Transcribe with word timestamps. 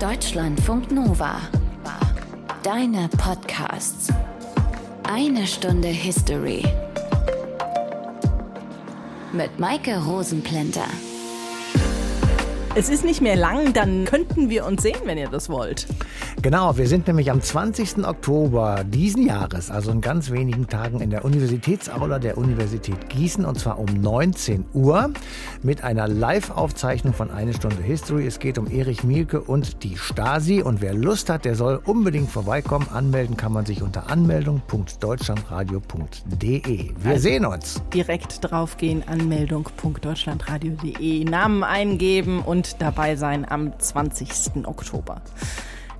Deutschlandfunk 0.00 0.92
Nova. 0.92 1.40
Deine 2.62 3.08
Podcasts. 3.18 4.12
Eine 5.02 5.44
Stunde 5.44 5.88
History. 5.88 6.62
Mit 9.32 9.58
Maike 9.58 9.98
Rosenplanter. 9.98 10.86
Es 12.76 12.88
ist 12.88 13.04
nicht 13.04 13.20
mehr 13.20 13.34
lang, 13.34 13.72
dann 13.72 14.04
könnten 14.04 14.50
wir 14.50 14.66
uns 14.66 14.82
sehen, 14.82 15.00
wenn 15.02 15.18
ihr 15.18 15.30
das 15.30 15.48
wollt. 15.48 15.88
Genau, 16.40 16.76
wir 16.76 16.86
sind 16.86 17.08
nämlich 17.08 17.32
am 17.32 17.42
20. 17.42 18.06
Oktober 18.06 18.84
diesen 18.84 19.26
Jahres, 19.26 19.72
also 19.72 19.90
in 19.90 20.00
ganz 20.00 20.30
wenigen 20.30 20.68
Tagen, 20.68 21.00
in 21.00 21.10
der 21.10 21.24
Universitätsaula 21.24 22.20
der 22.20 22.38
Universität 22.38 23.08
Gießen 23.08 23.44
und 23.44 23.58
zwar 23.58 23.80
um 23.80 23.86
19 23.86 24.66
Uhr 24.72 25.10
mit 25.64 25.82
einer 25.82 26.06
Live-Aufzeichnung 26.06 27.12
von 27.12 27.32
Eine 27.32 27.54
Stunde 27.54 27.82
History. 27.82 28.24
Es 28.24 28.38
geht 28.38 28.56
um 28.56 28.70
Erich 28.70 29.02
Mielke 29.02 29.40
und 29.40 29.82
die 29.82 29.96
Stasi 29.96 30.62
und 30.62 30.80
wer 30.80 30.94
Lust 30.94 31.28
hat, 31.28 31.44
der 31.44 31.56
soll 31.56 31.80
unbedingt 31.84 32.30
vorbeikommen. 32.30 32.86
Anmelden 32.94 33.36
kann 33.36 33.52
man 33.52 33.66
sich 33.66 33.82
unter 33.82 34.08
anmeldung.deutschlandradio.de. 34.08 36.90
Wir 37.00 37.10
also 37.10 37.20
sehen 37.20 37.46
uns. 37.46 37.82
Direkt 37.92 38.48
draufgehen, 38.48 39.02
anmeldung.deutschlandradio.de, 39.08 41.24
Namen 41.24 41.64
eingeben 41.64 42.42
und 42.42 42.80
dabei 42.80 43.16
sein 43.16 43.44
am 43.50 43.76
20. 43.76 44.64
Oktober. 44.66 45.20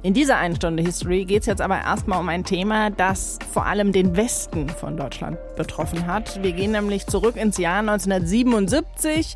In 0.01 0.15
dieser 0.15 0.37
einen 0.37 0.55
Stunde 0.55 0.85
History 0.85 1.25
geht 1.25 1.41
es 1.41 1.47
jetzt 1.47 1.61
aber 1.61 1.81
erstmal 1.81 2.21
um 2.21 2.29
ein 2.29 2.45
Thema, 2.45 2.91
das 2.91 3.39
vor 3.53 3.67
allem 3.67 3.91
den 3.91 4.17
Westen 4.17 4.69
von 4.69 4.97
Deutschland 4.97 5.39
betroffen 5.57 6.07
hat. 6.07 6.41
Wir 6.41 6.53
gehen 6.53 6.71
nämlich 6.71 7.09
zurück 7.09 7.35
ins 7.35 7.59
Jahr 7.59 7.81
1977. 7.81 9.35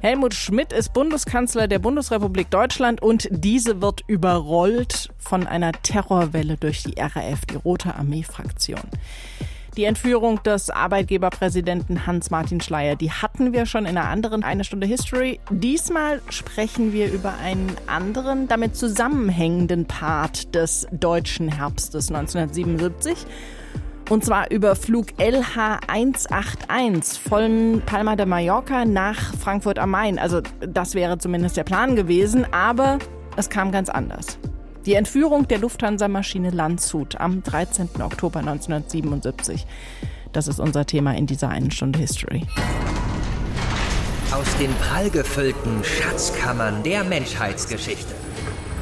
Helmut 0.00 0.34
Schmidt 0.34 0.72
ist 0.72 0.92
Bundeskanzler 0.92 1.68
der 1.68 1.78
Bundesrepublik 1.78 2.50
Deutschland 2.50 3.00
und 3.00 3.28
diese 3.30 3.80
wird 3.80 4.00
überrollt 4.08 5.10
von 5.18 5.46
einer 5.46 5.70
Terrorwelle 5.70 6.56
durch 6.56 6.82
die 6.82 7.00
RAF, 7.00 7.46
die 7.46 7.54
Rote 7.54 7.94
Armee-Fraktion. 7.94 8.80
Die 9.78 9.84
Entführung 9.84 10.42
des 10.42 10.68
Arbeitgeberpräsidenten 10.68 12.06
Hans-Martin 12.06 12.60
Schleyer, 12.60 12.94
die 12.94 13.10
hatten 13.10 13.54
wir 13.54 13.64
schon 13.64 13.86
in 13.86 13.96
einer 13.96 14.10
anderen 14.10 14.44
Eine 14.44 14.64
Stunde 14.64 14.86
History. 14.86 15.40
Diesmal 15.50 16.20
sprechen 16.28 16.92
wir 16.92 17.10
über 17.10 17.32
einen 17.42 17.74
anderen, 17.86 18.48
damit 18.48 18.76
zusammenhängenden 18.76 19.86
Part 19.86 20.54
des 20.54 20.86
deutschen 20.92 21.48
Herbstes 21.48 22.10
1977. 22.10 23.16
Und 24.10 24.26
zwar 24.26 24.50
über 24.50 24.76
Flug 24.76 25.06
LH181 25.12 27.18
von 27.18 27.80
Palma 27.86 28.14
de 28.14 28.26
Mallorca 28.26 28.84
nach 28.84 29.34
Frankfurt 29.36 29.78
am 29.78 29.92
Main. 29.92 30.18
Also 30.18 30.42
das 30.60 30.94
wäre 30.94 31.16
zumindest 31.16 31.56
der 31.56 31.64
Plan 31.64 31.96
gewesen, 31.96 32.44
aber 32.52 32.98
es 33.38 33.48
kam 33.48 33.72
ganz 33.72 33.88
anders. 33.88 34.38
Die 34.84 34.94
Entführung 34.94 35.46
der 35.46 35.58
Lufthansa-Maschine 35.58 36.50
Landshut 36.50 37.20
am 37.20 37.44
13. 37.44 37.88
Oktober 38.02 38.40
1977. 38.40 39.64
Das 40.32 40.48
ist 40.48 40.58
unser 40.58 40.86
Thema 40.86 41.14
in 41.14 41.26
dieser 41.26 41.50
einen 41.50 41.70
Stunde 41.70 42.00
History. 42.00 42.44
Aus 44.32 44.56
den 44.58 44.72
prallgefüllten 44.74 45.84
Schatzkammern 45.84 46.82
der 46.82 47.04
Menschheitsgeschichte. 47.04 48.12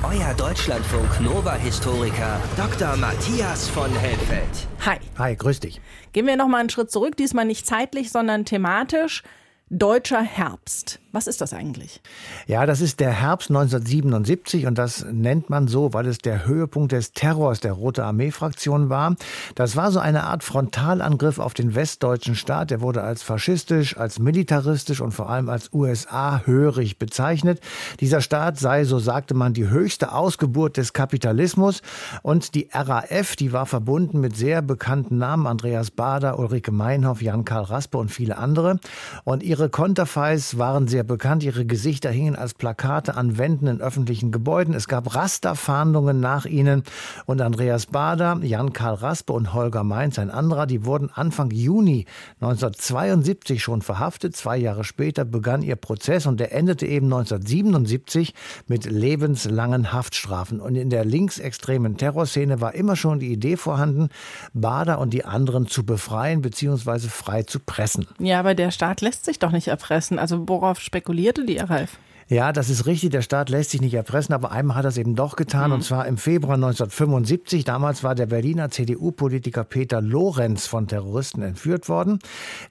Euer 0.02 0.32
Deutschlandfunk 0.38 1.20
Nova-Historiker 1.20 2.40
Dr. 2.56 2.96
Matthias 2.96 3.68
von 3.68 3.90
Helfeld. 3.90 4.68
Hi. 4.86 4.96
Hi, 5.18 5.36
grüß 5.36 5.60
dich. 5.60 5.82
Gehen 6.12 6.26
wir 6.26 6.36
nochmal 6.36 6.60
einen 6.60 6.70
Schritt 6.70 6.90
zurück, 6.90 7.18
diesmal 7.18 7.44
nicht 7.44 7.66
zeitlich, 7.66 8.10
sondern 8.10 8.46
thematisch. 8.46 9.22
Deutscher 9.68 10.22
Herbst. 10.22 10.99
Was 11.12 11.26
ist 11.26 11.40
das 11.40 11.52
eigentlich? 11.52 12.00
Ja, 12.46 12.66
das 12.66 12.80
ist 12.80 13.00
der 13.00 13.10
Herbst 13.10 13.50
1977 13.50 14.66
und 14.66 14.78
das 14.78 15.04
nennt 15.10 15.50
man 15.50 15.66
so, 15.66 15.92
weil 15.92 16.06
es 16.06 16.18
der 16.18 16.46
Höhepunkt 16.46 16.92
des 16.92 17.12
Terrors 17.12 17.58
der 17.58 17.72
Rote 17.72 18.04
Armee-Fraktion 18.04 18.90
war. 18.90 19.16
Das 19.56 19.74
war 19.74 19.90
so 19.90 19.98
eine 19.98 20.22
Art 20.22 20.44
Frontalangriff 20.44 21.40
auf 21.40 21.52
den 21.52 21.74
westdeutschen 21.74 22.36
Staat. 22.36 22.70
Der 22.70 22.80
wurde 22.80 23.02
als 23.02 23.24
faschistisch, 23.24 23.96
als 23.96 24.20
militaristisch 24.20 25.00
und 25.00 25.10
vor 25.10 25.28
allem 25.28 25.48
als 25.48 25.72
USA-hörig 25.72 26.98
bezeichnet. 26.98 27.60
Dieser 27.98 28.20
Staat 28.20 28.60
sei, 28.60 28.84
so 28.84 29.00
sagte 29.00 29.34
man, 29.34 29.52
die 29.52 29.68
höchste 29.68 30.12
Ausgeburt 30.12 30.76
des 30.76 30.92
Kapitalismus 30.92 31.82
und 32.22 32.54
die 32.54 32.68
RAF, 32.72 33.34
die 33.34 33.52
war 33.52 33.66
verbunden 33.66 34.20
mit 34.20 34.36
sehr 34.36 34.62
bekannten 34.62 35.18
Namen, 35.18 35.48
Andreas 35.48 35.90
Bader, 35.90 36.38
Ulrike 36.38 36.70
Meinhoff, 36.70 37.20
Jan-Karl 37.20 37.64
Raspe 37.64 37.98
und 37.98 38.12
viele 38.12 38.38
andere. 38.38 38.78
Und 39.24 39.42
ihre 39.42 39.68
Konterfeis 39.68 40.56
waren 40.56 40.86
sehr 40.86 40.99
bekannt. 41.04 41.42
Ihre 41.42 41.66
Gesichter 41.66 42.10
hingen 42.10 42.36
als 42.36 42.54
Plakate 42.54 43.16
an 43.16 43.38
Wänden 43.38 43.66
in 43.66 43.80
öffentlichen 43.80 44.32
Gebäuden. 44.32 44.74
Es 44.74 44.88
gab 44.88 45.14
Rasterfahndungen 45.14 46.20
nach 46.20 46.46
ihnen. 46.46 46.84
Und 47.26 47.40
Andreas 47.40 47.86
Bader, 47.86 48.38
Jan-Karl 48.42 48.94
Raspe 48.94 49.32
und 49.32 49.54
Holger 49.54 49.84
Mainz, 49.84 50.18
ein 50.18 50.30
anderer, 50.30 50.66
die 50.66 50.84
wurden 50.84 51.10
Anfang 51.10 51.50
Juni 51.50 52.06
1972 52.40 53.62
schon 53.62 53.82
verhaftet. 53.82 54.36
Zwei 54.36 54.56
Jahre 54.56 54.84
später 54.84 55.24
begann 55.24 55.62
ihr 55.62 55.76
Prozess 55.76 56.26
und 56.26 56.40
der 56.40 56.52
endete 56.52 56.86
eben 56.86 57.06
1977 57.06 58.34
mit 58.66 58.84
lebenslangen 58.84 59.92
Haftstrafen. 59.92 60.60
Und 60.60 60.74
in 60.74 60.90
der 60.90 61.04
linksextremen 61.04 61.96
Terrorszene 61.96 62.60
war 62.60 62.74
immer 62.74 62.96
schon 62.96 63.18
die 63.18 63.32
Idee 63.32 63.56
vorhanden, 63.56 64.08
Bader 64.52 64.98
und 64.98 65.12
die 65.12 65.24
anderen 65.24 65.66
zu 65.66 65.84
befreien 65.84 66.42
bzw. 66.42 67.08
frei 67.08 67.42
zu 67.42 67.58
pressen. 67.58 68.06
Ja, 68.18 68.40
aber 68.40 68.54
der 68.54 68.70
Staat 68.70 69.00
lässt 69.00 69.24
sich 69.24 69.38
doch 69.38 69.52
nicht 69.52 69.68
erpressen. 69.68 70.18
Also 70.18 70.48
worauf 70.48 70.80
spekulierte 70.90 71.44
die 71.44 71.58
RAF? 71.58 71.98
Ja, 72.30 72.52
das 72.52 72.70
ist 72.70 72.86
richtig. 72.86 73.10
Der 73.10 73.22
Staat 73.22 73.48
lässt 73.48 73.70
sich 73.70 73.80
nicht 73.80 73.94
erpressen, 73.94 74.32
aber 74.32 74.52
einmal 74.52 74.76
hat 74.76 74.84
er 74.84 74.90
es 74.90 74.98
eben 74.98 75.16
doch 75.16 75.34
getan, 75.34 75.70
mhm. 75.70 75.74
und 75.74 75.82
zwar 75.82 76.06
im 76.06 76.16
Februar 76.16 76.54
1975. 76.54 77.64
Damals 77.64 78.04
war 78.04 78.14
der 78.14 78.26
Berliner 78.26 78.70
CDU-Politiker 78.70 79.64
Peter 79.64 80.00
Lorenz 80.00 80.68
von 80.68 80.86
Terroristen 80.86 81.42
entführt 81.42 81.88
worden. 81.88 82.20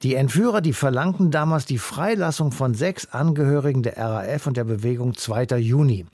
Die 0.01 0.15
Entführer, 0.15 0.61
die 0.61 0.71
verlangten 0.71 1.29
damals 1.29 1.65
die 1.65 1.77
Freilassung 1.77 2.53
von 2.53 2.73
sechs 2.73 3.11
Angehörigen 3.11 3.83
der 3.83 3.97
RAF 3.97 4.47
und 4.47 4.55
der 4.55 4.63
Bewegung 4.63 5.15
2. 5.15 5.57
Juni. 5.57 6.05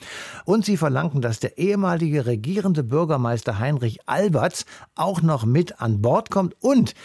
Und 0.46 0.66
sie 0.66 0.78
verlangten, 0.78 1.22
dass 1.22 1.40
der 1.40 1.60
ehemalige 1.60 2.26
regierende 2.26 2.84
Bürgermeister 2.84 3.60
Heinrich 3.60 4.00
Alberts 4.08 4.66
auch 4.96 5.22
noch 5.22 5.46
mit 5.46 5.82
an 5.82 6.02
Bord 6.02 6.32
kommt 6.32 6.56
und 6.62 6.96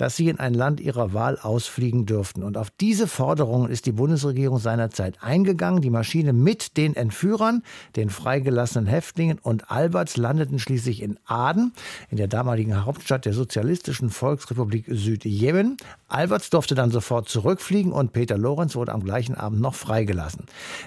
dass 0.00 0.16
sie 0.16 0.30
in 0.30 0.40
ein 0.40 0.54
Land 0.54 0.80
ihrer 0.80 1.12
Wahl 1.12 1.38
ausfliegen 1.38 2.06
dürften. 2.06 2.42
Und 2.42 2.56
auf 2.56 2.70
diese 2.70 3.06
Forderungen 3.06 3.70
ist 3.70 3.84
die 3.84 3.92
Bundesregierung 3.92 4.58
seinerzeit 4.58 5.18
eingegangen. 5.20 5.82
Die 5.82 5.90
Maschine 5.90 6.32
mit 6.32 6.78
den 6.78 6.96
Entführern, 6.96 7.62
den 7.96 8.08
freigelassenen 8.08 8.86
Häftlingen 8.86 9.38
und 9.38 9.70
Alberts 9.70 10.16
landeten 10.16 10.58
schließlich 10.58 11.02
in 11.02 11.18
Aden, 11.26 11.74
in 12.08 12.16
der 12.16 12.28
damaligen 12.28 12.86
Hauptstadt 12.86 13.26
der 13.26 13.34
Sozialistischen 13.34 14.08
Volksrepublik 14.08 14.86
Südjemen. 14.88 15.76
Alberts 16.08 16.48
durfte 16.48 16.74
dann 16.74 16.90
sofort 16.90 17.28
zurückfliegen 17.28 17.92
und 17.92 18.14
Peter 18.14 18.38
Lorenz 18.38 18.76
wurde 18.76 18.92
am 18.92 19.04
gleichen 19.04 19.34
Abend 19.34 19.60
noch 19.60 19.74
freigelassen. 19.74 20.46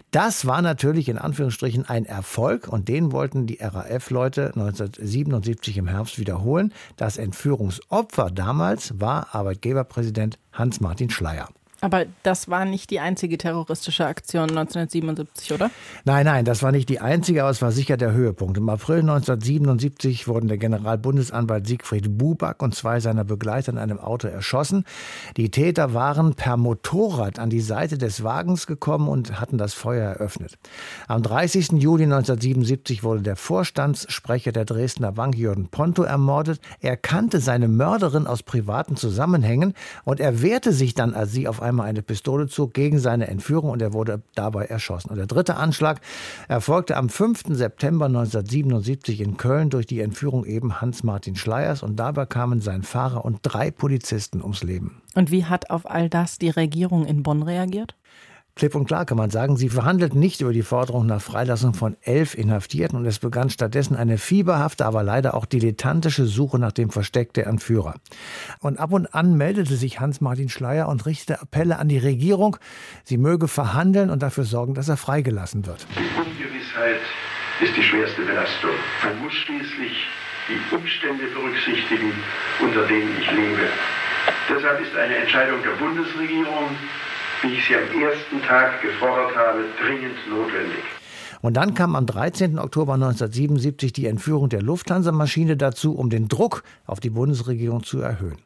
Das 0.09 0.47
war 0.47 0.63
natürlich 0.63 1.07
in 1.07 1.19
Anführungsstrichen 1.19 1.87
ein 1.87 2.05
Erfolg 2.05 2.67
und 2.67 2.87
den 2.87 3.11
wollten 3.11 3.45
die 3.45 3.59
RAF-Leute 3.61 4.47
1977 4.55 5.77
im 5.77 5.87
Herbst 5.87 6.17
wiederholen. 6.17 6.73
Das 6.97 7.17
Entführungsopfer 7.17 8.31
damals 8.31 8.99
war 9.03 9.35
Arbeitgeberpräsident 9.35 10.39
Hans-Martin 10.53 11.09
Schleyer. 11.09 11.49
Aber 11.83 12.05
das 12.23 12.47
war 12.47 12.63
nicht 12.63 12.91
die 12.91 13.01
einzige 13.01 13.37
terroristische 13.37 14.05
Aktion 14.05 14.43
1977, 14.43 15.51
oder? 15.51 15.69
Nein, 16.05 16.25
nein, 16.25 16.45
das 16.45 16.63
war 16.63 16.71
nicht 16.71 16.87
die 16.87 17.01
einzige, 17.01 17.41
aber 17.41 17.51
es 17.51 17.61
war 17.61 17.73
sicher 17.73 17.97
der 17.97 18.13
Höhepunkt. 18.13 18.57
Im 18.57 18.69
April 18.69 18.99
1977 18.99 20.29
wurden 20.29 20.47
der 20.47 20.57
Generalbundesanwalt 20.57 21.67
Siegfried 21.67 22.17
Buback 22.17 22.63
und 22.63 22.73
zwei 22.73 23.01
seiner 23.01 23.25
Begleiter 23.25 23.73
in 23.73 23.77
einem 23.77 23.99
Auto 23.99 24.29
erschossen. 24.29 24.85
Die 25.35 25.51
Täter 25.51 25.93
waren 25.93 26.35
per 26.35 26.55
Motorrad 26.55 27.37
an 27.37 27.49
die 27.49 27.59
Seite 27.59 27.97
des 27.97 28.23
Wagens 28.23 28.65
gekommen 28.65 29.09
und 29.09 29.41
hatten 29.41 29.57
das 29.57 29.73
Feuer 29.73 30.07
eröffnet. 30.09 30.57
Am 31.09 31.21
30. 31.21 31.73
Juli 31.73 32.05
1977 32.05 33.03
wurde 33.03 33.23
der 33.23 33.35
Vorstandssprecher 33.35 34.53
der 34.53 34.63
Dresdner 34.63 35.11
Bank 35.11 35.35
Jürgen 35.35 35.67
Ponto 35.67 36.03
ermordet. 36.03 36.61
Er 36.79 36.95
kannte 36.95 37.41
seine 37.41 37.67
Mörderin 37.67 38.25
aus 38.25 38.41
privaten 38.41 38.95
Zusammenhängen 38.95 39.73
und 40.05 40.21
er 40.21 40.41
wehrte 40.41 40.71
sich 40.71 40.93
dann, 40.93 41.13
als 41.13 41.33
sie 41.33 41.45
auf 41.45 41.61
einem 41.61 41.72
einmal 41.73 41.87
eine 41.87 42.03
Pistole 42.03 42.47
zog 42.47 42.73
gegen 42.73 42.99
seine 42.99 43.27
Entführung 43.27 43.71
und 43.71 43.81
er 43.81 43.93
wurde 43.93 44.21
dabei 44.35 44.65
erschossen. 44.65 45.09
Und 45.09 45.17
der 45.17 45.25
dritte 45.25 45.55
Anschlag 45.55 46.01
erfolgte 46.47 46.95
am 46.95 47.09
5. 47.09 47.43
September 47.49 48.05
1977 48.05 49.21
in 49.21 49.37
Köln 49.37 49.69
durch 49.69 49.87
die 49.87 49.99
Entführung 49.99 50.45
eben 50.45 50.79
Hans-Martin 50.81 51.35
Schleiers 51.35 51.83
und 51.83 51.97
dabei 51.97 52.25
kamen 52.25 52.61
sein 52.61 52.83
Fahrer 52.83 53.25
und 53.25 53.39
drei 53.41 53.71
Polizisten 53.71 54.41
ums 54.41 54.63
Leben. 54.63 55.01
Und 55.15 55.31
wie 55.31 55.45
hat 55.45 55.69
auf 55.71 55.89
all 55.89 56.09
das 56.09 56.37
die 56.37 56.49
Regierung 56.49 57.05
in 57.05 57.23
Bonn 57.23 57.43
reagiert? 57.43 57.95
Klipp 58.55 58.75
und 58.75 58.85
klar 58.85 59.05
kann 59.05 59.17
man 59.17 59.31
sagen, 59.31 59.57
sie 59.57 59.69
verhandelten 59.69 60.19
nicht 60.19 60.41
über 60.41 60.53
die 60.53 60.61
Forderung 60.61 61.07
nach 61.07 61.21
Freilassung 61.21 61.73
von 61.73 61.97
elf 62.01 62.35
Inhaftierten 62.35 62.99
und 62.99 63.05
es 63.07 63.17
begann 63.17 63.49
stattdessen 63.49 63.95
eine 63.95 64.19
fieberhafte, 64.19 64.85
aber 64.85 65.01
leider 65.01 65.33
auch 65.33 65.45
dilettantische 65.45 66.25
Suche 66.25 66.59
nach 66.59 66.71
dem 66.71 66.91
Versteck 66.91 67.33
der 67.33 67.47
Entführer. 67.47 67.95
Und 68.59 68.79
ab 68.79 68.91
und 68.93 69.07
an 69.15 69.35
meldete 69.37 69.75
sich 69.75 69.99
Hans-Martin 69.99 70.49
Schleier 70.49 70.87
und 70.87 71.07
richtete 71.07 71.41
Appelle 71.41 71.79
an 71.79 71.87
die 71.87 71.97
Regierung, 71.97 72.57
sie 73.03 73.17
möge 73.17 73.47
verhandeln 73.47 74.11
und 74.11 74.21
dafür 74.21 74.43
sorgen, 74.43 74.75
dass 74.75 74.87
er 74.87 74.97
freigelassen 74.97 75.65
wird. 75.65 75.87
Die 75.97 76.19
Ungewissheit 76.19 77.01
ist 77.59 77.75
die 77.75 77.83
schwerste 77.83 78.21
Belastung. 78.21 78.75
Man 79.03 79.19
muss 79.23 79.33
schließlich 79.33 80.05
die 80.47 80.75
Umstände 80.75 81.25
berücksichtigen, 81.33 82.13
unter 82.61 82.85
denen 82.85 83.17
ich 83.19 83.31
lebe. 83.31 83.67
Deshalb 84.47 84.79
ist 84.81 84.95
eine 84.95 85.15
Entscheidung 85.15 85.63
der 85.63 85.71
Bundesregierung, 85.71 86.69
wie 87.43 87.53
ich 87.53 87.67
sie 87.67 87.75
am 87.75 88.01
ersten 88.01 88.41
Tag 88.47 88.81
gefordert 88.81 89.35
habe, 89.35 89.65
dringend 89.83 90.15
notwendig. 90.29 90.83
Und 91.41 91.55
dann 91.57 91.73
kam 91.73 91.95
am 91.97 92.05
13. 92.05 92.57
Oktober 92.57 92.93
1977 92.93 93.91
die 93.91 94.07
Entführung 94.07 94.47
der 94.47 94.61
Lufthansa-Maschine 94.61 95.57
dazu, 95.57 95.93
um 95.93 96.09
den 96.09 96.29
Druck 96.29 96.63
auf 96.85 97.01
die 97.01 97.09
Bundesregierung 97.09 97.83
zu 97.83 97.99
erhöhen. 97.99 98.37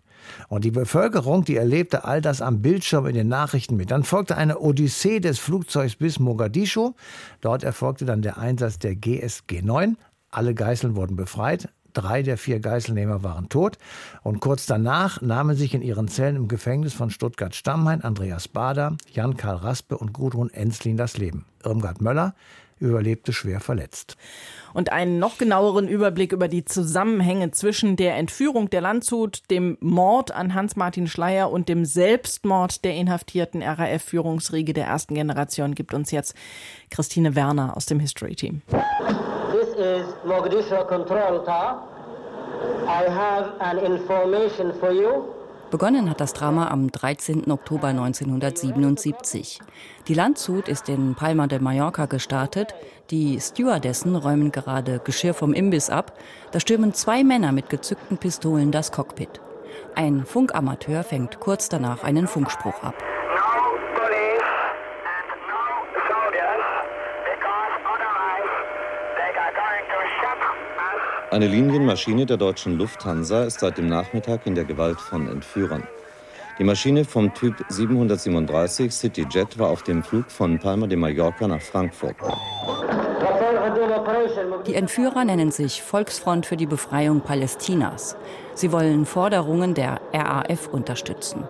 Und 0.49 0.65
die 0.65 0.71
Bevölkerung, 0.71 1.45
die 1.45 1.55
erlebte 1.55 2.05
all 2.05 2.21
das 2.21 2.41
am 2.41 2.61
Bildschirm 2.61 3.05
in 3.05 3.13
den 3.13 3.27
Nachrichten 3.27 3.77
mit. 3.77 3.91
Dann 3.91 4.03
folgte 4.03 4.35
eine 4.35 4.59
Odyssee 4.59 5.19
des 5.19 5.37
Flugzeugs 5.39 5.95
bis 5.95 6.19
Mogadischu. 6.19 6.93
Dort 7.39 7.63
erfolgte 7.63 8.05
dann 8.05 8.23
der 8.23 8.39
Einsatz 8.39 8.79
der 8.79 8.95
GSG 8.95 9.61
9. 9.61 9.95
Alle 10.29 10.53
Geiseln 10.53 10.95
wurden 10.95 11.15
befreit. 11.15 11.69
Drei 11.97 12.21
der 12.21 12.37
vier 12.37 12.59
Geiselnehmer 12.59 13.23
waren 13.23 13.49
tot. 13.49 13.79
Und 14.21 14.39
kurz 14.39 14.67
danach 14.67 15.19
nahmen 15.23 15.55
sich 15.55 15.73
in 15.73 15.81
ihren 15.81 16.07
Zellen 16.07 16.35
im 16.35 16.47
Gefängnis 16.47 16.93
von 16.93 17.09
Stuttgart-Stammheim 17.09 18.01
Andreas 18.03 18.47
Bader, 18.47 18.97
Jan-Karl 19.11 19.55
Raspe 19.55 19.97
und 19.97 20.13
Gudrun 20.13 20.51
Enzlin 20.51 20.95
das 20.95 21.17
Leben. 21.17 21.45
Irmgard 21.65 21.99
Möller 21.99 22.35
überlebte 22.79 23.33
schwer 23.33 23.61
verletzt. 23.61 24.15
Und 24.75 24.91
einen 24.91 25.17
noch 25.17 25.39
genaueren 25.39 25.87
Überblick 25.87 26.33
über 26.33 26.47
die 26.47 26.65
Zusammenhänge 26.65 27.49
zwischen 27.49 27.95
der 27.95 28.15
Entführung 28.15 28.69
der 28.69 28.81
Landshut, 28.81 29.41
dem 29.49 29.79
Mord 29.79 30.29
an 30.29 30.53
Hans-Martin 30.53 31.07
Schleier 31.07 31.49
und 31.49 31.67
dem 31.67 31.83
Selbstmord 31.83 32.85
der 32.85 32.93
inhaftierten 32.93 33.63
RAF-Führungsriege 33.63 34.73
der 34.73 34.85
ersten 34.85 35.15
Generation 35.15 35.73
gibt 35.73 35.95
uns 35.95 36.11
jetzt 36.11 36.35
Christine 36.91 37.33
Werner 37.33 37.75
aus 37.75 37.87
dem 37.87 37.99
History 37.99 38.35
Team. 38.35 38.61
This 38.69 39.46
is 39.77 40.05
Mogadishu 40.25 40.87
Control 40.87 41.43
Tower. 41.45 41.83
I 42.87 43.03
have 43.09 43.53
an 43.59 43.77
information 43.77 44.73
for 44.79 44.91
you. 44.91 45.23
Begonnen 45.69 46.09
hat 46.09 46.21
das 46.21 46.33
Drama 46.33 46.69
am 46.69 46.91
13. 46.91 47.51
Oktober 47.51 47.87
1977. 47.89 49.59
Die 50.07 50.13
Landshut 50.13 50.69
ist 50.69 50.87
in 50.87 51.13
Palma 51.13 51.47
de 51.47 51.59
Mallorca 51.59 52.05
gestartet. 52.05 52.73
Die 53.11 53.39
Stewardessen 53.39 54.15
räumen 54.15 54.51
gerade 54.51 54.99
Geschirr 55.03 55.33
vom 55.33 55.53
Imbiss 55.53 55.89
ab. 55.89 56.13
Da 56.51 56.59
stürmen 56.59 56.93
zwei 56.93 57.23
Männer 57.23 57.51
mit 57.51 57.69
gezückten 57.69 58.17
Pistolen 58.17 58.71
das 58.71 58.91
Cockpit. 58.91 59.41
Ein 59.93 60.25
Funkamateur 60.25 61.03
fängt 61.03 61.39
kurz 61.39 61.69
danach 61.69 62.03
einen 62.03 62.27
Funkspruch 62.27 62.81
ab. 62.81 62.95
Eine 71.37 71.49
Linienmaschine 71.49 72.25
der 72.25 72.37
deutschen 72.37 72.79
Lufthansa 72.79 73.43
ist 73.43 73.59
seit 73.59 73.77
dem 73.77 73.85
Nachmittag 73.85 74.47
in 74.47 74.55
der 74.55 74.65
Gewalt 74.65 74.99
von 74.99 75.29
Entführern. 75.29 75.83
Die 76.57 76.63
Maschine 76.63 77.05
vom 77.05 77.31
Typ 77.31 77.63
737 77.69 78.91
CityJet 78.91 79.59
war 79.59 79.69
auf 79.69 79.83
dem 79.83 80.01
Flug 80.01 80.31
von 80.31 80.57
Palma 80.57 80.87
de 80.87 80.97
Mallorca 80.97 81.47
nach 81.47 81.61
Frankfurt. 81.61 82.15
Die 84.65 84.73
Entführer 84.73 85.25
nennen 85.25 85.51
sich 85.51 85.83
Volksfront 85.83 86.47
für 86.47 86.57
die 86.57 86.65
Befreiung 86.65 87.21
Palästinas. 87.21 88.17
Sie 88.55 88.71
wollen 88.71 89.05
Forderungen 89.05 89.75
der 89.75 90.01
RAF 90.11 90.67
unterstützen. 90.69 91.43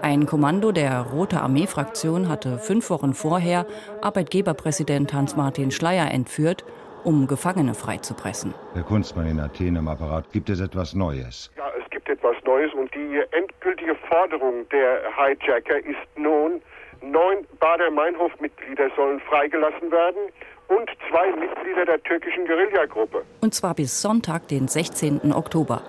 Ein 0.00 0.24
Kommando 0.24 0.72
der 0.72 1.02
Rote 1.02 1.42
Armee-Fraktion 1.42 2.30
hatte 2.30 2.58
fünf 2.58 2.88
Wochen 2.88 3.12
vorher 3.12 3.66
Arbeitgeberpräsident 4.00 5.12
Hans-Martin 5.12 5.72
Schleyer 5.72 6.10
entführt 6.10 6.64
um 7.06 7.28
Gefangene 7.28 7.74
freizupressen. 7.74 8.52
Herr 8.74 8.82
Kunstmann 8.82 9.28
in 9.28 9.38
Athen 9.38 9.76
im 9.76 9.86
Apparat, 9.86 10.24
gibt 10.32 10.50
es 10.50 10.60
etwas 10.60 10.92
Neues? 10.92 11.52
Ja, 11.56 11.70
es 11.80 11.88
gibt 11.90 12.08
etwas 12.08 12.34
Neues 12.44 12.74
und 12.74 12.92
die 12.94 13.22
endgültige 13.30 13.94
Forderung 14.08 14.68
der 14.70 15.02
Hijacker 15.16 15.78
ist 15.78 16.08
nun, 16.16 16.60
neun 17.00 17.46
Bader-Meinhof-Mitglieder 17.60 18.90
sollen 18.96 19.20
freigelassen 19.20 19.90
werden 19.92 20.32
und 20.66 20.90
zwei 21.08 21.30
Mitglieder 21.36 21.84
der 21.84 22.02
türkischen 22.02 22.44
Guerillagruppe. 22.44 23.22
Und 23.40 23.54
zwar 23.54 23.74
bis 23.74 24.02
Sonntag, 24.02 24.48
den 24.48 24.66
16. 24.66 25.32
Oktober. 25.32 25.82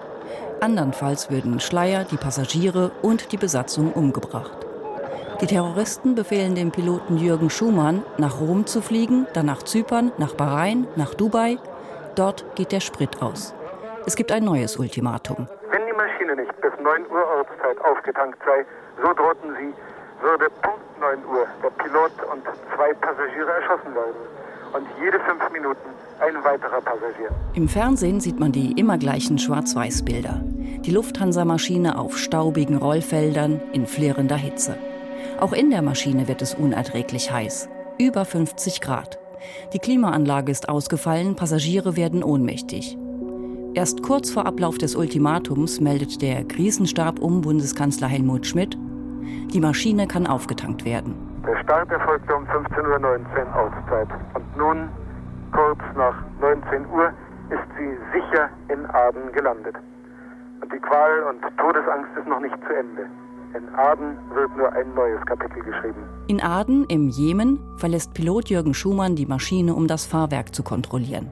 Andernfalls 0.61 1.31
würden 1.31 1.59
Schleier, 1.59 2.03
die 2.03 2.17
Passagiere 2.17 2.91
und 3.01 3.31
die 3.31 3.37
Besatzung 3.37 3.91
umgebracht. 3.93 4.56
Die 5.39 5.45
Terroristen 5.45 6.15
befehlen 6.15 6.55
dem 6.55 6.71
Piloten 6.71 7.17
Jürgen 7.17 7.51
Schumann, 7.51 8.03
nach 8.17 8.39
Rom 8.39 8.65
zu 8.65 8.81
fliegen, 8.81 9.27
dann 9.33 9.45
nach 9.45 9.61
Zypern, 9.61 10.11
nach 10.17 10.33
Bahrain, 10.33 10.87
nach 10.95 11.13
Dubai. 11.13 11.59
Dort 12.15 12.43
geht 12.55 12.71
der 12.71 12.79
Sprit 12.79 13.21
aus. 13.21 13.53
Es 14.07 14.15
gibt 14.15 14.31
ein 14.31 14.43
neues 14.43 14.77
Ultimatum. 14.77 15.47
Wenn 15.69 15.85
die 15.85 15.93
Maschine 15.93 16.35
nicht 16.35 16.59
bis 16.59 16.71
9 16.81 17.05
Uhr 17.11 17.23
Ortszeit 17.37 17.77
aufgetankt 17.85 18.39
sei, 18.43 18.65
so 18.99 19.13
drohten 19.13 19.53
sie, 19.59 19.73
würde 20.25 20.49
Punkt 20.63 20.99
9 20.99 21.19
Uhr 21.25 21.45
der 21.61 21.69
Pilot 21.83 22.11
und 22.33 22.43
zwei 22.75 22.93
Passagiere 22.95 23.51
erschossen 23.61 23.93
werden. 23.93 24.17
Und 24.73 24.87
jede 24.99 25.19
fünf 25.19 25.51
Minuten 25.51 25.89
ein 26.19 26.43
weiterer 26.43 26.81
Passagier. 26.81 27.29
Im 27.53 27.69
Fernsehen 27.69 28.19
sieht 28.19 28.39
man 28.39 28.51
die 28.51 28.71
immer 28.71 28.97
gleichen 28.97 29.37
Schwarz-Weiß-Bilder. 29.37 30.41
Die 30.43 30.91
Lufthansa-Maschine 30.91 31.99
auf 31.99 32.17
staubigen 32.17 32.77
Rollfeldern 32.77 33.61
in 33.71 33.85
flirrender 33.85 34.35
Hitze. 34.35 34.77
Auch 35.39 35.53
in 35.53 35.69
der 35.69 35.81
Maschine 35.81 36.27
wird 36.27 36.41
es 36.41 36.53
unerträglich 36.53 37.31
heiß. 37.31 37.69
Über 37.99 38.25
50 38.25 38.81
Grad. 38.81 39.19
Die 39.73 39.79
Klimaanlage 39.79 40.51
ist 40.51 40.69
ausgefallen, 40.69 41.35
Passagiere 41.35 41.95
werden 41.95 42.23
ohnmächtig. 42.23 42.97
Erst 43.73 44.01
kurz 44.01 44.31
vor 44.31 44.45
Ablauf 44.45 44.77
des 44.77 44.95
Ultimatums 44.95 45.79
meldet 45.79 46.21
der 46.21 46.43
Krisenstab 46.45 47.19
um 47.19 47.41
Bundeskanzler 47.41 48.07
Helmut 48.07 48.47
Schmidt, 48.47 48.77
die 49.53 49.59
Maschine 49.59 50.07
kann 50.07 50.27
aufgetankt 50.27 50.83
werden. 50.85 51.15
Der 51.45 51.57
Start 51.63 51.89
erfolgte 51.91 52.35
um 52.35 52.43
15.19 52.45 52.83
Uhr 52.83 53.55
Ortszeit. 53.55 54.07
Und 54.33 54.57
nun, 54.57 54.89
kurz 55.51 55.79
nach 55.95 56.15
19 56.41 56.85
Uhr, 56.91 57.13
ist 57.49 57.67
sie 57.77 57.97
sicher 58.11 58.49
in 58.67 58.85
Aden 58.87 59.31
gelandet. 59.31 59.75
Und 60.61 60.73
die 60.73 60.79
Qual 60.79 61.23
und 61.29 61.41
Todesangst 61.57 62.09
ist 62.19 62.27
noch 62.27 62.39
nicht 62.39 62.55
zu 62.67 62.73
Ende. 62.73 63.05
In 63.55 63.69
Aden 63.75 64.17
wird 64.33 64.55
nur 64.57 64.71
ein 64.73 64.93
neues 64.93 65.25
Kapitel 65.25 65.63
geschrieben. 65.63 66.03
In 66.27 66.41
Aden 66.41 66.85
im 66.89 67.09
Jemen 67.09 67.59
verlässt 67.77 68.13
Pilot 68.13 68.49
Jürgen 68.49 68.73
Schumann 68.73 69.15
die 69.15 69.25
Maschine, 69.25 69.73
um 69.73 69.87
das 69.87 70.05
Fahrwerk 70.05 70.53
zu 70.53 70.63
kontrollieren. 70.63 71.31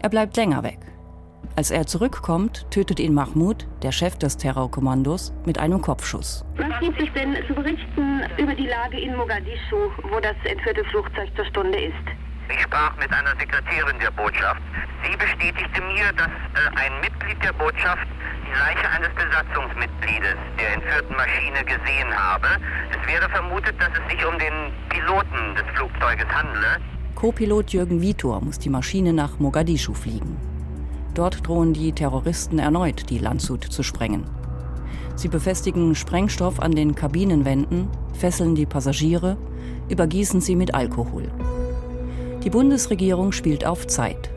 Er 0.00 0.08
bleibt 0.08 0.36
länger 0.36 0.62
weg. 0.62 0.78
Als 1.56 1.70
er 1.70 1.86
zurückkommt, 1.86 2.66
tötet 2.70 3.00
ihn 3.00 3.14
Mahmoud, 3.14 3.66
der 3.82 3.92
Chef 3.92 4.16
des 4.16 4.36
Terrorkommandos, 4.36 5.32
mit 5.46 5.58
einem 5.58 5.80
Kopfschuss. 5.80 6.44
Was 6.56 6.80
gibt 6.80 7.00
es 7.00 7.12
denn 7.14 7.34
zu 7.46 7.54
berichten 7.54 8.22
über 8.38 8.54
die 8.54 8.66
Lage 8.66 9.00
in 9.00 9.16
Mogadischu, 9.16 9.76
wo 10.10 10.20
das 10.20 10.36
entführte 10.44 10.84
Flugzeug 10.84 11.30
zur 11.34 11.46
Stunde 11.46 11.78
ist? 11.78 12.25
Ich 12.48 12.62
sprach 12.62 12.96
mit 12.96 13.12
einer 13.12 13.34
Sekretärin 13.38 13.98
der 13.98 14.10
Botschaft. 14.12 14.62
Sie 15.02 15.16
bestätigte 15.16 15.80
mir, 15.82 16.12
dass 16.12 16.28
äh, 16.28 16.76
ein 16.76 17.00
Mitglied 17.00 17.42
der 17.42 17.52
Botschaft 17.52 18.06
die 18.46 18.58
Leiche 18.58 18.88
eines 18.88 19.08
Besatzungsmitgliedes 19.14 20.36
der 20.58 20.74
entführten 20.74 21.16
Maschine 21.16 21.64
gesehen 21.64 22.14
habe. 22.14 22.48
Es 22.90 23.08
wäre 23.08 23.28
vermutet, 23.30 23.74
dass 23.80 23.90
es 23.90 24.12
sich 24.12 24.24
um 24.24 24.38
den 24.38 24.72
Piloten 24.88 25.54
des 25.56 25.64
Flugzeuges 25.74 26.26
handle. 26.28 26.80
Co-Pilot 27.16 27.70
Jürgen 27.70 28.00
Vitor 28.00 28.40
muss 28.40 28.58
die 28.58 28.70
Maschine 28.70 29.12
nach 29.12 29.38
Mogadischu 29.38 29.94
fliegen. 29.94 30.36
Dort 31.14 31.46
drohen 31.46 31.72
die 31.72 31.92
Terroristen 31.92 32.58
erneut, 32.58 33.08
die 33.10 33.18
Landshut 33.18 33.64
zu 33.64 33.82
sprengen. 33.82 34.24
Sie 35.16 35.28
befestigen 35.28 35.94
Sprengstoff 35.94 36.60
an 36.60 36.72
den 36.72 36.94
Kabinenwänden, 36.94 37.88
fesseln 38.12 38.54
die 38.54 38.66
Passagiere, 38.66 39.38
übergießen 39.88 40.42
sie 40.42 40.56
mit 40.56 40.74
Alkohol. 40.74 41.30
Die 42.46 42.50
Bundesregierung 42.50 43.32
spielt 43.32 43.66
auf 43.66 43.88
Zeit. 43.88 44.30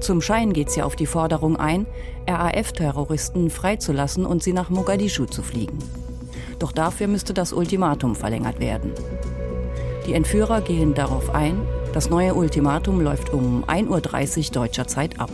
Zum 0.00 0.22
Schein 0.22 0.54
geht 0.54 0.70
sie 0.70 0.82
auf 0.82 0.96
die 0.96 1.04
Forderung 1.04 1.58
ein, 1.58 1.84
RAF-Terroristen 2.26 3.50
freizulassen 3.50 4.24
und 4.24 4.42
sie 4.42 4.54
nach 4.54 4.70
Mogadischu 4.70 5.26
zu 5.26 5.42
fliegen. 5.42 5.76
Doch 6.58 6.72
dafür 6.72 7.08
müsste 7.08 7.34
das 7.34 7.52
Ultimatum 7.52 8.16
verlängert 8.16 8.58
werden. 8.58 8.92
Die 10.06 10.14
Entführer 10.14 10.62
gehen 10.62 10.94
darauf 10.94 11.34
ein, 11.34 11.60
das 11.92 12.08
neue 12.08 12.32
Ultimatum 12.32 13.02
läuft 13.02 13.34
um 13.34 13.64
1.30 13.64 14.46
Uhr 14.46 14.52
deutscher 14.54 14.86
Zeit 14.86 15.20
ab. 15.20 15.30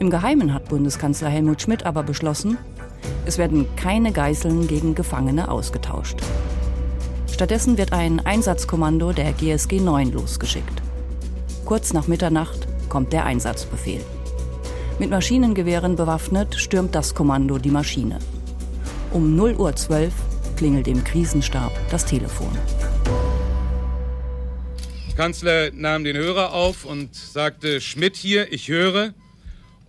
Im 0.00 0.10
Geheimen 0.10 0.52
hat 0.52 0.68
Bundeskanzler 0.68 1.28
Helmut 1.28 1.62
Schmidt 1.62 1.86
aber 1.86 2.02
beschlossen, 2.02 2.58
es 3.26 3.38
werden 3.38 3.68
keine 3.76 4.10
Geiseln 4.10 4.66
gegen 4.66 4.96
Gefangene 4.96 5.52
ausgetauscht. 5.52 6.18
Stattdessen 7.30 7.78
wird 7.78 7.92
ein 7.92 8.26
Einsatzkommando 8.26 9.12
der 9.12 9.32
GSG 9.34 9.78
9 9.78 10.10
losgeschickt. 10.10 10.82
Kurz 11.66 11.92
nach 11.92 12.06
Mitternacht 12.06 12.68
kommt 12.88 13.12
der 13.12 13.24
Einsatzbefehl. 13.24 14.00
Mit 15.00 15.10
Maschinengewehren 15.10 15.96
bewaffnet 15.96 16.54
stürmt 16.54 16.94
das 16.94 17.12
Kommando 17.12 17.58
die 17.58 17.70
Maschine. 17.70 18.20
Um 19.10 19.36
0.12 19.36 19.90
Uhr 19.90 20.12
klingelt 20.56 20.86
im 20.86 21.02
Krisenstab 21.02 21.72
das 21.90 22.06
Telefon. 22.06 22.56
Kanzler 25.16 25.72
nahm 25.72 26.04
den 26.04 26.16
Hörer 26.16 26.52
auf 26.52 26.84
und 26.84 27.16
sagte, 27.16 27.80
Schmidt 27.80 28.14
hier, 28.14 28.52
ich 28.52 28.68
höre. 28.68 29.12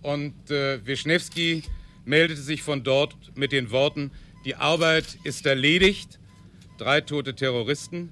Und 0.02 0.50
äh, 0.50 0.84
Wischnewski 0.84 1.62
meldete 2.04 2.40
sich 2.40 2.64
von 2.64 2.82
dort 2.82 3.14
mit 3.36 3.52
den 3.52 3.70
Worten, 3.70 4.10
die 4.44 4.56
Arbeit 4.56 5.16
ist 5.22 5.46
erledigt. 5.46 6.18
Drei 6.76 7.02
tote 7.02 7.36
Terroristen, 7.36 8.10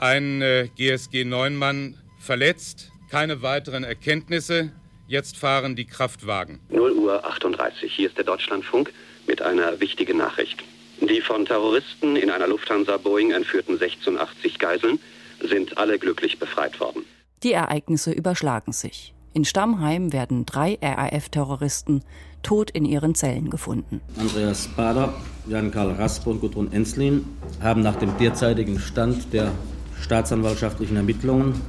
ein 0.00 0.42
äh, 0.42 0.68
GSG-9-Mann 0.76 1.94
verletzt, 2.18 2.90
keine 3.10 3.42
weiteren 3.42 3.84
Erkenntnisse. 3.84 4.72
Jetzt 5.08 5.36
fahren 5.36 5.76
die 5.76 5.86
Kraftwagen. 5.86 6.60
0 6.68 6.92
Uhr 6.92 7.24
38. 7.24 7.92
Hier 7.92 8.08
ist 8.08 8.16
der 8.16 8.24
Deutschlandfunk 8.24 8.92
mit 9.26 9.42
einer 9.42 9.78
wichtigen 9.80 10.18
Nachricht. 10.18 10.62
Die 11.00 11.20
von 11.20 11.44
Terroristen 11.44 12.16
in 12.16 12.30
einer 12.30 12.48
Lufthansa-Boeing 12.48 13.30
entführten 13.30 13.78
86 13.78 14.58
Geiseln 14.58 14.98
sind 15.40 15.76
alle 15.78 15.98
glücklich 15.98 16.38
befreit 16.38 16.80
worden. 16.80 17.04
Die 17.42 17.52
Ereignisse 17.52 18.12
überschlagen 18.12 18.72
sich. 18.72 19.14
In 19.34 19.44
Stammheim 19.44 20.14
werden 20.14 20.46
drei 20.46 20.78
RAF-Terroristen 20.80 22.02
tot 22.42 22.70
in 22.70 22.86
ihren 22.86 23.14
Zellen 23.14 23.50
gefunden. 23.50 24.00
Andreas 24.18 24.68
Bader, 24.68 25.12
Jan-Karl 25.46 25.92
Raspe 25.92 26.30
und 26.30 26.40
Gudrun 26.40 26.72
Enslin 26.72 27.26
haben 27.60 27.82
nach 27.82 27.96
dem 27.96 28.16
derzeitigen 28.16 28.80
Stand 28.80 29.34
der 29.34 29.52
staatsanwaltschaftlichen 30.00 30.96
Ermittlungen 30.96 31.60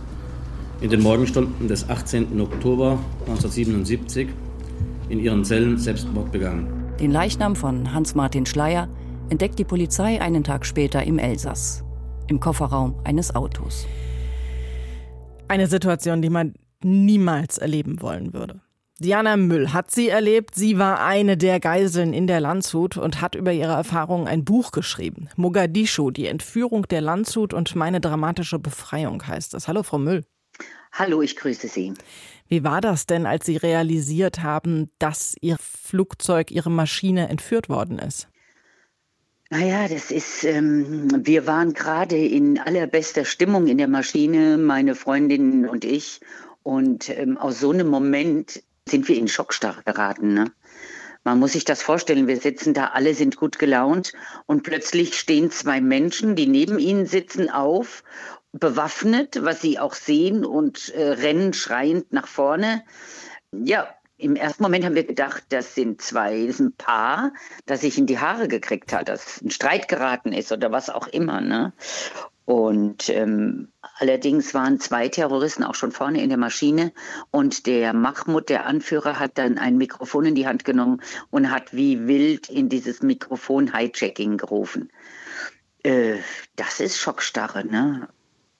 in 0.81 0.89
den 0.89 1.01
Morgenstunden 1.01 1.67
des 1.67 1.89
18. 1.89 2.39
Oktober 2.39 2.99
1977 3.21 4.27
in 5.09 5.19
ihren 5.19 5.43
Zellen 5.43 5.77
Selbstmord 5.77 6.31
begangen. 6.31 6.93
Den 6.99 7.11
Leichnam 7.11 7.55
von 7.55 7.93
Hans-Martin 7.93 8.45
Schleier 8.45 8.87
entdeckt 9.29 9.57
die 9.59 9.65
Polizei 9.65 10.21
einen 10.21 10.43
Tag 10.43 10.65
später 10.65 11.03
im 11.03 11.17
Elsass, 11.17 11.83
im 12.27 12.39
Kofferraum 12.39 12.95
eines 13.03 13.33
Autos. 13.35 13.87
Eine 15.47 15.67
Situation, 15.67 16.21
die 16.21 16.29
man 16.29 16.53
niemals 16.83 17.57
erleben 17.57 18.01
wollen 18.01 18.33
würde. 18.33 18.61
Diana 18.99 19.37
Müll 19.37 19.73
hat 19.73 19.91
sie 19.91 20.09
erlebt. 20.09 20.55
Sie 20.55 20.79
war 20.79 21.03
eine 21.03 21.37
der 21.37 21.59
Geiseln 21.59 22.13
in 22.13 22.25
der 22.25 22.39
Landshut 22.39 22.97
und 22.97 23.21
hat 23.21 23.35
über 23.35 23.53
ihre 23.53 23.73
Erfahrungen 23.73 24.27
ein 24.27 24.43
Buch 24.43 24.71
geschrieben. 24.71 25.29
Mogadischu, 25.35 26.09
die 26.09 26.25
Entführung 26.25 26.87
der 26.87 27.01
Landshut 27.01 27.53
und 27.53 27.75
meine 27.75 28.01
dramatische 28.01 28.57
Befreiung 28.57 29.25
heißt 29.25 29.53
es. 29.53 29.67
Hallo, 29.67 29.83
Frau 29.83 29.99
Müll. 29.99 30.23
Hallo, 30.97 31.21
ich 31.21 31.35
grüße 31.35 31.67
Sie. 31.67 31.93
Wie 32.47 32.63
war 32.63 32.81
das 32.81 33.05
denn, 33.05 33.27
als 33.27 33.45
Sie 33.45 33.55
realisiert 33.55 34.41
haben, 34.41 34.89
dass 34.97 35.35
Ihr 35.41 35.57
Flugzeug, 35.59 36.49
Ihre 36.49 36.71
Maschine 36.71 37.29
entführt 37.29 37.69
worden 37.69 37.99
ist? 37.99 38.27
Naja, 39.51 39.87
das 39.87 40.09
ist, 40.09 40.43
ähm, 40.43 41.23
wir 41.23 41.45
waren 41.45 41.73
gerade 41.73 42.17
in 42.17 42.59
allerbester 42.59 43.25
Stimmung 43.25 43.67
in 43.67 43.77
der 43.77 43.87
Maschine, 43.87 44.57
meine 44.57 44.95
Freundin 44.95 45.67
und 45.67 45.85
ich. 45.85 46.19
Und 46.63 47.09
ähm, 47.09 47.37
aus 47.37 47.59
so 47.59 47.69
einem 47.69 47.87
Moment 47.87 48.63
sind 48.89 49.07
wir 49.07 49.17
in 49.17 49.27
Schockstarre 49.27 49.83
geraten. 49.83 50.33
Ne? 50.33 50.51
Man 51.27 51.39
muss 51.39 51.51
sich 51.51 51.65
das 51.65 51.83
vorstellen, 51.83 52.27
wir 52.27 52.37
sitzen 52.37 52.73
da, 52.73 52.85
alle 52.87 53.13
sind 53.13 53.35
gut 53.35 53.59
gelaunt 53.59 54.13
und 54.45 54.63
plötzlich 54.63 55.19
stehen 55.19 55.51
zwei 55.51 55.79
Menschen, 55.79 56.35
die 56.35 56.47
neben 56.47 56.79
ihnen 56.79 57.05
sitzen, 57.05 57.49
auf, 57.49 58.03
bewaffnet, 58.51 59.43
was 59.43 59.61
sie 59.61 59.79
auch 59.79 59.93
sehen 59.93 60.45
und 60.45 60.89
äh, 60.89 61.09
rennen 61.09 61.53
schreiend 61.53 62.11
nach 62.13 62.27
vorne. 62.27 62.83
Ja, 63.51 63.87
im 64.17 64.35
ersten 64.35 64.63
Moment 64.63 64.83
haben 64.83 64.95
wir 64.95 65.05
gedacht, 65.05 65.43
das 65.49 65.75
sind 65.75 66.01
zwei, 66.01 66.47
das 66.47 66.55
ist 66.55 66.59
ein 66.59 66.73
Paar, 66.73 67.33
das 67.65 67.81
sich 67.81 67.97
in 67.97 68.07
die 68.07 68.17
Haare 68.17 68.47
gekriegt 68.47 68.91
hat, 68.91 69.09
das 69.09 69.41
ein 69.41 69.51
Streit 69.51 69.87
geraten 69.87 70.33
ist 70.33 70.51
oder 70.51 70.71
was 70.71 70.89
auch 70.89 71.07
immer. 71.07 71.39
Ne? 71.39 71.73
Und 72.45 73.09
ähm, 73.09 73.73
allerdings 73.99 74.53
waren 74.53 74.79
zwei 74.79 75.09
Terroristen 75.09 75.63
auch 75.63 75.75
schon 75.75 75.91
vorne 75.91 76.23
in 76.23 76.29
der 76.29 76.37
Maschine 76.37 76.93
und 77.29 77.67
der 77.67 77.93
Mahmoud, 77.93 78.49
der 78.49 78.65
Anführer, 78.65 79.19
hat 79.19 79.37
dann 79.37 79.57
ein 79.57 79.77
Mikrofon 79.77 80.25
in 80.25 80.35
die 80.35 80.47
Hand 80.47 80.63
genommen 80.63 81.01
und 81.29 81.51
hat 81.51 81.75
wie 81.75 82.07
wild 82.07 82.49
in 82.49 82.69
dieses 82.69 83.03
Mikrofon 83.03 83.73
Hijacking 83.73 84.37
gerufen. 84.37 84.89
Äh, 85.83 86.15
das 86.55 86.79
ist 86.79 86.97
Schockstarre, 86.97 87.65
ne? 87.65 88.07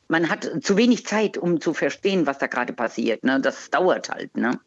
Man 0.08 0.30
hat 0.30 0.50
zu 0.62 0.78
wenig 0.78 1.06
Zeit, 1.06 1.38
um 1.38 1.60
zu 1.60 1.74
verstehen, 1.74 2.26
was 2.26 2.38
da 2.38 2.48
gerade 2.48 2.74
passiert. 2.74 3.24
Ne? 3.24 3.40
Das 3.42 3.70
dauert 3.70 4.10
halt, 4.10 4.36
ne? 4.38 4.60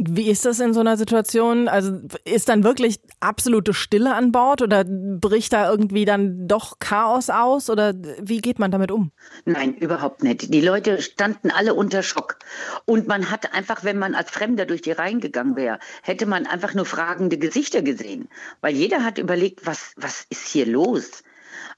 Wie 0.00 0.30
ist 0.30 0.44
das 0.44 0.60
in 0.60 0.72
so 0.74 0.78
einer 0.78 0.96
Situation? 0.96 1.66
Also 1.66 1.98
ist 2.24 2.48
dann 2.48 2.62
wirklich 2.62 3.00
absolute 3.18 3.74
Stille 3.74 4.14
an 4.14 4.30
Bord 4.30 4.62
oder 4.62 4.84
bricht 4.84 5.52
da 5.52 5.68
irgendwie 5.68 6.04
dann 6.04 6.46
doch 6.46 6.78
Chaos 6.78 7.30
aus 7.30 7.68
oder 7.68 7.94
wie 8.20 8.38
geht 8.40 8.60
man 8.60 8.70
damit 8.70 8.92
um? 8.92 9.10
Nein, 9.44 9.74
überhaupt 9.74 10.22
nicht. 10.22 10.54
Die 10.54 10.60
Leute 10.60 11.02
standen 11.02 11.50
alle 11.50 11.74
unter 11.74 12.04
Schock 12.04 12.38
und 12.84 13.08
man 13.08 13.28
hat 13.32 13.52
einfach, 13.52 13.82
wenn 13.82 13.98
man 13.98 14.14
als 14.14 14.30
Fremder 14.30 14.66
durch 14.66 14.82
die 14.82 14.92
Reihen 14.92 15.18
gegangen 15.18 15.56
wäre, 15.56 15.80
hätte 16.02 16.26
man 16.26 16.46
einfach 16.46 16.74
nur 16.74 16.84
fragende 16.84 17.36
Gesichter 17.36 17.82
gesehen, 17.82 18.28
weil 18.60 18.76
jeder 18.76 19.02
hat 19.02 19.18
überlegt, 19.18 19.66
was 19.66 19.94
was 19.96 20.26
ist 20.30 20.46
hier 20.46 20.66
los? 20.66 21.24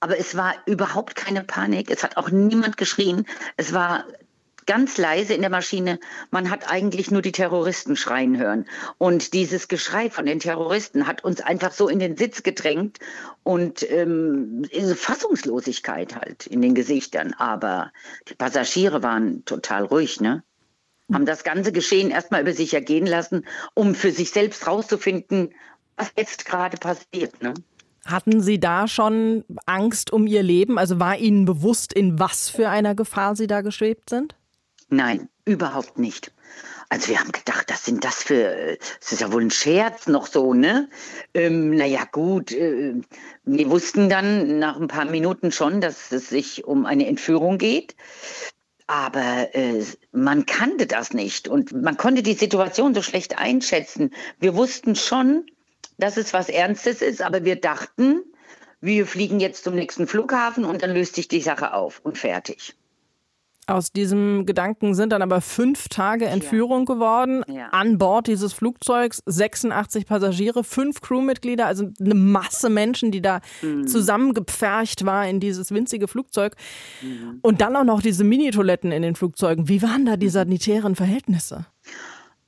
Aber 0.01 0.19
es 0.19 0.37
war 0.37 0.55
überhaupt 0.67 1.15
keine 1.15 1.45
Panik. 1.45 1.91
Es 1.91 2.03
hat 2.03 2.17
auch 2.17 2.31
niemand 2.31 2.79
geschrien. 2.79 3.27
Es 3.57 3.75
war 3.75 4.07
ganz 4.67 4.99
leise 4.99 5.35
in 5.35 5.41
der 5.41 5.51
Maschine. 5.51 5.99
Man 6.31 6.49
hat 6.49 6.71
eigentlich 6.71 7.11
nur 7.11 7.23
die 7.23 7.33
Terroristen 7.33 7.97
schreien 7.97 8.39
hören. 8.39 8.67
Und 8.99 9.35
dieses 9.35 9.69
Geschrei 9.69 10.11
von 10.11 10.27
den 10.27 10.41
Terroristen 10.41 11.07
hat 11.07 11.25
uns 11.25 11.41
einfach 11.41 11.73
so 11.73 11.89
in 11.89 11.99
den 11.99 12.17
Sitz 12.17 12.43
gedrängt 12.43 12.99
und 13.43 13.89
ähm, 13.91 14.65
Fassungslosigkeit 14.95 16.15
halt 16.15 16.47
in 16.47 16.63
den 16.63 16.75
Gesichtern. 16.75 17.35
Aber 17.35 17.93
die 18.29 18.35
Passagiere 18.35 19.03
waren 19.03 19.45
total 19.45 19.85
ruhig, 19.85 20.21
ne? 20.21 20.43
Haben 21.13 21.27
das 21.27 21.43
ganze 21.43 21.73
Geschehen 21.73 22.13
erstmal 22.13 22.43
über 22.43 22.53
sich 22.53 22.73
ergehen 22.73 23.07
lassen, 23.07 23.45
um 23.75 23.97
für 23.97 24.13
sich 24.13 24.31
selbst 24.31 24.69
rauszufinden, 24.69 25.53
was 25.97 26.13
jetzt 26.17 26.47
gerade 26.47 26.77
passiert, 26.77 27.43
ne? 27.43 27.55
Hatten 28.11 28.41
Sie 28.41 28.59
da 28.59 28.89
schon 28.89 29.45
Angst 29.67 30.13
um 30.13 30.27
Ihr 30.27 30.43
Leben? 30.43 30.79
Also 30.79 30.99
war 30.99 31.17
Ihnen 31.17 31.45
bewusst, 31.45 31.93
in 31.93 32.19
was 32.19 32.49
für 32.49 32.69
einer 32.69 32.95
Gefahr 32.95 33.37
Sie 33.37 33.47
da 33.47 33.61
geschwebt 33.61 34.11
sind? 34.11 34.35
Nein, 34.89 35.29
überhaupt 35.45 35.99
nicht. 35.99 36.33
Also 36.89 37.09
wir 37.09 37.21
haben 37.21 37.31
gedacht, 37.31 37.71
das 37.71 37.85
sind 37.85 38.05
das 38.05 38.25
für, 38.25 38.77
das 39.01 39.13
ist 39.13 39.21
ja 39.21 39.33
wohl 39.33 39.43
ein 39.43 39.53
Scherz 39.53 40.09
noch 40.09 40.27
so, 40.27 40.55
ne? 40.55 40.89
Ähm, 41.35 41.77
naja 41.77 42.05
gut, 42.11 42.51
äh, 42.51 42.95
wir 43.45 43.71
wussten 43.71 44.09
dann 44.09 44.59
nach 44.59 44.77
ein 44.77 44.89
paar 44.89 45.05
Minuten 45.05 45.53
schon, 45.53 45.81
dass 45.81 46.11
es 46.11 46.29
sich 46.29 46.65
um 46.65 46.87
eine 46.87 47.07
Entführung 47.07 47.59
geht. 47.59 47.95
Aber 48.89 49.55
äh, 49.55 49.85
man 50.11 50.47
kannte 50.47 50.89
das 50.89 51.15
nicht 51.15 51.47
und 51.47 51.71
man 51.71 51.97
konnte 51.97 52.25
die 52.25 52.35
Situation 52.35 52.93
so 52.93 53.03
schlecht 53.03 53.39
einschätzen. 53.39 54.11
Wir 54.41 54.57
wussten 54.57 54.97
schon, 54.97 55.47
dass 56.01 56.17
es 56.17 56.33
was 56.33 56.49
Ernstes 56.49 57.03
ist, 57.03 57.23
aber 57.23 57.45
wir 57.45 57.57
dachten, 57.57 58.23
wir 58.81 59.07
fliegen 59.07 59.41
jetzt 59.41 59.65
zum 59.65 59.75
nächsten 59.75 60.07
Flughafen 60.07 60.65
und 60.65 60.83
dann 60.83 60.93
löst 60.93 61.15
sich 61.15 61.29
die 61.29 61.41
Sache 61.41 61.75
auf 61.75 62.01
und 62.03 62.19
fertig. 62.19 62.75
Aus 63.71 63.93
diesem 63.93 64.47
Gedanken 64.47 64.95
sind 64.95 65.13
dann 65.13 65.23
aber 65.23 65.41
fünf 65.41 65.89
Tage 65.89 66.27
Entführung 66.27 66.81
ja. 66.89 66.95
geworden. 66.95 67.45
Ja. 67.47 67.69
An 67.69 67.99
Bord 67.99 68.27
dieses 68.27 68.53
Flugzeugs 68.53 69.23
86 69.27 70.07
Passagiere, 70.07 70.65
fünf 70.65 71.01
Crewmitglieder, 71.01 71.67
also 71.67 71.89
eine 72.01 72.15
Masse 72.15 72.69
Menschen, 72.69 73.13
die 73.13 73.23
da 73.23 73.41
mhm. 73.63 73.87
zusammengepfercht 73.87 75.07
war 75.07 75.29
in 75.29 75.39
dieses 75.39 75.71
winzige 75.71 76.09
Flugzeug. 76.09 76.57
Mhm. 77.01 77.39
Und 77.43 77.61
dann 77.61 77.77
auch 77.77 77.85
noch 77.85 78.03
diese 78.03 78.25
Mini-Toiletten 78.25 78.91
in 78.91 79.03
den 79.03 79.15
Flugzeugen. 79.15 79.69
Wie 79.69 79.83
waren 79.83 80.05
da 80.05 80.17
die 80.17 80.27
mhm. 80.27 80.33
sanitären 80.33 80.97
Verhältnisse? 80.97 81.67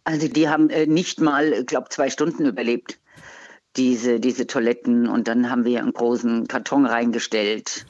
Also 0.03 0.27
die 0.27 0.49
haben 0.49 0.71
äh, 0.71 0.87
nicht 0.87 1.21
mal, 1.21 1.53
ich 1.53 1.67
glaube, 1.67 1.89
zwei 1.91 2.11
Stunden 2.11 2.47
überlebt, 2.47 2.99
diese, 3.77 4.21
diese 4.21 4.47
Toiletten. 4.47 5.09
Und 5.09 5.29
dann 5.29 5.51
haben 5.51 5.65
wir 5.65 5.81
einen 5.81 5.93
großen 5.93 6.49
Karton 6.49 6.87
reingestellt 6.87 7.87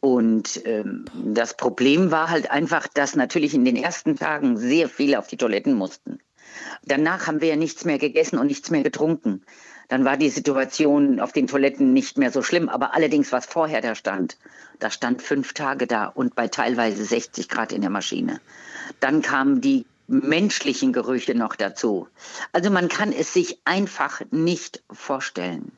und 0.00 0.62
ähm, 0.64 1.04
das 1.14 1.56
Problem 1.56 2.10
war 2.10 2.30
halt 2.30 2.50
einfach, 2.50 2.88
dass 2.88 3.16
natürlich 3.16 3.54
in 3.54 3.66
den 3.66 3.76
ersten 3.76 4.16
Tagen 4.16 4.56
sehr 4.56 4.88
viele 4.88 5.18
auf 5.18 5.26
die 5.26 5.36
Toiletten 5.36 5.74
mussten. 5.74 6.18
Danach 6.84 7.26
haben 7.26 7.42
wir 7.42 7.48
ja 7.48 7.56
nichts 7.56 7.84
mehr 7.84 7.98
gegessen 7.98 8.38
und 8.38 8.46
nichts 8.46 8.70
mehr 8.70 8.82
getrunken. 8.82 9.42
Dann 9.88 10.04
war 10.04 10.16
die 10.16 10.30
Situation 10.30 11.20
auf 11.20 11.32
den 11.32 11.46
Toiletten 11.46 11.92
nicht 11.92 12.16
mehr 12.16 12.30
so 12.30 12.42
schlimm. 12.42 12.68
Aber 12.68 12.94
allerdings, 12.94 13.30
was 13.30 13.44
vorher 13.44 13.82
da 13.82 13.94
stand, 13.94 14.38
da 14.78 14.90
stand 14.90 15.20
fünf 15.20 15.52
Tage 15.52 15.86
da 15.86 16.06
und 16.06 16.34
bei 16.34 16.48
teilweise 16.48 17.04
60 17.04 17.48
Grad 17.48 17.72
in 17.72 17.82
der 17.82 17.90
Maschine. 17.90 18.40
Dann 19.00 19.20
kamen 19.20 19.60
die 19.60 19.84
menschlichen 20.10 20.92
Gerüche 20.92 21.34
noch 21.34 21.56
dazu. 21.56 22.08
Also 22.52 22.70
man 22.70 22.88
kann 22.88 23.12
es 23.12 23.32
sich 23.32 23.60
einfach 23.64 24.20
nicht 24.30 24.82
vorstellen. 24.90 25.72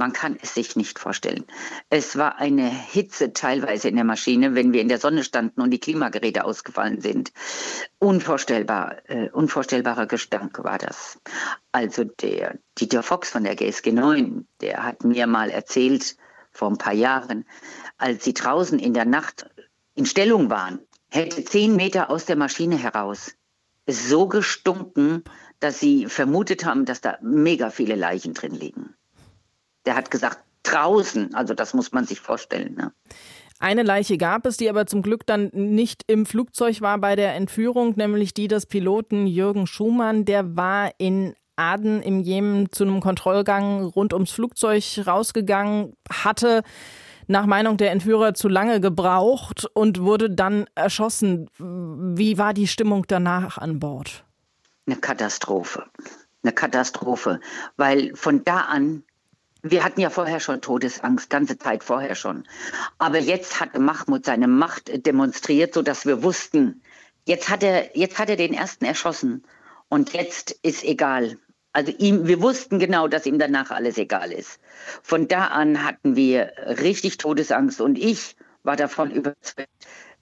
Man 0.00 0.12
kann 0.12 0.38
es 0.40 0.54
sich 0.54 0.76
nicht 0.76 1.00
vorstellen. 1.00 1.44
Es 1.90 2.16
war 2.16 2.38
eine 2.38 2.68
Hitze 2.68 3.32
teilweise 3.32 3.88
in 3.88 3.96
der 3.96 4.04
Maschine, 4.04 4.54
wenn 4.54 4.72
wir 4.72 4.80
in 4.80 4.88
der 4.88 5.00
Sonne 5.00 5.24
standen 5.24 5.60
und 5.60 5.72
die 5.72 5.80
Klimageräte 5.80 6.44
ausgefallen 6.44 7.00
sind. 7.00 7.32
Unvorstellbar, 7.98 8.98
äh, 9.08 9.28
unvorstellbarer 9.30 10.06
Gestank 10.06 10.62
war 10.62 10.78
das. 10.78 11.18
Also 11.72 12.04
der 12.04 12.58
Dieter 12.78 13.02
Fox 13.02 13.30
von 13.30 13.42
der 13.42 13.56
GSG 13.56 13.90
9, 13.90 14.46
der 14.60 14.84
hat 14.84 15.02
mir 15.02 15.26
mal 15.26 15.50
erzählt, 15.50 16.16
vor 16.52 16.70
ein 16.70 16.78
paar 16.78 16.94
Jahren, 16.94 17.44
als 17.98 18.22
sie 18.22 18.34
draußen 18.34 18.78
in 18.78 18.94
der 18.94 19.04
Nacht 19.04 19.50
in 19.94 20.06
Stellung 20.06 20.48
waren, 20.48 20.78
hätte 21.10 21.44
zehn 21.44 21.74
Meter 21.74 22.08
aus 22.08 22.24
der 22.24 22.36
Maschine 22.36 22.76
heraus 22.76 23.34
so 23.88 24.28
gestunken, 24.28 25.24
dass 25.60 25.80
sie 25.80 26.06
vermutet 26.06 26.64
haben, 26.64 26.84
dass 26.84 27.00
da 27.00 27.18
mega 27.22 27.70
viele 27.70 27.94
Leichen 27.94 28.34
drin 28.34 28.54
liegen. 28.54 28.94
Der 29.86 29.96
hat 29.96 30.10
gesagt, 30.10 30.38
draußen, 30.62 31.34
also 31.34 31.54
das 31.54 31.74
muss 31.74 31.92
man 31.92 32.04
sich 32.04 32.20
vorstellen. 32.20 32.74
Ne? 32.74 32.92
Eine 33.58 33.82
Leiche 33.82 34.18
gab 34.18 34.46
es, 34.46 34.56
die 34.56 34.68
aber 34.68 34.86
zum 34.86 35.02
Glück 35.02 35.26
dann 35.26 35.50
nicht 35.52 36.02
im 36.06 36.26
Flugzeug 36.26 36.80
war 36.80 36.98
bei 36.98 37.16
der 37.16 37.34
Entführung, 37.34 37.94
nämlich 37.96 38.34
die 38.34 38.48
des 38.48 38.66
Piloten 38.66 39.26
Jürgen 39.26 39.66
Schumann. 39.66 40.24
Der 40.24 40.56
war 40.56 40.92
in 40.98 41.34
Aden 41.56 42.02
im 42.02 42.20
Jemen 42.20 42.70
zu 42.70 42.84
einem 42.84 43.00
Kontrollgang 43.00 43.82
rund 43.82 44.12
ums 44.12 44.30
Flugzeug 44.30 44.84
rausgegangen, 45.04 45.94
hatte 46.08 46.62
nach 47.28 47.46
Meinung 47.46 47.76
der 47.76 47.92
Entführer 47.92 48.34
zu 48.34 48.48
lange 48.48 48.80
gebraucht 48.80 49.66
und 49.74 50.00
wurde 50.00 50.30
dann 50.30 50.66
erschossen. 50.74 51.48
Wie 51.58 52.38
war 52.38 52.54
die 52.54 52.66
Stimmung 52.66 53.04
danach 53.06 53.58
an 53.58 53.78
Bord? 53.78 54.24
Eine 54.86 54.96
Katastrophe. 54.96 55.84
Eine 56.42 56.52
Katastrophe. 56.52 57.40
Weil 57.76 58.14
von 58.16 58.44
da 58.44 58.60
an 58.62 59.04
wir 59.62 59.84
hatten 59.84 60.00
ja 60.00 60.10
vorher 60.10 60.40
schon 60.40 60.60
Todesangst, 60.60 61.30
ganze 61.30 61.58
Zeit 61.58 61.82
vorher 61.82 62.14
schon. 62.14 62.44
Aber 62.98 63.18
jetzt 63.18 63.60
hat 63.60 63.76
Mahmoud 63.76 64.24
seine 64.24 64.46
Macht 64.46 65.04
demonstriert, 65.04 65.74
sodass 65.74 66.06
wir 66.06 66.22
wussten, 66.22 66.82
jetzt 67.24 67.48
hat 67.48 67.62
er, 67.62 67.96
jetzt 67.96 68.18
hat 68.18 68.30
er 68.30 68.36
den 68.36 68.54
ersten 68.54 68.84
erschossen. 68.84 69.44
Und 69.88 70.12
jetzt 70.12 70.52
ist 70.62 70.84
egal. 70.84 71.38
Also 71.72 71.92
ihm, 71.98 72.26
wir 72.26 72.40
wussten 72.42 72.78
genau, 72.78 73.08
dass 73.08 73.26
ihm 73.26 73.38
danach 73.38 73.70
alles 73.70 73.98
egal 73.98 74.32
ist. 74.32 74.58
Von 75.02 75.28
da 75.28 75.46
an 75.48 75.84
hatten 75.84 76.16
wir 76.16 76.52
richtig 76.66 77.18
Todesangst 77.18 77.80
und 77.80 77.98
ich 77.98 78.36
war 78.62 78.76
davon 78.76 79.10
überzeugt, 79.10 79.68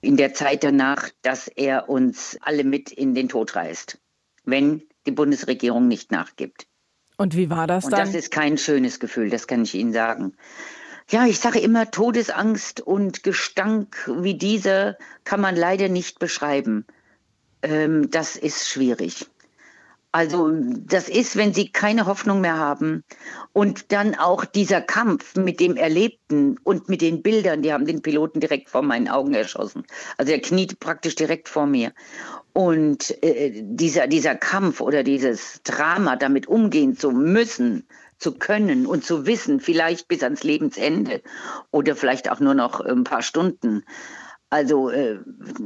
in 0.01 0.17
der 0.17 0.33
Zeit 0.33 0.63
danach, 0.63 1.09
dass 1.21 1.47
er 1.47 1.89
uns 1.89 2.37
alle 2.41 2.63
mit 2.63 2.91
in 2.91 3.15
den 3.15 3.29
Tod 3.29 3.55
reißt, 3.55 3.99
wenn 4.45 4.83
die 5.05 5.11
Bundesregierung 5.11 5.87
nicht 5.87 6.11
nachgibt. 6.11 6.67
Und 7.17 7.35
wie 7.35 7.49
war 7.49 7.65
das 7.65 7.85
dann? 7.85 7.93
Und 7.93 7.99
das 7.99 8.13
ist 8.13 8.31
kein 8.31 8.57
schönes 8.57 8.99
Gefühl, 8.99 9.29
das 9.29 9.47
kann 9.47 9.63
ich 9.63 9.73
Ihnen 9.73 9.93
sagen. 9.93 10.33
Ja, 11.09 11.25
ich 11.25 11.39
sage 11.39 11.59
immer, 11.59 11.89
Todesangst 11.89 12.81
und 12.81 13.23
Gestank 13.23 14.11
wie 14.21 14.35
dieser 14.35 14.97
kann 15.23 15.41
man 15.41 15.55
leider 15.55 15.87
nicht 15.87 16.19
beschreiben. 16.19 16.85
Ähm, 17.63 18.11
das 18.11 18.35
ist 18.35 18.69
schwierig. 18.69 19.25
Also 20.17 20.51
das 20.51 21.09
ist, 21.09 21.35
wenn 21.35 21.53
sie 21.53 21.71
keine 21.71 22.07
Hoffnung 22.07 22.41
mehr 22.41 22.57
haben 22.57 23.03
und 23.53 23.91
dann 23.91 24.15
auch 24.15 24.45
dieser 24.45 24.81
Kampf 24.81 25.35
mit 25.35 25.59
dem 25.59 25.75
Erlebten 25.75 26.57
und 26.63 26.89
mit 26.89 27.01
den 27.01 27.21
Bildern, 27.21 27.61
die 27.61 27.71
haben 27.71 27.85
den 27.85 28.01
Piloten 28.01 28.39
direkt 28.39 28.71
vor 28.71 28.81
meinen 28.81 29.09
Augen 29.09 29.35
erschossen. 29.35 29.83
Also 30.17 30.31
er 30.31 30.41
kniet 30.41 30.79
praktisch 30.79 31.13
direkt 31.13 31.47
vor 31.47 31.67
mir. 31.67 31.91
Und 32.51 33.23
äh, 33.23 33.61
dieser, 33.63 34.07
dieser 34.07 34.33
Kampf 34.33 34.81
oder 34.81 35.03
dieses 35.03 35.61
Drama, 35.61 36.15
damit 36.15 36.47
umgehen 36.47 36.97
zu 36.97 37.11
müssen, 37.11 37.87
zu 38.17 38.39
können 38.39 38.87
und 38.87 39.05
zu 39.05 39.27
wissen, 39.27 39.59
vielleicht 39.59 40.07
bis 40.07 40.23
ans 40.23 40.43
Lebensende 40.43 41.21
oder 41.69 41.95
vielleicht 41.95 42.31
auch 42.31 42.39
nur 42.39 42.55
noch 42.55 42.79
ein 42.79 43.03
paar 43.03 43.21
Stunden. 43.21 43.83
Also 44.49 44.89
äh, 44.89 45.19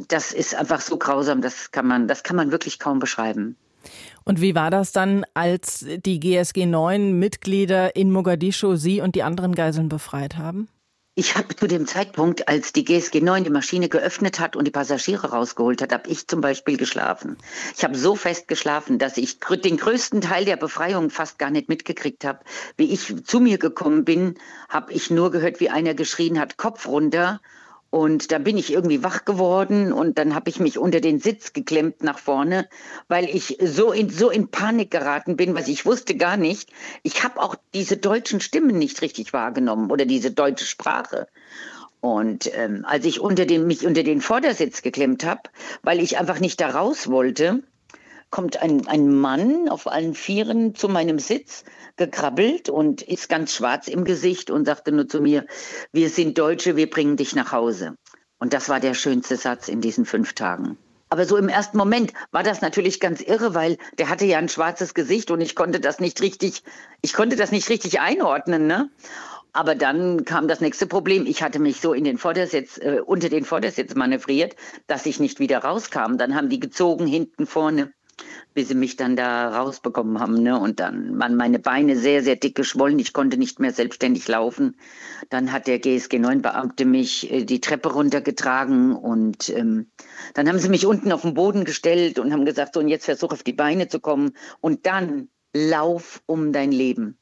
das 0.10 0.34
ist 0.34 0.56
einfach 0.56 0.82
so 0.82 0.98
grausam, 0.98 1.40
das 1.40 1.72
kann 1.72 1.88
man, 1.88 2.10
das 2.10 2.24
kann 2.24 2.36
man 2.36 2.52
wirklich 2.52 2.80
kaum 2.80 3.00
beschreiben. 3.00 3.56
Und 4.24 4.42
wie 4.42 4.56
war 4.56 4.70
das 4.70 4.92
dann, 4.92 5.26
als 5.34 5.86
die 6.06 6.20
GSG 6.20 6.66
9 6.66 7.18
Mitglieder 7.18 7.96
in 7.96 8.12
Mogadischu 8.12 8.76
Sie 8.76 9.02
und 9.02 9.16
die 9.16 9.24
anderen 9.24 9.56
Geiseln 9.56 9.90
befreit 9.90 10.38
haben? 10.38 10.68
Ich 11.14 11.36
habe 11.36 11.54
zu 11.54 11.68
dem 11.68 11.88
Zeitpunkt, 11.88 12.48
als 12.48 12.72
die 12.72 12.86
GSG 12.86 13.20
9 13.20 13.44
die 13.44 13.50
Maschine 13.50 13.90
geöffnet 13.90 14.40
hat 14.40 14.56
und 14.56 14.64
die 14.66 14.72
Passagiere 14.72 15.32
rausgeholt 15.32 15.82
hat, 15.82 15.92
habe 15.92 16.10
ich 16.10 16.26
zum 16.26 16.40
Beispiel 16.40 16.78
geschlafen. 16.78 17.36
Ich 17.76 17.84
habe 17.84 17.98
so 17.98 18.16
fest 18.16 18.48
geschlafen, 18.48 18.98
dass 18.98 19.18
ich 19.18 19.38
den 19.40 19.76
größten 19.76 20.22
Teil 20.22 20.46
der 20.46 20.56
Befreiung 20.56 21.10
fast 21.10 21.38
gar 21.38 21.50
nicht 21.50 21.68
mitgekriegt 21.68 22.24
habe. 22.24 22.40
Wie 22.78 22.94
ich 22.94 23.26
zu 23.26 23.42
mir 23.42 23.58
gekommen 23.58 24.06
bin, 24.06 24.36
habe 24.70 24.94
ich 24.94 25.12
nur 25.12 25.32
gehört, 25.32 25.60
wie 25.60 25.70
einer 25.70 25.96
geschrien 25.96 26.40
hat, 26.40 26.56
Kopf 26.56 26.88
runter. 26.88 27.42
Und 27.92 28.32
da 28.32 28.40
bin 28.40 28.58
ich 28.58 28.72
irgendwie 28.72 29.04
wach 29.04 29.26
geworden 29.26 29.92
und 29.92 30.18
dann 30.18 30.34
habe 30.34 30.50
ich 30.50 30.62
mich 30.62 30.78
unter 30.78 31.02
den 31.02 31.20
Sitz 31.20 31.52
geklemmt 31.52 32.04
nach 32.04 32.20
vorne, 32.20 32.70
weil 33.10 33.26
ich 33.26 33.58
so 33.62 33.92
in, 33.92 34.10
so 34.10 34.30
in 34.30 34.48
Panik 34.48 34.92
geraten 34.92 35.36
bin, 35.36 35.56
was 35.56 35.68
ich 35.68 35.86
wusste 35.86 36.16
gar 36.16 36.38
nicht. 36.38 36.72
Ich 37.04 37.26
habe 37.26 37.42
auch 37.42 37.56
diese 37.74 37.98
deutschen 37.98 38.40
Stimmen 38.40 38.78
nicht 38.78 39.02
richtig 39.02 39.34
wahrgenommen 39.34 39.92
oder 39.92 40.06
diese 40.06 40.32
deutsche 40.32 40.66
Sprache. 40.66 41.28
Und 42.00 42.50
ähm, 42.56 42.86
als 42.88 43.04
ich 43.06 43.20
unter 43.20 43.46
den, 43.46 43.68
mich 43.68 43.86
unter 43.86 44.04
den 44.04 44.22
Vordersitz 44.22 44.82
geklemmt 44.82 45.26
habe, 45.26 45.42
weil 45.84 46.00
ich 46.00 46.18
einfach 46.18 46.40
nicht 46.40 46.62
da 46.62 46.70
raus 46.70 47.10
wollte, 47.10 47.62
kommt 48.32 48.62
ein, 48.62 48.88
ein 48.88 49.14
Mann 49.14 49.70
auf 49.70 49.88
allen 49.88 50.16
Vieren 50.16 50.74
zu 50.74 50.90
meinem 50.90 51.20
Sitz 51.20 51.64
gekrabbelt 51.98 52.70
und 52.70 53.02
ist 53.02 53.30
ganz 53.30 53.54
schwarz 53.54 53.88
im 53.88 54.06
Gesicht 54.06 54.50
und 54.50 54.66
sagte 54.66 54.92
nur 54.92 55.08
zu 55.08 55.22
mir, 55.22 55.46
wir 55.92 56.10
sind 56.10 56.38
Deutsche, 56.38 56.76
wir 56.76 56.90
bringen 56.90 57.18
dich 57.18 57.36
nach 57.36 57.52
Hause. 57.52 57.96
Und 58.40 58.54
das 58.54 58.70
war 58.70 58.80
der 58.80 58.96
schönste 58.96 59.36
Satz 59.36 59.68
in 59.68 59.82
diesen 59.82 60.06
fünf 60.06 60.34
Tagen. 60.34 60.78
Aber 61.10 61.26
so 61.26 61.36
im 61.36 61.50
ersten 61.50 61.78
Moment 61.78 62.14
war 62.32 62.42
das 62.42 62.62
natürlich 62.62 63.02
ganz 63.02 63.20
irre, 63.22 63.54
weil 63.54 63.78
der 64.00 64.08
hatte 64.08 64.26
ja 64.26 64.38
ein 64.38 64.48
schwarzes 64.48 64.94
Gesicht 64.94 65.30
und 65.30 65.42
ich 65.42 65.56
konnte 65.56 65.82
das 65.82 66.00
nicht 66.00 66.22
richtig, 66.22 66.64
ich 67.02 67.14
konnte 67.14 67.36
das 67.36 67.52
nicht 67.52 67.70
richtig 67.70 68.00
einordnen, 68.00 68.66
ne? 68.66 68.90
Aber 69.54 69.76
dann 69.76 70.24
kam 70.24 70.48
das 70.48 70.62
nächste 70.62 70.88
Problem. 70.88 71.26
Ich 71.26 71.44
hatte 71.44 71.60
mich 71.60 71.82
so 71.82 71.92
in 71.92 72.06
den 72.06 72.18
Vordersitz, 72.18 72.78
äh, 72.78 73.02
unter 73.06 73.28
den 73.28 73.44
Vordersitz 73.44 73.96
manövriert, 73.96 74.56
dass 74.88 75.06
ich 75.06 75.20
nicht 75.20 75.42
wieder 75.42 75.58
rauskam. 75.58 76.16
Dann 76.16 76.36
haben 76.36 76.48
die 76.48 76.62
gezogen 76.62 77.06
hinten 77.06 77.46
vorne 77.46 77.92
bis 78.54 78.68
sie 78.68 78.76
mich 78.76 78.98
dann 78.98 79.16
da 79.16 79.50
rausbekommen 79.50 80.20
haben. 80.20 80.42
Ne? 80.42 80.60
Und 80.60 80.80
dann 80.80 81.18
waren 81.20 81.36
meine 81.36 81.60
Beine 81.60 81.96
sehr, 81.98 82.24
sehr 82.24 82.36
dick 82.36 82.56
geschwollen. 82.56 83.00
Ich 83.00 83.14
konnte 83.14 83.38
nicht 83.38 83.60
mehr 83.60 83.72
selbstständig 83.72 84.28
laufen. 84.28 84.76
Dann 85.30 85.52
hat 85.52 85.68
der 85.68 85.80
GSG 85.80 86.18
9-Beamte 86.18 86.86
mich 86.86 87.32
äh, 87.32 87.46
die 87.46 87.62
Treppe 87.62 87.94
runtergetragen 87.94 88.96
und 88.96 89.50
ähm, 89.50 89.88
dann 90.34 90.50
haben 90.50 90.60
sie 90.60 90.70
mich 90.70 90.86
unten 90.86 91.12
auf 91.12 91.22
den 91.22 91.34
Boden 91.34 91.64
gestellt 91.64 92.20
und 92.20 92.34
haben 92.34 92.46
gesagt, 92.46 92.74
so 92.74 92.80
und 92.80 92.88
jetzt 92.88 93.06
versuch 93.06 93.32
auf 93.32 93.44
die 93.44 93.54
Beine 93.54 93.88
zu 93.88 94.00
kommen 94.00 94.34
und 94.60 94.86
dann 94.86 95.30
lauf 95.54 96.22
um 96.26 96.52
dein 96.52 96.72
Leben. 96.72 97.18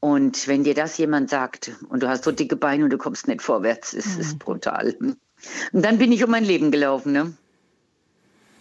Und 0.00 0.48
wenn 0.48 0.64
dir 0.64 0.74
das 0.74 0.96
jemand 0.96 1.28
sagt 1.28 1.72
und 1.90 2.02
du 2.02 2.08
hast 2.08 2.24
so 2.24 2.32
dicke 2.32 2.56
Beine 2.56 2.84
und 2.84 2.90
du 2.90 2.98
kommst 2.98 3.28
nicht 3.28 3.42
vorwärts, 3.42 3.92
ist 3.92 4.18
es 4.18 4.32
mhm. 4.32 4.38
brutal. 4.38 4.96
Und 5.72 5.84
dann 5.84 5.98
bin 5.98 6.10
ich 6.10 6.24
um 6.24 6.30
mein 6.30 6.44
Leben 6.44 6.70
gelaufen, 6.70 7.12
ne? 7.12 7.34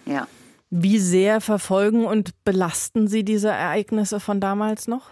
Ja. 0.06 0.28
Wie 0.72 1.00
sehr 1.00 1.42
verfolgen 1.42 2.06
und 2.06 2.44
belasten 2.44 3.08
Sie 3.08 3.24
diese 3.24 3.50
Ereignisse 3.50 4.20
von 4.20 4.40
damals 4.40 4.88
noch? 4.88 5.10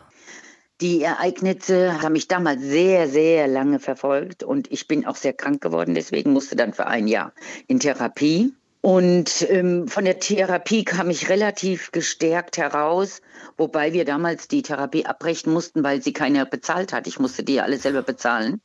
Die 0.81 1.01
Ereignisse 1.01 1.99
haben 2.03 2.13
mich 2.13 2.27
damals 2.27 2.61
sehr, 2.61 3.07
sehr 3.07 3.47
lange 3.47 3.79
verfolgt 3.79 4.43
und 4.43 4.71
ich 4.71 4.87
bin 4.87 5.07
auch 5.07 5.15
sehr 5.15 5.33
krank 5.33 5.59
geworden. 5.61 5.95
Deswegen 5.95 6.33
musste 6.33 6.55
dann 6.55 6.73
für 6.73 6.85
ein 6.85 7.07
Jahr 7.07 7.33
in 7.67 7.79
Therapie. 7.79 8.53
Und 8.81 9.47
ähm, 9.49 9.87
von 9.87 10.05
der 10.05 10.19
Therapie 10.19 10.85
kam 10.85 11.09
ich 11.09 11.29
relativ 11.29 11.91
gestärkt 11.91 12.57
heraus, 12.57 13.21
wobei 13.57 13.91
wir 13.91 14.05
damals 14.05 14.47
die 14.47 14.61
Therapie 14.61 15.07
abbrechen 15.07 15.51
mussten, 15.51 15.83
weil 15.83 16.03
sie 16.03 16.13
keiner 16.13 16.45
bezahlt 16.45 16.93
hat. 16.93 17.07
Ich 17.07 17.17
musste 17.19 17.43
die 17.43 17.59
alle 17.59 17.77
selber 17.77 18.03
bezahlen. 18.03 18.61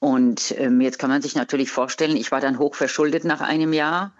Und 0.00 0.54
ähm, 0.58 0.80
jetzt 0.80 0.98
kann 0.98 1.10
man 1.10 1.22
sich 1.22 1.36
natürlich 1.36 1.70
vorstellen, 1.70 2.16
ich 2.16 2.32
war 2.32 2.40
dann 2.40 2.58
hoch 2.58 2.74
verschuldet 2.74 3.24
nach 3.24 3.40
einem 3.40 3.72
Jahr 3.72 4.12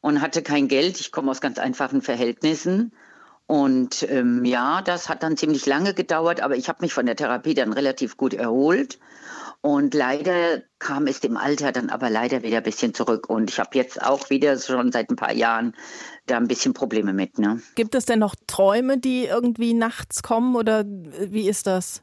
und 0.00 0.20
hatte 0.20 0.42
kein 0.42 0.68
Geld. 0.68 1.00
Ich 1.00 1.12
komme 1.12 1.30
aus 1.30 1.40
ganz 1.40 1.58
einfachen 1.58 2.02
Verhältnissen. 2.02 2.92
Und 3.46 4.06
ähm, 4.08 4.44
ja, 4.44 4.80
das 4.80 5.08
hat 5.08 5.24
dann 5.24 5.36
ziemlich 5.36 5.66
lange 5.66 5.92
gedauert, 5.92 6.40
aber 6.40 6.56
ich 6.56 6.68
habe 6.68 6.82
mich 6.82 6.94
von 6.94 7.06
der 7.06 7.16
Therapie 7.16 7.54
dann 7.54 7.72
relativ 7.72 8.16
gut 8.16 8.32
erholt. 8.32 9.00
Und 9.62 9.92
leider 9.92 10.62
kam 10.78 11.06
es 11.06 11.20
dem 11.20 11.36
Alter 11.36 11.72
dann 11.72 11.90
aber 11.90 12.08
leider 12.08 12.42
wieder 12.42 12.58
ein 12.58 12.62
bisschen 12.62 12.94
zurück. 12.94 13.28
Und 13.28 13.50
ich 13.50 13.58
habe 13.58 13.70
jetzt 13.74 14.00
auch 14.00 14.30
wieder 14.30 14.58
schon 14.58 14.92
seit 14.92 15.10
ein 15.10 15.16
paar 15.16 15.34
Jahren 15.34 15.74
da 16.26 16.36
ein 16.36 16.48
bisschen 16.48 16.72
Probleme 16.72 17.12
mit. 17.12 17.38
Ne? 17.38 17.60
Gibt 17.74 17.94
es 17.94 18.06
denn 18.06 18.20
noch 18.20 18.34
Träume, 18.46 18.98
die 18.98 19.24
irgendwie 19.24 19.74
nachts 19.74 20.22
kommen 20.22 20.54
oder 20.54 20.84
wie 20.86 21.48
ist 21.48 21.66
das? 21.66 22.02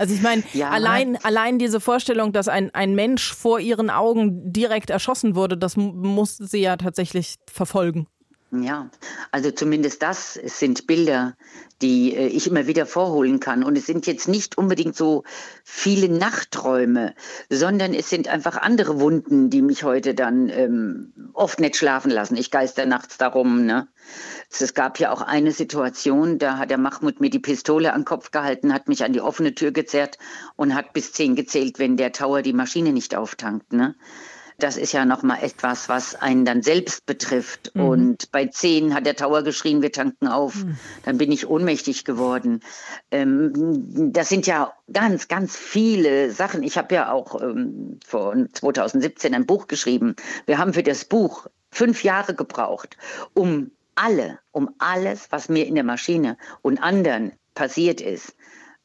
Also 0.00 0.14
ich 0.14 0.22
meine, 0.22 0.42
ja, 0.54 0.70
allein, 0.70 1.18
allein 1.24 1.58
diese 1.58 1.78
Vorstellung, 1.78 2.32
dass 2.32 2.48
ein, 2.48 2.74
ein 2.74 2.94
Mensch 2.94 3.34
vor 3.34 3.60
ihren 3.60 3.90
Augen 3.90 4.50
direkt 4.50 4.88
erschossen 4.88 5.34
wurde, 5.34 5.58
das 5.58 5.76
muss 5.76 6.38
sie 6.38 6.62
ja 6.62 6.78
tatsächlich 6.78 7.36
verfolgen. 7.52 8.06
Ja, 8.50 8.88
also 9.32 9.50
zumindest 9.50 10.02
das 10.02 10.34
sind 10.34 10.86
Bilder, 10.86 11.36
die 11.82 12.14
äh, 12.14 12.26
ich 12.26 12.46
immer 12.46 12.66
wieder 12.66 12.86
vorholen 12.86 13.40
kann. 13.40 13.62
Und 13.62 13.76
es 13.78 13.86
sind 13.86 14.06
jetzt 14.06 14.28
nicht 14.28 14.58
unbedingt 14.58 14.96
so 14.96 15.24
viele 15.64 16.08
Nachträume, 16.08 17.14
sondern 17.48 17.94
es 17.94 18.10
sind 18.10 18.28
einfach 18.28 18.56
andere 18.56 19.00
Wunden, 19.00 19.50
die 19.50 19.62
mich 19.62 19.84
heute 19.84 20.14
dann 20.14 20.48
ähm, 20.48 21.12
oft 21.32 21.60
nicht 21.60 21.76
schlafen 21.76 22.10
lassen. 22.10 22.36
Ich 22.36 22.50
geister 22.50 22.86
nachts 22.86 23.18
darum. 23.18 23.64
Ne? 23.64 23.88
Es 24.50 24.74
gab 24.74 24.98
ja 24.98 25.12
auch 25.12 25.22
eine 25.22 25.52
Situation, 25.52 26.38
da 26.38 26.58
hat 26.58 26.70
der 26.70 26.78
Mahmoud 26.78 27.20
mir 27.20 27.30
die 27.30 27.38
Pistole 27.38 27.92
an 27.92 28.00
den 28.00 28.06
Kopf 28.06 28.32
gehalten, 28.32 28.74
hat 28.74 28.88
mich 28.88 29.04
an 29.04 29.12
die 29.12 29.20
offene 29.20 29.54
Tür 29.54 29.70
gezerrt 29.70 30.18
und 30.56 30.74
hat 30.74 30.92
bis 30.92 31.12
zehn 31.12 31.36
gezählt, 31.36 31.78
wenn 31.78 31.96
der 31.96 32.12
Tower 32.12 32.42
die 32.42 32.52
Maschine 32.52 32.92
nicht 32.92 33.14
auftankt. 33.14 33.72
Ne? 33.72 33.94
Das 34.60 34.76
ist 34.76 34.92
ja 34.92 35.04
noch 35.04 35.22
mal 35.22 35.38
etwas, 35.42 35.88
was 35.88 36.14
einen 36.14 36.44
dann 36.44 36.62
selbst 36.62 37.06
betrifft. 37.06 37.74
Mhm. 37.74 37.84
Und 37.84 38.30
bei 38.30 38.46
zehn 38.46 38.94
hat 38.94 39.06
der 39.06 39.16
Tower 39.16 39.42
geschrien, 39.42 39.82
wir 39.82 39.92
tanken 39.92 40.28
auf. 40.28 40.64
Mhm. 40.64 40.76
Dann 41.04 41.18
bin 41.18 41.32
ich 41.32 41.48
ohnmächtig 41.48 42.04
geworden. 42.04 42.60
Ähm, 43.10 44.12
das 44.12 44.28
sind 44.28 44.46
ja 44.46 44.72
ganz, 44.92 45.28
ganz 45.28 45.56
viele 45.56 46.30
Sachen. 46.30 46.62
Ich 46.62 46.78
habe 46.78 46.94
ja 46.94 47.10
auch 47.10 47.40
ähm, 47.40 47.98
vor 48.06 48.34
2017 48.52 49.34
ein 49.34 49.46
Buch 49.46 49.66
geschrieben. 49.66 50.14
Wir 50.46 50.58
haben 50.58 50.72
für 50.72 50.82
das 50.82 51.04
Buch 51.04 51.46
fünf 51.72 52.04
Jahre 52.04 52.34
gebraucht, 52.34 52.96
um 53.34 53.70
alle, 53.94 54.38
um 54.52 54.70
alles, 54.78 55.28
was 55.30 55.48
mir 55.48 55.66
in 55.66 55.74
der 55.74 55.84
Maschine 55.84 56.36
und 56.62 56.82
anderen 56.82 57.32
passiert 57.54 58.00
ist, 58.00 58.34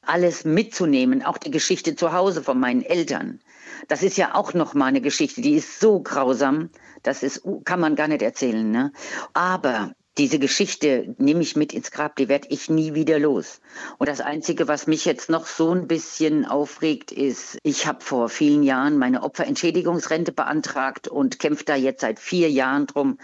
alles 0.01 0.45
mitzunehmen, 0.45 1.23
auch 1.23 1.37
die 1.37 1.51
Geschichte 1.51 1.95
zu 1.95 2.13
Hause 2.13 2.43
von 2.43 2.59
meinen 2.59 2.81
Eltern. 2.81 3.39
Das 3.87 4.03
ist 4.03 4.17
ja 4.17 4.35
auch 4.35 4.53
noch 4.53 4.73
mal 4.73 4.85
eine 4.85 5.01
Geschichte, 5.01 5.41
die 5.41 5.55
ist 5.55 5.79
so 5.79 5.99
grausam, 5.99 6.69
das 7.03 7.23
ist, 7.23 7.43
kann 7.65 7.79
man 7.79 7.95
gar 7.95 8.07
nicht 8.07 8.21
erzählen. 8.21 8.69
Ne? 8.69 8.91
Aber 9.33 9.91
diese 10.17 10.39
Geschichte 10.39 11.13
nehme 11.17 11.41
ich 11.41 11.55
mit 11.55 11.73
ins 11.73 11.91
Grab, 11.91 12.15
die 12.15 12.29
werde 12.29 12.47
ich 12.49 12.69
nie 12.69 12.93
wieder 12.93 13.19
los. 13.19 13.59
Und 13.97 14.07
das 14.07 14.21
Einzige, 14.21 14.67
was 14.67 14.87
mich 14.87 15.03
jetzt 15.05 15.29
noch 15.29 15.45
so 15.45 15.71
ein 15.71 15.87
bisschen 15.87 16.45
aufregt, 16.45 17.11
ist, 17.11 17.57
ich 17.63 17.85
habe 17.85 18.01
vor 18.01 18.29
vielen 18.29 18.63
Jahren 18.63 18.97
meine 18.97 19.23
Opferentschädigungsrente 19.23 20.31
beantragt 20.31 21.07
und 21.07 21.39
kämpfe 21.39 21.65
da 21.65 21.75
jetzt 21.75 22.01
seit 22.01 22.19
vier 22.19 22.49
Jahren 22.49 22.87
drum. 22.87 23.17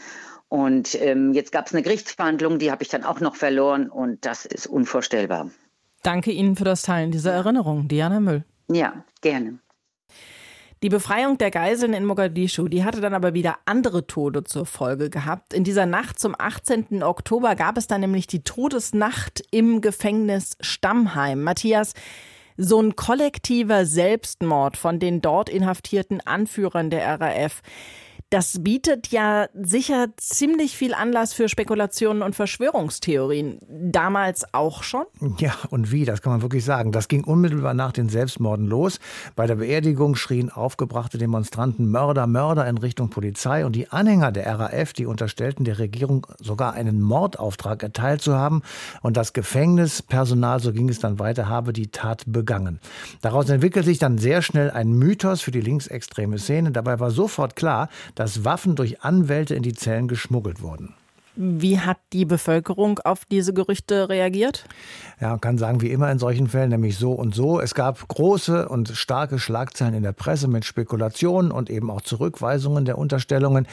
Und 0.50 1.02
ähm, 1.02 1.32
jetzt 1.32 1.54
gab 1.54 1.68
es 1.68 1.74
eine 1.74 1.82
Gerichtsverhandlung, 1.82 2.60
die 2.60 2.72
habe 2.72 2.84
ich 2.84 2.90
dann 2.90 3.06
auch 3.06 3.22
noch 3.22 3.38
verloren 3.38 3.90
und 3.90 4.26
das 4.26 4.46
ist 4.46 4.68
unvorstellbar. 4.68 5.50
Danke 6.04 6.32
Ihnen 6.32 6.58
für 6.58 6.66
das 6.66 6.82
Teilen 6.82 7.12
dieser 7.12 7.32
Erinnerung, 7.32 7.88
Diana 7.88 8.20
Müll. 8.20 8.44
Ja, 8.70 9.06
gerne. 9.22 9.60
Die 10.84 10.90
Befreiung 10.90 11.38
der 11.38 11.52
Geiseln 11.52 11.94
in 11.94 12.06
Mogadischu, 12.06 12.68
die 12.68 12.84
hatte 12.84 13.02
dann 13.02 13.14
aber 13.14 13.36
wieder 13.36 13.60
andere 13.66 14.08
Tode 14.08 14.44
zur 14.44 14.66
Folge 14.66 15.12
gehabt. 15.12 15.54
In 15.54 15.64
dieser 15.64 15.86
Nacht 15.86 16.18
zum 16.18 16.34
18. 16.36 17.04
Oktober 17.04 17.56
gab 17.56 17.78
es 17.78 17.86
dann 17.86 18.02
nämlich 18.02 18.26
die 18.26 18.44
Todesnacht 18.44 19.44
im 19.52 19.82
Gefängnis 19.82 20.58
Stammheim. 20.60 21.44
Matthias, 21.44 21.94
so 22.58 22.82
ein 22.82 22.96
kollektiver 22.96 23.86
Selbstmord 23.86 24.76
von 24.76 24.98
den 24.98 25.22
dort 25.22 25.50
inhaftierten 25.50 26.20
Anführern 26.22 26.90
der 26.90 27.22
RAF. 27.22 27.62
Das 28.32 28.64
bietet 28.64 29.10
ja 29.10 29.48
sicher 29.54 30.08
ziemlich 30.16 30.78
viel 30.78 30.94
Anlass 30.94 31.34
für 31.34 31.50
Spekulationen 31.50 32.24
und 32.24 32.34
Verschwörungstheorien. 32.34 33.60
Damals 33.68 34.54
auch 34.54 34.84
schon? 34.84 35.04
Ja, 35.38 35.54
und 35.70 35.92
wie, 35.92 36.06
das 36.06 36.22
kann 36.22 36.32
man 36.32 36.42
wirklich 36.42 36.64
sagen. 36.64 36.94
Das 36.94 37.10
ging 37.10 37.26
unmittelbar 37.26 37.74
nach 37.74 37.92
den 37.92 38.08
Selbstmorden 38.08 38.68
los. 38.68 39.02
Bei 39.36 39.48
der 39.48 39.56
Beerdigung 39.56 40.16
schrien 40.16 40.50
aufgebrachte 40.50 41.18
Demonstranten 41.18 41.92
Mörder, 41.92 42.26
Mörder 42.26 42.66
in 42.70 42.78
Richtung 42.78 43.10
Polizei 43.10 43.66
und 43.66 43.76
die 43.76 43.90
Anhänger 43.90 44.32
der 44.32 44.48
RAF, 44.48 44.94
die 44.94 45.06
unterstellten 45.06 45.66
der 45.66 45.80
Regierung 45.80 46.26
sogar 46.40 46.72
einen 46.72 47.02
Mordauftrag 47.02 47.84
erteilt 47.84 48.22
zu 48.22 48.36
haben 48.36 48.62
und 49.02 49.18
das 49.18 49.34
Gefängnispersonal, 49.34 50.62
so 50.62 50.72
ging 50.72 50.88
es 50.88 51.00
dann 51.00 51.20
weiter, 51.20 51.50
habe 51.50 51.74
die 51.74 51.88
Tat 51.88 52.24
begangen. 52.28 52.80
Daraus 53.20 53.50
entwickelte 53.50 53.90
sich 53.90 54.00
dann 54.00 54.18
sehr 54.18 54.42
schnell 54.42 54.72
ein 54.72 54.94
Mythos 54.94 55.42
für 55.42 55.52
die 55.52 55.60
linksextreme 55.60 56.38
Szene. 56.38 56.72
Dabei 56.72 57.02
war 57.02 57.12
sofort 57.12 57.58
klar, 57.58 57.90
dass 58.22 58.46
Waffen 58.46 58.76
durch 58.76 59.02
Anwälte 59.02 59.56
in 59.56 59.64
die 59.64 59.74
Zellen 59.74 60.08
geschmuggelt 60.08 60.62
wurden. 60.62 60.94
Wie 61.36 61.80
hat 61.80 61.98
die 62.12 62.26
Bevölkerung 62.26 63.00
auf 63.00 63.24
diese 63.24 63.54
Gerüchte 63.54 64.10
reagiert? 64.10 64.66
Ja, 65.22 65.30
man 65.30 65.40
kann 65.40 65.58
sagen, 65.58 65.80
wie 65.82 65.92
immer 65.92 66.12
in 66.12 66.20
solchen 66.20 66.48
Fällen, 66.48 66.72
nämlich 66.72 66.98
so 66.98 67.14
und 67.14 67.34
so. 67.34 67.62
Es 67.62 67.74
gab 67.74 68.06
große 68.08 68.68
und 68.68 68.90
starke 68.90 69.40
Schlagzeilen 69.40 69.94
in 69.94 70.04
der 70.04 70.12
Presse 70.12 70.50
mit 70.50 70.66
Spekulationen 70.66 71.52
und 71.52 71.70
eben 71.70 71.90
auch 71.90 72.02
Zurückweisungen 72.02 72.84
der 72.84 72.98
Unterstellungen. 72.98 73.66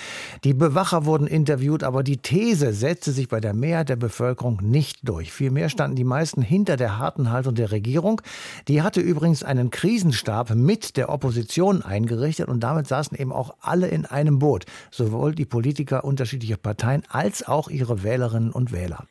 Die 0.44 0.54
Bewacher 0.54 1.04
wurden 1.04 1.26
interviewt, 1.26 1.82
aber 1.82 2.04
die 2.04 2.18
These 2.18 2.72
setzte 2.72 3.10
sich 3.10 3.28
bei 3.28 3.40
der 3.40 3.54
Mehrheit 3.54 3.88
der 3.88 3.96
Bevölkerung 3.96 4.60
nicht 4.62 5.08
durch. 5.08 5.32
Vielmehr 5.32 5.68
standen 5.68 5.96
die 5.96 6.04
meisten 6.04 6.42
hinter 6.42 6.76
der 6.76 6.98
harten 6.98 7.32
Haltung 7.32 7.56
der 7.56 7.72
Regierung. 7.72 8.20
Die 8.68 8.82
hatte 8.82 9.00
übrigens 9.00 9.42
einen 9.42 9.70
Krisenstab 9.70 10.54
mit 10.54 10.96
der 10.96 11.08
Opposition 11.08 11.82
eingerichtet 11.82 12.46
und 12.46 12.60
damit 12.60 12.86
saßen 12.86 13.18
eben 13.18 13.32
auch 13.32 13.54
alle 13.60 13.88
in 13.88 14.06
einem 14.06 14.38
Boot. 14.38 14.64
Sowohl 14.92 15.34
die 15.34 15.46
Politiker 15.46 16.04
unterschiedlicher 16.04 16.56
Parteien 16.56 17.02
als 17.08 17.47
auch 17.48 17.68
ihre 17.68 18.02
Wählerinnen 18.02 18.52
und 18.52 18.72
Wähler. 18.72 19.06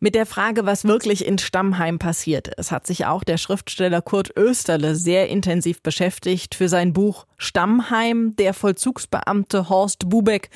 Mit 0.00 0.14
der 0.14 0.26
Frage, 0.26 0.64
was 0.64 0.84
wirklich 0.84 1.26
in 1.26 1.38
Stammheim 1.38 1.98
passiert 1.98 2.46
ist, 2.46 2.70
hat 2.70 2.86
sich 2.86 3.06
auch 3.06 3.24
der 3.24 3.36
Schriftsteller 3.36 4.00
Kurt 4.00 4.30
Österle 4.36 4.94
sehr 4.94 5.28
intensiv 5.28 5.82
beschäftigt 5.82 6.54
für 6.54 6.68
sein 6.68 6.92
Buch 6.92 7.26
Stammheim, 7.36 8.36
der 8.36 8.54
Vollzugsbeamte 8.54 9.68
Horst 9.68 10.08
Bubeck 10.08 10.50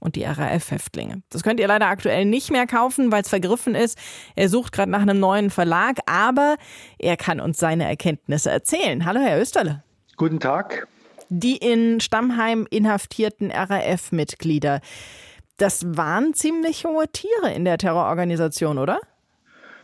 und 0.00 0.16
die 0.16 0.24
RAF-Häftlinge. 0.24 1.22
Das 1.30 1.44
könnt 1.44 1.60
ihr 1.60 1.68
leider 1.68 1.86
aktuell 1.86 2.24
nicht 2.24 2.50
mehr 2.50 2.66
kaufen, 2.66 3.12
weil 3.12 3.22
es 3.22 3.28
vergriffen 3.28 3.76
ist. 3.76 3.98
Er 4.34 4.48
sucht 4.48 4.72
gerade 4.72 4.90
nach 4.90 5.02
einem 5.02 5.20
neuen 5.20 5.50
Verlag, 5.50 5.98
aber 6.06 6.56
er 6.98 7.16
kann 7.16 7.40
uns 7.40 7.58
seine 7.58 7.84
Erkenntnisse 7.84 8.50
erzählen. 8.50 9.04
Hallo, 9.04 9.20
Herr 9.20 9.40
Österle. 9.40 9.84
Guten 10.16 10.40
Tag. 10.40 10.88
Die 11.28 11.56
in 11.56 12.00
Stammheim 12.00 12.66
inhaftierten 12.68 13.52
RAF-Mitglieder. 13.52 14.80
Das 15.58 15.84
waren 15.96 16.34
ziemlich 16.34 16.84
hohe 16.84 17.08
Tiere 17.08 17.52
in 17.52 17.64
der 17.64 17.78
Terrororganisation, 17.78 18.78
oder? 18.78 19.00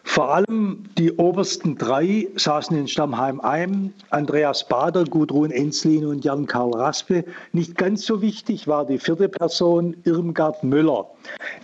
Vor 0.04 0.32
allem 0.32 0.84
die 0.98 1.10
obersten 1.12 1.76
drei 1.76 2.28
saßen 2.36 2.76
in 2.76 2.86
Stammheim 2.86 3.40
ein. 3.40 3.92
Andreas 4.10 4.68
Bader, 4.68 5.04
Gudrun 5.04 5.50
Enslin 5.50 6.06
und 6.06 6.24
Jan-Karl 6.24 6.74
Raspe. 6.74 7.24
Nicht 7.52 7.76
ganz 7.76 8.06
so 8.06 8.22
wichtig 8.22 8.68
war 8.68 8.86
die 8.86 8.98
vierte 8.98 9.28
Person, 9.28 9.96
Irmgard 10.04 10.62
Müller. 10.62 11.10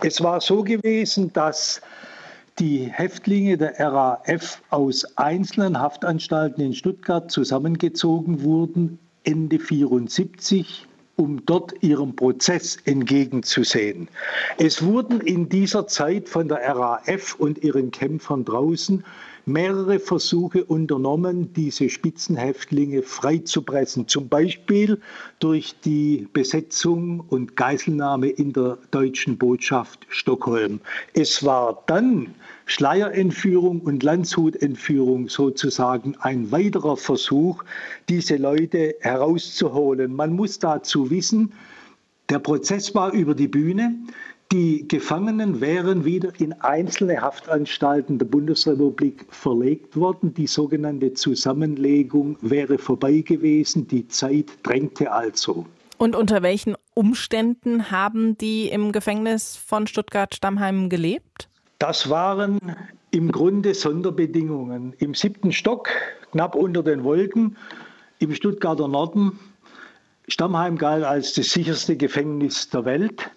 Es 0.03 0.21
war 0.21 0.41
so 0.41 0.63
gewesen, 0.63 1.31
dass 1.31 1.81
die 2.59 2.91
Häftlinge 2.91 3.57
der 3.57 3.79
RAF 3.79 4.61
aus 4.71 5.17
einzelnen 5.17 5.79
Haftanstalten 5.79 6.61
in 6.61 6.73
Stuttgart 6.73 7.31
zusammengezogen 7.31 8.43
wurden 8.43 8.99
Ende 9.23 9.57
1974 9.57 10.87
um 11.21 11.45
dort 11.45 11.73
ihrem 11.81 12.15
Prozess 12.15 12.77
entgegenzusehen. 12.85 14.07
Es 14.57 14.83
wurden 14.83 15.21
in 15.21 15.49
dieser 15.49 15.87
Zeit 15.87 16.27
von 16.27 16.47
der 16.47 16.75
RAF 16.75 17.35
und 17.35 17.63
ihren 17.63 17.91
Kämpfern 17.91 18.43
draußen 18.43 19.05
mehrere 19.45 19.99
Versuche 19.99 20.63
unternommen, 20.65 21.53
diese 21.53 21.89
Spitzenhäftlinge 21.89 23.03
freizupressen, 23.03 24.07
zum 24.07 24.29
Beispiel 24.29 24.99
durch 25.39 25.75
die 25.83 26.27
Besetzung 26.33 27.21
und 27.29 27.55
Geiselnahme 27.55 28.29
in 28.29 28.53
der 28.53 28.77
deutschen 28.91 29.37
Botschaft 29.37 30.05
Stockholm. 30.09 30.79
Es 31.13 31.43
war 31.43 31.83
dann 31.87 32.33
Schleierentführung 32.65 33.81
und 33.81 34.03
Landshutentführung 34.03 35.27
sozusagen 35.27 36.15
ein 36.19 36.51
weiterer 36.51 36.95
Versuch, 36.95 37.63
diese 38.07 38.37
Leute 38.37 38.95
herauszuholen. 39.01 40.15
Man 40.15 40.33
muss 40.33 40.59
dazu 40.59 41.09
wissen, 41.09 41.51
der 42.29 42.39
Prozess 42.39 42.95
war 42.95 43.11
über 43.11 43.35
die 43.35 43.49
Bühne. 43.49 43.93
Die 44.51 44.85
Gefangenen 44.85 45.61
wären 45.61 46.03
wieder 46.03 46.33
in 46.37 46.51
einzelne 46.51 47.21
Haftanstalten 47.21 48.19
der 48.19 48.25
Bundesrepublik 48.25 49.25
verlegt 49.29 49.95
worden. 49.95 50.33
Die 50.33 50.45
sogenannte 50.45 51.13
Zusammenlegung 51.13 52.37
wäre 52.41 52.77
vorbei 52.77 53.21
gewesen. 53.21 53.87
Die 53.87 54.09
Zeit 54.09 54.47
drängte 54.63 55.09
also. 55.09 55.65
Und 55.97 56.17
unter 56.17 56.41
welchen 56.41 56.75
Umständen 56.95 57.91
haben 57.91 58.37
die 58.37 58.67
im 58.67 58.91
Gefängnis 58.91 59.55
von 59.55 59.87
Stuttgart-Stammheim 59.87 60.89
gelebt? 60.89 61.47
Das 61.79 62.09
waren 62.09 62.59
im 63.11 63.31
Grunde 63.31 63.73
Sonderbedingungen. 63.73 64.93
Im 64.97 65.13
siebten 65.13 65.53
Stock, 65.53 65.87
knapp 66.33 66.55
unter 66.55 66.83
den 66.83 67.05
Wolken, 67.05 67.55
im 68.19 68.35
Stuttgarter 68.35 68.89
Norden. 68.89 69.39
Stammheim 70.27 70.77
galt 70.77 71.05
als 71.05 71.35
das 71.35 71.51
sicherste 71.51 71.95
Gefängnis 71.95 72.69
der 72.69 72.83
Welt. 72.83 73.31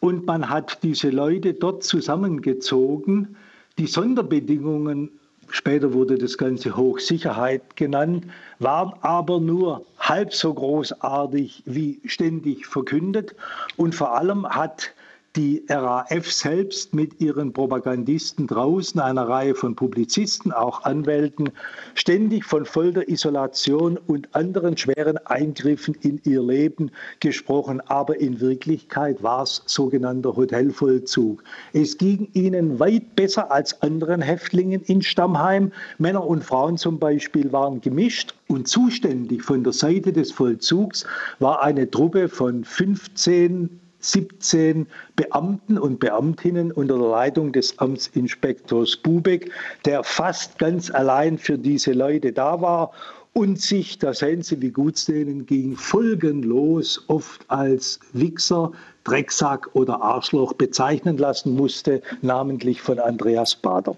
Und 0.00 0.26
man 0.26 0.48
hat 0.48 0.82
diese 0.82 1.10
Leute 1.10 1.54
dort 1.54 1.84
zusammengezogen. 1.84 3.36
Die 3.78 3.86
Sonderbedingungen, 3.86 5.10
später 5.50 5.92
wurde 5.92 6.16
das 6.16 6.38
Ganze 6.38 6.76
Hochsicherheit 6.76 7.76
genannt, 7.76 8.26
waren 8.58 8.94
aber 9.02 9.40
nur 9.40 9.84
halb 9.98 10.32
so 10.32 10.54
großartig 10.54 11.62
wie 11.66 12.00
ständig 12.06 12.66
verkündet. 12.66 13.34
Und 13.76 13.94
vor 13.94 14.16
allem 14.16 14.48
hat 14.48 14.92
die 15.36 15.64
RAF 15.68 16.30
selbst 16.32 16.92
mit 16.92 17.20
ihren 17.20 17.52
Propagandisten 17.52 18.48
draußen, 18.48 19.00
einer 19.00 19.28
Reihe 19.28 19.54
von 19.54 19.76
Publizisten, 19.76 20.50
auch 20.50 20.82
Anwälten, 20.82 21.50
ständig 21.94 22.44
von 22.44 22.64
Folter, 22.64 23.08
Isolation 23.08 23.96
und 24.08 24.34
anderen 24.34 24.76
schweren 24.76 25.18
Eingriffen 25.26 25.94
in 26.00 26.20
ihr 26.24 26.42
Leben 26.42 26.90
gesprochen. 27.20 27.80
Aber 27.82 28.20
in 28.20 28.40
Wirklichkeit 28.40 29.22
war 29.22 29.44
es 29.44 29.62
sogenannter 29.66 30.34
Hotelvollzug. 30.34 31.44
Es 31.72 31.96
ging 31.96 32.28
ihnen 32.32 32.80
weit 32.80 33.14
besser 33.14 33.52
als 33.52 33.80
anderen 33.82 34.22
Häftlingen 34.22 34.82
in 34.82 35.00
Stammheim. 35.00 35.70
Männer 35.98 36.26
und 36.26 36.42
Frauen 36.42 36.76
zum 36.76 36.98
Beispiel 36.98 37.52
waren 37.52 37.80
gemischt 37.80 38.34
und 38.48 38.66
zuständig 38.66 39.44
von 39.44 39.62
der 39.62 39.72
Seite 39.72 40.12
des 40.12 40.32
Vollzugs 40.32 41.06
war 41.38 41.62
eine 41.62 41.88
Truppe 41.88 42.28
von 42.28 42.64
15 42.64 43.78
17 44.00 44.86
Beamten 45.16 45.78
und 45.78 46.00
Beamtinnen 46.00 46.72
unter 46.72 46.98
der 46.98 47.08
Leitung 47.08 47.52
des 47.52 47.78
Amtsinspektors 47.78 48.96
Bubeck, 48.96 49.50
der 49.84 50.02
fast 50.04 50.58
ganz 50.58 50.90
allein 50.90 51.38
für 51.38 51.58
diese 51.58 51.92
Leute 51.92 52.32
da 52.32 52.60
war 52.60 52.92
und 53.32 53.60
sich, 53.60 53.98
da 53.98 54.12
sehen 54.12 54.42
Sie, 54.42 54.60
wie 54.60 54.70
gut 54.70 54.96
es 54.96 55.04
denen 55.04 55.46
ging, 55.46 55.76
folgenlos 55.76 57.04
oft 57.06 57.44
als 57.48 58.00
Wichser, 58.12 58.72
Drecksack 59.04 59.70
oder 59.74 60.02
Arschloch 60.02 60.52
bezeichnen 60.54 61.16
lassen 61.16 61.54
musste, 61.54 62.02
namentlich 62.22 62.82
von 62.82 62.98
Andreas 62.98 63.54
Bader. 63.54 63.96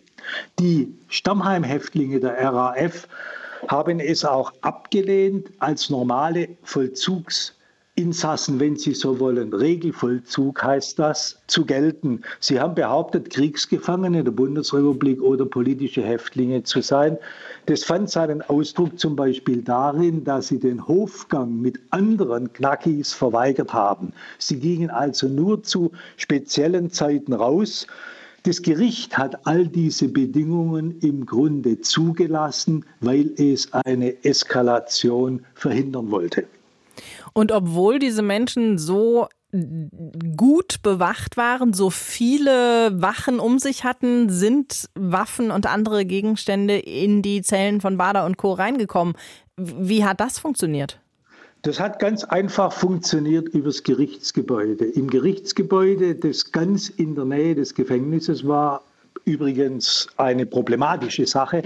Die 0.58 0.94
Stammheimhäftlinge 1.08 2.20
der 2.20 2.38
RAF 2.38 3.08
haben 3.68 4.00
es 4.00 4.24
auch 4.24 4.52
abgelehnt, 4.60 5.48
als 5.60 5.88
normale 5.88 6.48
Vollzugs 6.62 7.54
Insassen, 7.94 8.58
wenn 8.58 8.76
Sie 8.76 8.94
so 8.94 9.20
wollen, 9.20 9.52
Regelvollzug 9.52 10.62
heißt 10.62 10.98
das, 10.98 11.42
zu 11.46 11.66
gelten. 11.66 12.22
Sie 12.40 12.58
haben 12.58 12.74
behauptet, 12.74 13.28
Kriegsgefangene 13.28 14.24
der 14.24 14.30
Bundesrepublik 14.30 15.20
oder 15.20 15.44
politische 15.44 16.02
Häftlinge 16.02 16.62
zu 16.62 16.80
sein. 16.80 17.18
Das 17.66 17.84
fand 17.84 18.08
seinen 18.08 18.40
Ausdruck 18.40 18.98
zum 18.98 19.14
Beispiel 19.14 19.60
darin, 19.60 20.24
dass 20.24 20.48
sie 20.48 20.58
den 20.58 20.88
Hofgang 20.88 21.60
mit 21.60 21.80
anderen 21.90 22.50
Knackis 22.54 23.12
verweigert 23.12 23.74
haben. 23.74 24.14
Sie 24.38 24.58
gingen 24.58 24.88
also 24.88 25.28
nur 25.28 25.62
zu 25.62 25.92
speziellen 26.16 26.90
Zeiten 26.90 27.34
raus. 27.34 27.86
Das 28.44 28.62
Gericht 28.62 29.18
hat 29.18 29.46
all 29.46 29.68
diese 29.68 30.08
Bedingungen 30.08 30.98
im 31.00 31.26
Grunde 31.26 31.82
zugelassen, 31.82 32.86
weil 33.00 33.32
es 33.36 33.70
eine 33.74 34.24
Eskalation 34.24 35.44
verhindern 35.54 36.10
wollte. 36.10 36.46
Und 37.34 37.52
obwohl 37.52 37.98
diese 37.98 38.22
Menschen 38.22 38.78
so 38.78 39.28
gut 40.36 40.80
bewacht 40.82 41.36
waren, 41.36 41.74
so 41.74 41.90
viele 41.90 42.90
Wachen 43.02 43.38
um 43.38 43.58
sich 43.58 43.84
hatten, 43.84 44.30
sind 44.30 44.88
Waffen 44.94 45.50
und 45.50 45.66
andere 45.66 46.06
Gegenstände 46.06 46.78
in 46.78 47.20
die 47.20 47.42
Zellen 47.42 47.82
von 47.82 47.98
Bader 47.98 48.24
und 48.24 48.38
Co. 48.38 48.52
reingekommen. 48.52 49.14
Wie 49.58 50.04
hat 50.04 50.20
das 50.20 50.38
funktioniert? 50.38 50.98
Das 51.60 51.78
hat 51.78 51.98
ganz 51.98 52.24
einfach 52.24 52.72
funktioniert 52.72 53.48
übers 53.50 53.82
Gerichtsgebäude. 53.82 54.86
Im 54.86 55.08
Gerichtsgebäude, 55.08 56.14
das 56.14 56.50
ganz 56.50 56.88
in 56.88 57.14
der 57.14 57.26
Nähe 57.26 57.54
des 57.54 57.74
Gefängnisses 57.74 58.48
war, 58.48 58.82
übrigens 59.24 60.08
eine 60.16 60.46
problematische 60.46 61.26
Sache. 61.26 61.62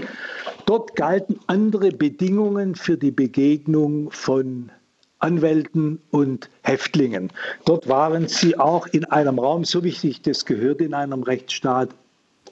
Dort 0.65 0.95
galten 0.95 1.39
andere 1.47 1.91
Bedingungen 1.91 2.75
für 2.75 2.97
die 2.97 3.11
Begegnung 3.11 4.11
von 4.11 4.71
Anwälten 5.19 5.99
und 6.11 6.49
Häftlingen. 6.61 7.31
Dort 7.65 7.87
waren 7.87 8.27
sie 8.27 8.57
auch 8.57 8.87
in 8.87 9.05
einem 9.05 9.39
Raum, 9.39 9.65
so 9.65 9.83
wie 9.83 9.91
sich 9.91 10.21
das 10.21 10.45
gehört 10.45 10.81
in 10.81 10.93
einem 10.93 11.23
Rechtsstaat, 11.23 11.89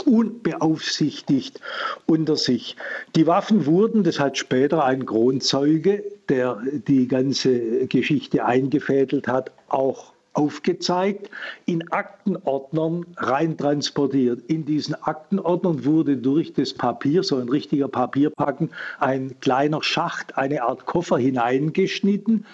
unbeaufsichtigt 0.06 1.60
unter 2.06 2.36
sich. 2.36 2.76
Die 3.16 3.28
Waffen 3.28 3.66
wurden, 3.66 4.04
das 4.04 4.20
hat 4.20 4.38
später 4.38 4.84
ein 4.84 5.06
Kronzeuge, 5.06 6.04
der 6.30 6.62
die 6.88 7.08
ganze 7.08 7.88
Geschichte 7.88 8.46
eingefädelt 8.46 9.28
hat, 9.28 9.52
auch 9.70 10.15
aufgezeigt, 10.36 11.30
in 11.66 11.92
Aktenordnern 11.92 13.06
reintransportiert. 13.18 14.44
In 14.48 14.66
diesen 14.66 14.96
Aktenordnern 14.96 15.86
wurde 15.86 16.18
durch 16.18 16.54
das 16.54 16.74
Papier, 16.74 17.24
so 17.24 17.38
ein 17.38 17.50
richtiger 17.50 17.88
Papierpacken, 17.88 18.72
ein 19.00 19.40
kleiner 19.40 19.82
Schacht, 19.82 20.38
eine 20.38 20.64
Art 20.64 20.86
Koffer 20.86 21.18
hineingeschnitten. 21.18 22.46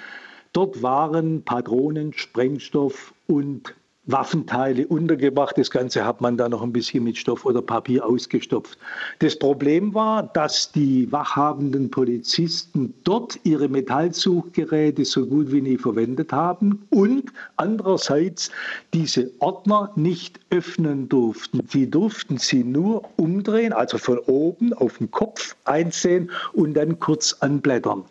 Dort 0.53 0.83
waren 0.83 1.43
Patronen, 1.43 2.13
Sprengstoff 2.13 3.13
und 3.27 3.73
Waffenteile 4.07 4.87
untergebracht. 4.87 5.57
Das 5.57 5.69
Ganze 5.69 6.03
hat 6.05 6.21
man 6.21 6.35
da 6.35 6.49
noch 6.49 6.63
ein 6.63 6.73
bisschen 6.73 7.03
mit 7.03 7.17
Stoff 7.17 7.45
oder 7.45 7.61
Papier 7.61 8.03
ausgestopft. 8.03 8.77
Das 9.19 9.37
Problem 9.37 9.93
war, 9.93 10.23
dass 10.23 10.71
die 10.71 11.11
wachhabenden 11.11 11.91
Polizisten 11.91 12.95
dort 13.03 13.39
ihre 13.43 13.69
Metallsuchgeräte 13.69 15.05
so 15.05 15.27
gut 15.27 15.51
wie 15.51 15.61
nie 15.61 15.77
verwendet 15.77 16.31
haben 16.31 16.85
und 16.89 17.31
andererseits 17.57 18.49
diese 18.91 19.31
Ordner 19.37 19.91
nicht 19.95 20.39
öffnen 20.49 21.07
durften. 21.07 21.61
Sie 21.69 21.87
durften 21.87 22.39
sie 22.39 22.63
nur 22.63 23.03
umdrehen, 23.17 23.71
also 23.71 23.99
von 23.99 24.17
oben 24.19 24.73
auf 24.73 24.97
den 24.97 25.11
Kopf 25.11 25.55
einsehen 25.65 26.31
und 26.53 26.73
dann 26.73 26.99
kurz 26.99 27.33
anblättern. 27.39 28.03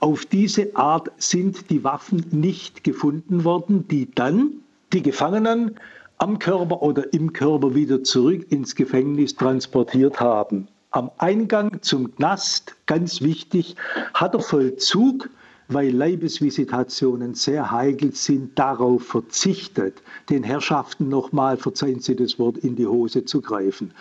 Auf 0.00 0.26
diese 0.26 0.74
Art 0.74 1.10
sind 1.18 1.70
die 1.70 1.84
Waffen 1.84 2.24
nicht 2.32 2.82
gefunden 2.82 3.44
worden, 3.44 3.86
die 3.86 4.10
dann 4.12 4.62
die 4.92 5.02
Gefangenen 5.02 5.78
am 6.18 6.38
Körper 6.38 6.82
oder 6.82 7.12
im 7.12 7.32
Körper 7.32 7.74
wieder 7.74 8.02
zurück 8.02 8.46
ins 8.50 8.74
Gefängnis 8.74 9.34
transportiert 9.36 10.20
haben. 10.20 10.68
Am 10.90 11.10
Eingang 11.18 11.82
zum 11.82 12.14
Knast, 12.16 12.74
ganz 12.86 13.20
wichtig, 13.20 13.76
hat 14.14 14.34
der 14.34 14.40
Vollzug, 14.40 15.28
weil 15.68 15.90
Leibesvisitationen 15.90 17.34
sehr 17.34 17.70
heikel 17.70 18.14
sind, 18.14 18.58
darauf 18.58 19.06
verzichtet, 19.06 20.02
den 20.30 20.42
Herrschaften 20.42 21.08
nochmal, 21.08 21.58
verzeihen 21.58 22.00
Sie 22.00 22.16
das 22.16 22.38
Wort, 22.38 22.56
in 22.58 22.74
die 22.74 22.86
Hose 22.86 23.24
zu 23.24 23.42
greifen. 23.42 23.92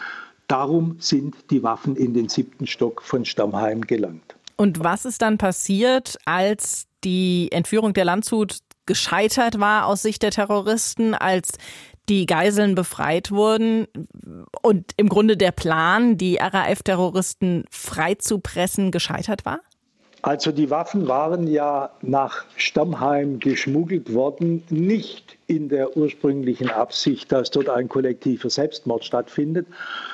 Darum 0.48 0.96
sind 1.00 1.36
die 1.52 1.62
Waffen 1.62 1.98
in 1.98 2.14
den 2.14 2.30
siebten 2.30 2.68
Stock 2.68 3.02
von 3.02 3.26
Stammheim 3.26 3.82
gelangt. 3.82 4.36
Und 4.56 4.82
was 4.82 5.04
ist 5.04 5.22
dann 5.22 5.38
passiert, 5.38 6.18
als 6.24 6.88
die 7.04 7.50
Entführung 7.52 7.94
der 7.94 8.06
Landshut 8.06 8.60
gescheitert 8.88 9.60
war 9.60 9.86
aus 9.86 10.02
Sicht 10.02 10.24
der 10.24 10.32
Terroristen, 10.32 11.14
als 11.14 11.52
die 12.10 12.26
Geiseln 12.26 12.74
befreit 12.74 13.32
wurden 13.32 13.88
und 14.62 14.94
im 14.98 15.10
Grunde 15.10 15.38
der 15.38 15.52
Plan, 15.52 16.18
die 16.18 16.38
RAF-Terroristen 16.38 17.66
freizupressen, 17.70 18.92
gescheitert 18.92 19.46
war? 19.46 19.60
Also 20.28 20.52
die 20.52 20.70
Waffen 20.70 21.08
waren 21.08 21.48
ja 21.48 21.90
nach 22.02 22.44
Stammheim 22.58 23.40
geschmuggelt 23.40 24.14
worden, 24.14 24.62
nicht 24.70 25.38
in 25.48 25.70
der 25.70 25.96
ursprünglichen 25.96 26.70
Absicht, 26.70 27.32
dass 27.32 27.50
dort 27.50 27.70
ein 27.70 27.88
kollektiver 27.88 28.50
Selbstmord 28.50 29.06
stattfindet, 29.06 29.68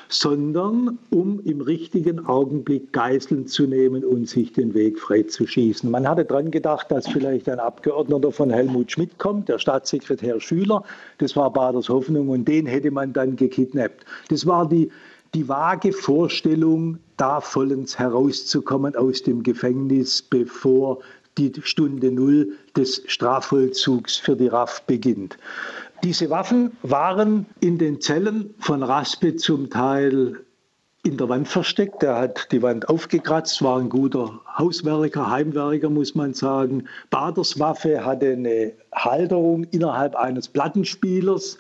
sondern 0.10 1.00
um 1.10 1.40
im 1.46 1.62
richtigen 1.62 2.28
Augenblick 2.28 2.94
Geiseln 2.94 3.48
zu 3.48 3.66
nehmen 3.66 4.06
und 4.06 4.30
sich 4.30 4.54
den 4.54 4.76
Weg 4.76 5.00
frei 5.00 5.24
zu 5.24 5.48
schießen. 5.48 5.90
Man 5.90 6.08
hatte 6.08 6.26
daran 6.26 6.52
gedacht, 6.52 6.92
dass 6.92 7.08
vielleicht 7.08 7.50
ein 7.50 7.60
Abgeordneter 7.60 8.32
von 8.32 8.52
Helmut 8.52 8.92
Schmidt 8.92 9.18
kommt, 9.18 9.50
der 9.50 9.58
Staatssekretär 9.58 10.40
Schüler. 10.40 10.84
Das 11.18 11.36
war 11.36 11.52
Baders 11.52 11.90
Hoffnung 11.90 12.30
und 12.30 12.48
den 12.48 12.68
hätte 12.68 12.92
man 12.92 13.14
dann 13.14 13.36
gekidnappt. 13.36 14.06
Das 14.30 14.46
war 14.46 14.70
die 14.70 14.92
die 15.34 15.48
vage 15.48 15.92
Vorstellung, 15.94 17.00
da 17.18 17.42
vollends 17.42 17.98
herauszukommen 17.98 18.96
aus 18.96 19.24
dem 19.24 19.44
Gefängnis, 19.44 20.22
bevor 20.22 21.00
die 21.38 21.52
Stunde 21.64 22.12
Null 22.12 22.54
des 22.76 23.04
Strafvollzugs 23.08 24.18
für 24.18 24.36
die 24.36 24.48
RAF 24.48 24.84
beginnt. 24.84 25.38
Diese 26.04 26.30
Waffen 26.30 26.78
waren 26.84 27.46
in 27.60 27.78
den 27.78 28.02
Zellen 28.02 28.54
von 28.60 28.84
Raspe 28.84 29.36
zum 29.36 29.70
Teil 29.70 30.44
in 31.04 31.18
der 31.18 31.30
Wand 31.30 31.48
versteckt. 31.48 32.04
Er 32.04 32.16
hat 32.16 32.52
die 32.52 32.62
Wand 32.62 32.88
aufgekratzt, 32.88 33.62
war 33.62 33.80
ein 33.80 33.90
guter 33.90 34.40
Hauswerker, 34.58 35.30
Heimwerker, 35.30 35.90
muss 35.90 36.16
man 36.16 36.34
sagen. 36.34 36.88
Baders 37.10 37.60
Waffe 37.60 38.06
hatte 38.06 38.34
eine 38.34 38.74
Halterung 38.94 39.66
innerhalb 39.66 40.16
eines 40.16 40.48
Plattenspielers. 40.48 41.58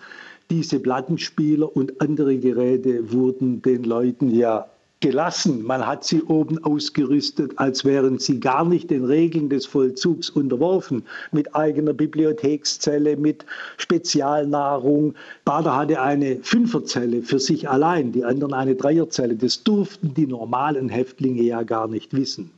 Diese 0.53 0.79
Plattenspieler 0.79 1.75
und 1.75 1.99
andere 1.99 2.37
Geräte 2.37 3.11
wurden 3.11 3.63
den 3.63 3.85
Leuten 3.85 4.29
ja 4.29 4.67
gelassen. 4.99 5.63
Man 5.63 5.87
hat 5.87 6.03
sie 6.03 6.21
oben 6.21 6.63
ausgerüstet, 6.63 7.53
als 7.57 7.83
wären 7.85 8.19
sie 8.19 8.39
gar 8.39 8.63
nicht 8.63 8.91
den 8.91 9.03
Regeln 9.03 9.49
des 9.49 9.65
Vollzugs 9.65 10.29
unterworfen, 10.29 11.05
mit 11.31 11.55
eigener 11.55 11.93
Bibliothekszelle, 11.93 13.17
mit 13.17 13.47
Spezialnahrung. 13.77 15.15
Bader 15.43 15.75
hatte 15.75 15.99
eine 15.99 16.37
Fünferzelle 16.43 17.23
für 17.23 17.39
sich 17.39 17.67
allein, 17.67 18.11
die 18.11 18.23
anderen 18.23 18.53
eine 18.53 18.75
Dreierzelle. 18.75 19.35
Das 19.35 19.63
durften 19.63 20.13
die 20.13 20.27
normalen 20.27 20.87
Häftlinge 20.87 21.41
ja 21.41 21.63
gar 21.63 21.87
nicht 21.87 22.13
wissen. 22.13 22.51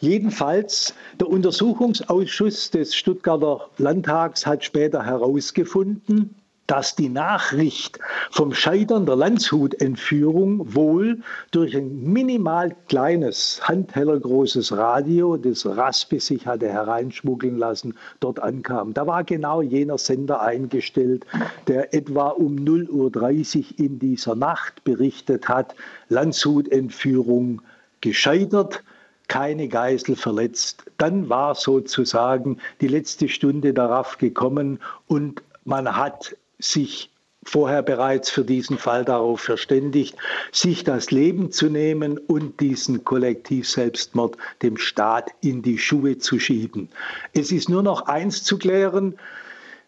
Jedenfalls, 0.00 0.94
der 1.18 1.28
Untersuchungsausschuss 1.28 2.72
des 2.72 2.94
Stuttgarter 2.94 3.70
Landtags 3.78 4.44
hat 4.44 4.62
später 4.64 5.02
herausgefunden, 5.02 6.34
dass 6.68 6.94
die 6.94 7.08
Nachricht 7.08 7.98
vom 8.30 8.52
Scheitern 8.52 9.06
der 9.06 9.16
Landshut-Entführung 9.16 10.74
wohl 10.74 11.20
durch 11.50 11.74
ein 11.74 12.04
minimal 12.04 12.76
kleines, 12.88 13.60
handhellergroßes 13.64 14.76
Radio, 14.76 15.38
das 15.38 15.64
Raspe 15.64 16.20
sich 16.20 16.46
hatte 16.46 16.68
hereinschmuggeln 16.68 17.58
lassen, 17.58 17.94
dort 18.20 18.38
ankam. 18.40 18.92
Da 18.92 19.06
war 19.06 19.24
genau 19.24 19.62
jener 19.62 19.96
Sender 19.96 20.42
eingestellt, 20.42 21.24
der 21.66 21.94
etwa 21.94 22.28
um 22.28 22.56
0.30 22.56 23.56
Uhr 23.58 23.64
in 23.78 23.98
dieser 23.98 24.34
Nacht 24.34 24.84
berichtet 24.84 25.48
hat, 25.48 25.74
Landshut-Entführung 26.10 27.62
gescheitert 28.02 28.84
keine 29.28 29.68
Geisel 29.68 30.16
verletzt. 30.16 30.84
Dann 30.96 31.28
war 31.28 31.54
sozusagen 31.54 32.58
die 32.80 32.88
letzte 32.88 33.28
Stunde 33.28 33.74
der 33.74 33.84
RAF 33.84 34.16
gekommen 34.16 34.80
und 35.06 35.42
man 35.64 35.96
hat 35.96 36.34
sich 36.58 37.10
vorher 37.44 37.82
bereits 37.82 38.30
für 38.30 38.44
diesen 38.44 38.78
Fall 38.78 39.04
darauf 39.04 39.40
verständigt, 39.40 40.16
sich 40.52 40.84
das 40.84 41.10
Leben 41.10 41.50
zu 41.50 41.70
nehmen 41.70 42.18
und 42.18 42.60
diesen 42.60 43.04
Kollektivselbstmord 43.04 44.36
dem 44.62 44.76
Staat 44.76 45.30
in 45.40 45.62
die 45.62 45.78
Schuhe 45.78 46.18
zu 46.18 46.38
schieben. 46.38 46.88
Es 47.32 47.50
ist 47.50 47.68
nur 47.68 47.82
noch 47.82 48.02
eins 48.02 48.44
zu 48.44 48.58
klären, 48.58 49.18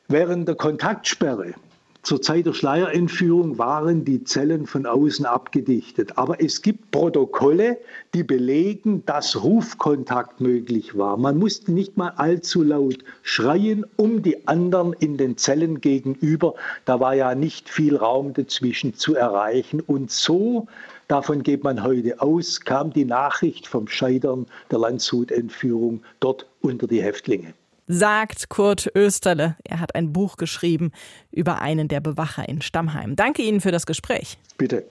während 0.08 0.48
der 0.48 0.54
Kontaktsperre 0.54 1.54
zur 2.02 2.22
Zeit 2.22 2.46
der 2.46 2.54
Schleierentführung 2.54 3.58
waren 3.58 4.06
die 4.06 4.24
Zellen 4.24 4.66
von 4.66 4.86
außen 4.86 5.26
abgedichtet. 5.26 6.16
Aber 6.16 6.42
es 6.42 6.62
gibt 6.62 6.90
Protokolle, 6.90 7.78
die 8.14 8.22
belegen, 8.22 9.04
dass 9.04 9.42
Rufkontakt 9.42 10.40
möglich 10.40 10.96
war. 10.96 11.18
Man 11.18 11.38
musste 11.38 11.72
nicht 11.72 11.98
mal 11.98 12.10
allzu 12.16 12.62
laut 12.62 12.98
schreien, 13.22 13.84
um 13.96 14.22
die 14.22 14.48
anderen 14.48 14.94
in 14.94 15.18
den 15.18 15.36
Zellen 15.36 15.82
gegenüber. 15.82 16.54
Da 16.86 17.00
war 17.00 17.14
ja 17.14 17.34
nicht 17.34 17.68
viel 17.68 17.96
Raum 17.96 18.32
dazwischen 18.32 18.94
zu 18.94 19.14
erreichen. 19.14 19.80
Und 19.80 20.10
so, 20.10 20.68
davon 21.06 21.42
geht 21.42 21.64
man 21.64 21.82
heute 21.82 22.22
aus, 22.22 22.60
kam 22.60 22.94
die 22.94 23.04
Nachricht 23.04 23.66
vom 23.66 23.88
Scheitern 23.88 24.46
der 24.70 24.78
Landshut-Entführung 24.78 26.02
dort 26.18 26.46
unter 26.62 26.86
die 26.86 27.02
Häftlinge 27.02 27.52
sagt 27.90 28.48
Kurt 28.48 28.88
Österle. 28.94 29.56
Er 29.64 29.80
hat 29.80 29.96
ein 29.96 30.12
Buch 30.12 30.36
geschrieben 30.36 30.92
über 31.32 31.60
einen 31.60 31.88
der 31.88 32.00
Bewacher 32.00 32.48
in 32.48 32.62
Stammheim. 32.62 33.16
Danke 33.16 33.42
Ihnen 33.42 33.60
für 33.60 33.72
das 33.72 33.84
Gespräch. 33.84 34.38
Bitte. 34.56 34.88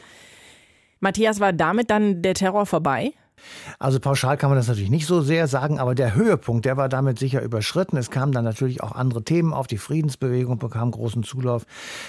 Matthias, 0.99 1.39
war 1.39 1.53
damit 1.53 1.89
dann 1.89 2.21
der 2.21 2.33
Terror 2.33 2.65
vorbei? 2.65 3.13
Also 3.77 3.99
pauschal 3.99 4.37
kann 4.37 4.49
man 4.49 4.57
das 4.57 4.67
natürlich 4.67 4.89
nicht 4.89 5.05
so 5.05 5.21
sehr 5.21 5.47
sagen, 5.47 5.79
aber 5.79 5.95
der 5.95 6.15
Höhepunkt, 6.15 6.65
der 6.65 6.77
war 6.77 6.89
damit 6.89 7.19
sicher 7.19 7.41
überschritten. 7.41 7.97
Es 7.97 8.09
kamen 8.09 8.31
dann 8.31 8.43
natürlich 8.43 8.81
auch 8.81 8.93
andere 8.93 9.23
Themen 9.23 9.53
auf. 9.53 9.67
Die 9.67 9.77
Friedensbewegung 9.77 10.57
bekam 10.57 10.91
großen 10.91 11.23
Zulauf. 11.23 11.65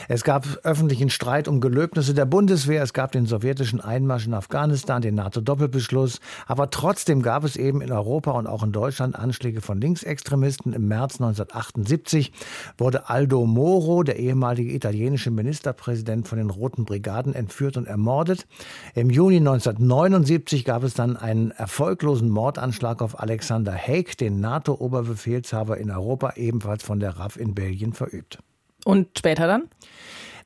Es 0.08 0.24
gab 0.24 0.46
öffentlichen 0.64 1.10
Streit 1.10 1.48
um 1.48 1.60
Gelöbnisse 1.60 2.14
der 2.14 2.24
Bundeswehr. 2.24 2.82
Es 2.82 2.92
gab 2.92 3.12
den 3.12 3.26
sowjetischen 3.26 3.80
Einmarsch 3.80 4.26
in 4.26 4.34
Afghanistan, 4.34 5.02
den 5.02 5.14
NATO-Doppelbeschluss. 5.14 6.20
Aber 6.46 6.70
trotzdem 6.70 7.22
gab 7.22 7.44
es 7.44 7.56
eben 7.56 7.80
in 7.80 7.92
Europa 7.92 8.32
und 8.32 8.46
auch 8.46 8.62
in 8.62 8.72
Deutschland 8.72 9.16
Anschläge 9.16 9.60
von 9.60 9.80
Linksextremisten. 9.80 10.72
Im 10.72 10.88
März 10.88 11.20
1978 11.20 12.32
wurde 12.78 13.08
Aldo 13.08 13.46
Moro, 13.46 14.02
der 14.02 14.18
ehemalige 14.18 14.72
italienische 14.72 15.30
Ministerpräsident 15.30 16.28
von 16.28 16.38
den 16.38 16.50
Roten 16.50 16.84
Brigaden, 16.84 17.34
entführt 17.34 17.76
und 17.76 17.86
ermordet. 17.86 18.46
Im 18.94 19.10
Juni 19.10 19.36
1979 19.36 20.64
gab 20.64 20.82
es 20.82 20.94
dann 20.94 21.16
einen 21.20 21.50
erfolglosen 21.50 22.30
Mordanschlag 22.30 23.02
auf 23.02 23.20
Alexander 23.20 23.74
Haig, 23.74 24.16
den 24.16 24.40
NATO-Oberbefehlshaber 24.40 25.78
in 25.78 25.90
Europa, 25.90 26.34
ebenfalls 26.36 26.82
von 26.82 27.00
der 27.00 27.18
RAF 27.18 27.36
in 27.36 27.54
Belgien 27.54 27.92
verübt. 27.92 28.38
Und 28.84 29.18
später 29.18 29.46
dann? 29.46 29.68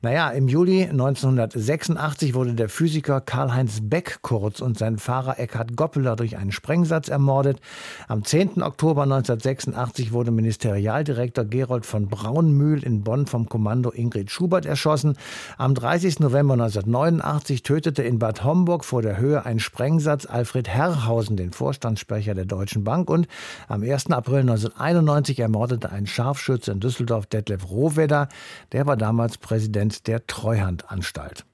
Naja, 0.01 0.29
im 0.31 0.47
Juli 0.47 0.83
1986 0.83 2.33
wurde 2.33 2.53
der 2.53 2.69
Physiker 2.69 3.21
Karl-Heinz 3.21 3.79
Beck 3.81 4.19
kurz 4.21 4.61
und 4.61 4.77
sein 4.77 4.97
Fahrer 4.97 5.39
Eckhard 5.39 5.75
Goppeler 5.75 6.15
durch 6.15 6.37
einen 6.37 6.51
Sprengsatz 6.51 7.07
ermordet. 7.07 7.59
Am 8.07 8.23
10. 8.23 8.61
Oktober 8.61 9.03
1986 9.03 10.11
wurde 10.11 10.31
Ministerialdirektor 10.31 11.45
Gerold 11.45 11.85
von 11.85 12.07
Braunmühl 12.07 12.83
in 12.83 13.03
Bonn 13.03 13.25
vom 13.25 13.47
Kommando 13.47 13.91
Ingrid 13.91 14.31
Schubert 14.31 14.65
erschossen. 14.65 15.17
Am 15.57 15.73
30. 15.73 16.19
November 16.19 16.53
1989 16.53 17.63
tötete 17.63 18.03
in 18.03 18.19
Bad 18.19 18.43
Homburg 18.43 18.83
vor 18.83 19.01
der 19.01 19.17
Höhe 19.17 19.45
ein 19.45 19.59
Sprengsatz 19.59 20.25
Alfred 20.25 20.67
Herrhausen, 20.67 21.37
den 21.37 21.51
Vorstandssprecher 21.51 22.33
der 22.33 22.45
Deutschen 22.45 22.83
Bank. 22.83 23.09
Und 23.09 23.27
am 23.67 23.83
1. 23.83 24.11
April 24.11 24.39
1991 24.39 25.39
ermordete 25.39 25.91
ein 25.91 26.05
Scharfschütze 26.05 26.71
in 26.71 26.79
Düsseldorf 26.79 27.25
Detlef 27.27 27.69
Rohwedder. 27.69 28.27
Der 28.71 28.85
war 28.85 28.97
damals 28.97 29.37
Präsident 29.37 29.84
der 30.07 30.27
Treuhandanstalt. 30.27 31.45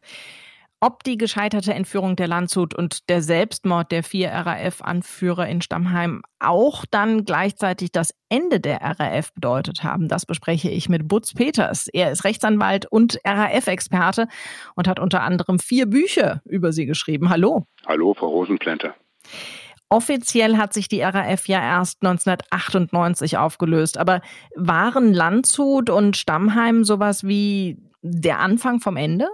Ob 0.83 1.03
die 1.03 1.15
gescheiterte 1.15 1.75
Entführung 1.75 2.15
der 2.15 2.27
Landshut 2.27 2.73
und 2.73 3.07
der 3.07 3.21
Selbstmord 3.21 3.91
der 3.91 4.01
vier 4.01 4.31
RAF-Anführer 4.31 5.47
in 5.47 5.61
Stammheim 5.61 6.23
auch 6.39 6.85
dann 6.89 7.23
gleichzeitig 7.23 7.91
das 7.91 8.15
Ende 8.29 8.59
der 8.59 8.81
RAF 8.81 9.31
bedeutet 9.33 9.83
haben, 9.83 10.07
das 10.07 10.25
bespreche 10.25 10.71
ich 10.71 10.89
mit 10.89 11.07
Butz 11.07 11.35
Peters. 11.35 11.87
Er 11.93 12.11
ist 12.11 12.23
Rechtsanwalt 12.23 12.87
und 12.87 13.19
RAF-Experte 13.23 14.27
und 14.73 14.87
hat 14.87 14.99
unter 14.99 15.21
anderem 15.21 15.59
vier 15.59 15.85
Bücher 15.85 16.41
über 16.45 16.73
sie 16.73 16.87
geschrieben. 16.87 17.29
Hallo. 17.29 17.67
Hallo, 17.85 18.15
Frau 18.15 18.29
Rosenplänter. 18.29 18.95
Offiziell 19.87 20.57
hat 20.57 20.73
sich 20.73 20.87
die 20.87 21.01
RAF 21.01 21.47
ja 21.47 21.61
erst 21.61 22.01
1998 22.01 23.37
aufgelöst. 23.37 23.97
Aber 23.99 24.21
waren 24.55 25.13
Landshut 25.13 25.91
und 25.91 26.17
Stammheim 26.17 26.85
sowas 26.85 27.25
wie 27.25 27.77
der 28.01 28.39
Anfang 28.39 28.79
vom 28.79 28.97
Ende? 28.97 29.27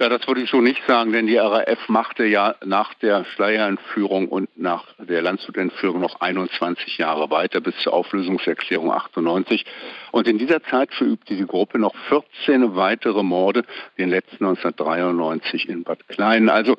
Ja, 0.00 0.08
das 0.08 0.28
würde 0.28 0.42
ich 0.42 0.50
so 0.50 0.60
nicht 0.60 0.80
sagen, 0.86 1.10
denn 1.10 1.26
die 1.26 1.38
RAF 1.38 1.88
machte 1.88 2.24
ja 2.24 2.54
nach 2.64 2.94
der 2.94 3.24
Schleierentführung 3.24 4.28
und 4.28 4.48
nach 4.56 4.84
der 4.96 5.22
Landshut-Entführung 5.22 6.00
noch 6.00 6.20
21 6.20 6.98
Jahre 6.98 7.32
weiter 7.32 7.60
bis 7.60 7.76
zur 7.78 7.94
Auflösungserklärung 7.94 8.92
98. 8.92 9.66
Und 10.12 10.28
in 10.28 10.38
dieser 10.38 10.62
Zeit 10.62 10.94
verübte 10.94 11.34
die 11.34 11.46
Gruppe 11.46 11.80
noch 11.80 11.96
14 12.10 12.76
weitere 12.76 13.24
Morde, 13.24 13.64
den 13.98 14.10
letzten 14.10 14.44
1993 14.44 15.68
in 15.68 15.82
Bad 15.82 16.06
Klein. 16.06 16.48
Also 16.48 16.76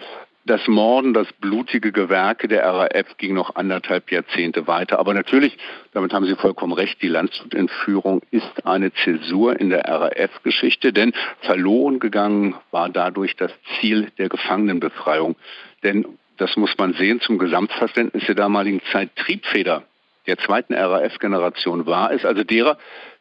das 0.50 0.68
Morden, 0.68 1.14
das 1.14 1.32
blutige 1.34 1.92
Gewerke 1.92 2.48
der 2.48 2.66
RAF 2.66 3.18
ging 3.18 3.36
noch 3.36 3.56
anderthalb 3.56 4.12
Jahrzehnte 4.12 4.66
weiter. 4.66 4.98
Aber 4.98 5.14
natürlich, 5.14 5.56
damit 5.94 6.12
haben 6.12 6.26
Sie 6.26 6.36
vollkommen 6.36 6.74
recht, 6.74 7.02
die 7.04 7.08
Landshut-Entführung 7.08 8.24
ist 8.32 8.66
eine 8.66 8.92
Zäsur 8.92 9.60
in 9.60 9.70
der 9.70 9.86
RAF-Geschichte, 9.86 10.92
denn 10.92 11.14
verloren 11.42 12.00
gegangen 12.00 12.56
war 12.72 12.90
dadurch 12.90 13.36
das 13.36 13.52
Ziel 13.80 14.10
der 14.18 14.28
Gefangenenbefreiung. 14.30 15.36
Denn 15.84 16.06
das 16.38 16.58
muss 16.58 16.76
man 16.80 16.94
sehen 16.94 17.22
zum 17.22 17.38
Gesamtverständnis 17.38 18.26
der 18.26 18.36
damaligen 18.36 18.82
Zeit. 18.92 19.16
Triebfeder 19.18 19.84
der 20.26 20.40
zweiten 20.40 20.74
RAF-Generation 20.74 21.86
war 21.86 22.12
es, 22.12 22.26
also 22.26 22.44
derer, 22.44 22.80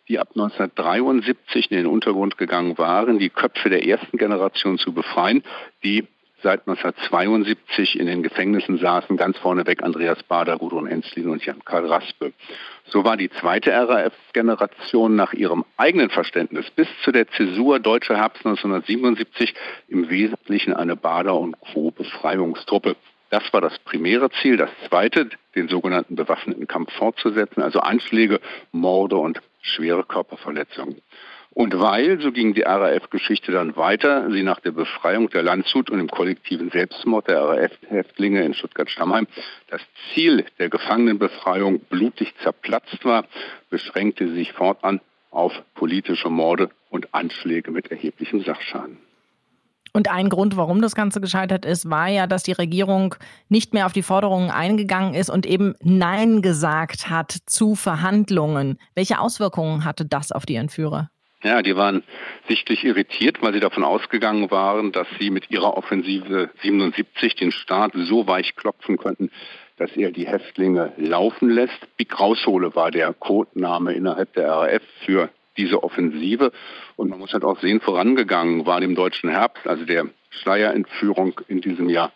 die 0.08 0.18
ab 0.18 0.28
1973 0.30 1.70
in 1.70 1.76
den 1.76 1.86
Untergrund 1.86 2.38
gegangen 2.38 2.78
waren, 2.78 3.18
die 3.18 3.28
Köpfe 3.28 3.68
der 3.68 3.86
ersten 3.86 4.16
Generation 4.16 4.78
zu 4.78 4.94
befreien, 4.94 5.42
die 5.84 6.06
seit 6.42 6.60
1972 6.68 7.98
in 7.98 8.06
den 8.06 8.22
Gefängnissen 8.22 8.78
saßen, 8.78 9.16
ganz 9.16 9.38
vorneweg 9.38 9.82
Andreas 9.82 10.22
Bader, 10.22 10.56
Gudrun 10.56 10.86
Enslin 10.86 11.28
und 11.28 11.44
Jan-Karl 11.44 11.86
Raspe. 11.86 12.32
So 12.86 13.04
war 13.04 13.16
die 13.16 13.30
zweite 13.30 13.72
RAF-Generation 13.72 15.16
nach 15.16 15.32
ihrem 15.32 15.64
eigenen 15.76 16.10
Verständnis 16.10 16.70
bis 16.70 16.88
zu 17.02 17.12
der 17.12 17.28
Zäsur 17.28 17.80
Deutscher 17.80 18.16
Herbst 18.16 18.46
1977 18.46 19.54
im 19.88 20.08
Wesentlichen 20.08 20.72
eine 20.72 20.96
Bader- 20.96 21.38
und 21.38 21.58
Co-Befreiungstruppe. 21.60 22.96
Das 23.30 23.52
war 23.52 23.60
das 23.60 23.78
primäre 23.80 24.30
Ziel. 24.30 24.56
Das 24.56 24.70
zweite, 24.88 25.28
den 25.54 25.68
sogenannten 25.68 26.16
bewaffneten 26.16 26.66
Kampf 26.66 26.92
fortzusetzen, 26.94 27.62
also 27.62 27.80
Anschläge, 27.80 28.40
Morde 28.72 29.16
und 29.16 29.40
schwere 29.60 30.04
Körperverletzungen. 30.04 31.02
Und 31.58 31.76
weil, 31.80 32.20
so 32.20 32.30
ging 32.30 32.54
die 32.54 32.62
RAF-Geschichte 32.62 33.50
dann 33.50 33.74
weiter, 33.74 34.30
sie 34.30 34.44
nach 34.44 34.60
der 34.60 34.70
Befreiung 34.70 35.28
der 35.28 35.42
Landshut 35.42 35.90
und 35.90 35.98
dem 35.98 36.08
kollektiven 36.08 36.70
Selbstmord 36.70 37.26
der 37.26 37.40
RAF-Häftlinge 37.40 38.44
in 38.44 38.54
Stuttgart-Stammheim 38.54 39.26
das 39.68 39.80
Ziel 40.14 40.44
der 40.60 40.68
Gefangenenbefreiung 40.68 41.80
blutig 41.80 42.32
zerplatzt 42.44 43.04
war, 43.04 43.24
beschränkte 43.70 44.28
sie 44.28 44.34
sich 44.34 44.52
fortan 44.52 45.00
auf 45.32 45.52
politische 45.74 46.30
Morde 46.30 46.70
und 46.90 47.12
Anschläge 47.12 47.72
mit 47.72 47.90
erheblichem 47.90 48.44
Sachschaden. 48.44 48.98
Und 49.92 50.08
ein 50.12 50.28
Grund, 50.28 50.56
warum 50.56 50.80
das 50.80 50.94
Ganze 50.94 51.20
gescheitert 51.20 51.64
ist, 51.64 51.90
war 51.90 52.06
ja, 52.06 52.28
dass 52.28 52.44
die 52.44 52.52
Regierung 52.52 53.16
nicht 53.48 53.74
mehr 53.74 53.86
auf 53.86 53.92
die 53.92 54.02
Forderungen 54.02 54.52
eingegangen 54.52 55.12
ist 55.12 55.28
und 55.28 55.44
eben 55.44 55.74
Nein 55.82 56.40
gesagt 56.40 57.10
hat 57.10 57.32
zu 57.46 57.74
Verhandlungen. 57.74 58.78
Welche 58.94 59.18
Auswirkungen 59.18 59.84
hatte 59.84 60.04
das 60.04 60.30
auf 60.30 60.46
die 60.46 60.54
Entführer? 60.54 61.10
Ja, 61.42 61.62
die 61.62 61.76
waren 61.76 62.02
sichtlich 62.48 62.84
irritiert, 62.84 63.40
weil 63.42 63.52
sie 63.52 63.60
davon 63.60 63.84
ausgegangen 63.84 64.50
waren, 64.50 64.90
dass 64.90 65.06
sie 65.20 65.30
mit 65.30 65.50
ihrer 65.50 65.76
Offensive 65.76 66.50
77 66.62 67.36
den 67.36 67.52
Staat 67.52 67.92
so 67.94 68.26
weich 68.26 68.56
klopfen 68.56 68.96
könnten, 68.96 69.30
dass 69.76 69.96
er 69.96 70.10
die 70.10 70.26
Häftlinge 70.26 70.92
laufen 70.96 71.48
lässt. 71.48 71.96
Big 71.96 72.18
Raushole 72.18 72.74
war 72.74 72.90
der 72.90 73.14
Codename 73.14 73.92
innerhalb 73.92 74.32
der 74.34 74.48
RAF 74.48 74.82
für 75.04 75.30
diese 75.58 75.82
Offensive. 75.82 76.52
Und 76.96 77.10
man 77.10 77.18
muss 77.18 77.34
halt 77.34 77.44
auch 77.44 77.60
sehen, 77.60 77.80
vorangegangen 77.80 78.64
war 78.64 78.80
dem 78.80 78.94
deutschen 78.94 79.28
Herbst, 79.28 79.66
also 79.66 79.84
der 79.84 80.06
Schleierentführung 80.30 81.40
in 81.48 81.60
diesem 81.60 81.88
Jahr, 81.88 82.12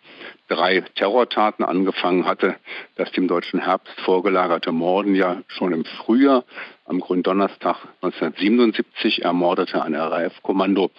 drei 0.48 0.80
Terrortaten 0.94 1.64
angefangen 1.64 2.24
hatte. 2.24 2.56
Das 2.96 3.10
dem 3.12 3.28
deutschen 3.28 3.60
Herbst 3.60 3.98
vorgelagerte 4.00 4.72
Morden 4.72 5.14
ja 5.14 5.42
schon 5.48 5.72
im 5.72 5.84
Frühjahr, 5.84 6.44
am 6.84 7.00
Gründonnerstag 7.00 7.76
1977, 8.02 9.24
ermordete 9.24 9.82
ein 9.82 9.94
RAF-Kommando 9.94 10.90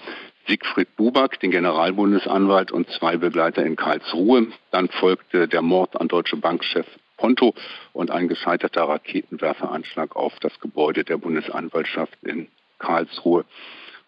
Siegfried 0.47 0.97
Buback, 0.97 1.39
den 1.39 1.51
Generalbundesanwalt 1.51 2.71
und 2.71 2.89
zwei 2.89 3.15
Begleiter 3.15 3.65
in 3.65 3.77
Karlsruhe. 3.77 4.47
Dann 4.71 4.89
folgte 4.89 5.47
der 5.47 5.61
Mord 5.61 5.99
an 5.99 6.09
Deutsche 6.09 6.35
Bankchef 6.35 6.85
Ponto 7.23 7.53
und 7.93 8.11
ein 8.11 8.27
gescheiterter 8.27 8.83
Raketenwerferanschlag 8.83 10.13
auf 10.17 10.33
das 10.41 10.59
Gebäude 10.59 11.05
der 11.05 11.15
Bundesanwaltschaft 11.15 12.21
in 12.21 12.49
Karlsruhe. 12.79 13.45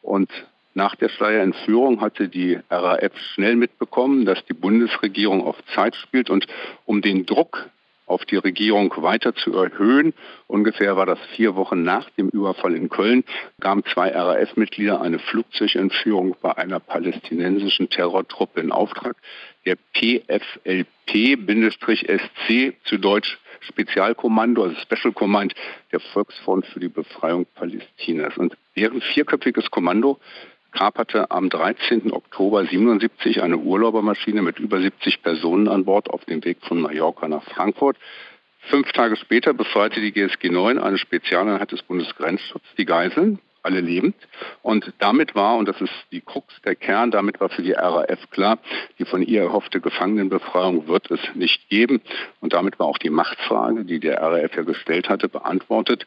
Und 0.01 0.29
nach 0.73 0.95
der 0.95 1.07
Schleierentführung 1.07 2.01
hatte 2.01 2.27
die 2.27 2.59
RAF 2.69 3.17
schnell 3.33 3.55
mitbekommen, 3.55 4.25
dass 4.25 4.43
die 4.43 4.53
Bundesregierung 4.53 5.47
auf 5.47 5.55
Zeit 5.73 5.95
spielt 5.95 6.29
und 6.29 6.45
um 6.83 7.01
den 7.01 7.25
Druck 7.25 7.69
auf 8.05 8.25
die 8.25 8.35
Regierung 8.35 8.93
weiter 8.97 9.33
zu 9.33 9.53
erhöhen. 9.55 10.13
Ungefähr 10.47 10.97
war 10.97 11.05
das 11.05 11.19
vier 11.35 11.55
Wochen 11.55 11.83
nach 11.83 12.09
dem 12.11 12.27
Überfall 12.27 12.75
in 12.75 12.89
Köln, 12.89 13.23
gaben 13.61 13.83
zwei 13.85 14.09
RAF-Mitglieder 14.09 15.01
eine 15.01 15.19
Flugzeugentführung 15.19 16.35
bei 16.41 16.55
einer 16.57 16.81
palästinensischen 16.81 17.89
Terrortruppe 17.89 18.59
in 18.59 18.73
Auftrag. 18.73 19.15
Der 19.65 19.77
PFLP-SC, 19.93 20.75
zu 22.83 22.97
Deutsch 22.97 23.37
Spezialkommando, 23.61 24.63
also 24.63 24.75
Special 24.79 25.13
Command 25.13 25.53
der 25.91 25.99
Volksfront 25.99 26.65
für 26.67 26.79
die 26.79 26.87
Befreiung 26.87 27.45
Palästinas. 27.55 28.37
Und 28.37 28.55
deren 28.75 29.01
vierköpfiges 29.01 29.71
Kommando 29.71 30.19
kaperte 30.71 31.31
am 31.31 31.49
13. 31.49 32.11
Oktober 32.11 32.65
77 32.65 33.41
eine 33.41 33.57
Urlaubermaschine 33.57 34.41
mit 34.41 34.59
über 34.59 34.79
70 34.79 35.23
Personen 35.23 35.67
an 35.67 35.85
Bord 35.85 36.09
auf 36.09 36.25
dem 36.25 36.43
Weg 36.43 36.57
von 36.61 36.81
Mallorca 36.81 37.27
nach 37.27 37.43
Frankfurt. 37.43 37.97
Fünf 38.69 38.91
Tage 38.91 39.15
später 39.15 39.53
befreite 39.53 40.01
die 40.01 40.11
GSG 40.11 40.49
9, 40.49 40.79
eine 40.79 40.97
Spezialeinheit 40.97 41.71
des 41.71 41.83
Bundesgrenzschutzes, 41.83 42.69
die 42.77 42.85
Geiseln, 42.85 43.39
alle 43.65 43.81
lebend. 43.81 44.15
Und 44.61 44.93
damit 44.99 45.35
war, 45.35 45.57
und 45.57 45.67
das 45.67 45.81
ist 45.81 45.93
die 46.11 46.21
Krux, 46.21 46.53
der 46.63 46.75
Kern, 46.75 47.11
damit 47.11 47.39
war 47.39 47.49
für 47.49 47.63
die 47.63 47.73
RAF 47.73 48.29
klar, 48.31 48.59
die 48.99 49.05
von 49.05 49.21
ihr 49.21 49.41
erhoffte 49.41 49.81
Gefangenenbefreiung 49.81 50.87
wird 50.87 51.11
es 51.11 51.19
nicht 51.33 51.67
geben. 51.69 52.01
Und 52.39 52.53
damit 52.53 52.79
war 52.79 52.87
auch 52.87 52.97
die 52.97 53.09
Machtfrage, 53.09 53.83
die 53.83 53.99
der 53.99 54.21
RAF 54.21 54.55
ja 54.55 54.63
gestellt 54.63 55.09
hatte, 55.09 55.27
beantwortet. 55.27 56.05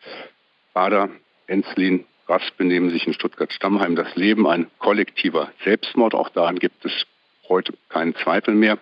Bader, 0.72 1.10
Enslin, 1.46 2.04
Raspe 2.28 2.64
nehmen 2.64 2.90
sich 2.90 3.06
in 3.06 3.14
Stuttgart-Stammheim 3.14 3.96
das 3.96 4.14
Leben, 4.14 4.46
ein 4.46 4.66
kollektiver 4.78 5.50
Selbstmord. 5.64 6.14
Auch 6.14 6.28
daran 6.28 6.58
gibt 6.58 6.84
es 6.84 7.06
heute 7.48 7.72
keinen 7.88 8.14
Zweifel 8.16 8.54
mehr. 8.54 8.78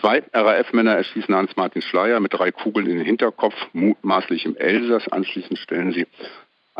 Zwei 0.00 0.22
RAF-Männer 0.32 0.94
erschießen 0.94 1.34
Hans-Martin 1.34 1.82
Schleier 1.82 2.18
mit 2.20 2.32
drei 2.32 2.50
Kugeln 2.50 2.86
in 2.86 2.96
den 2.96 3.04
Hinterkopf, 3.04 3.54
mutmaßlich 3.74 4.46
im 4.46 4.56
Elsass. 4.56 5.06
Anschließend 5.08 5.58
stellen 5.58 5.92
sie 5.92 6.06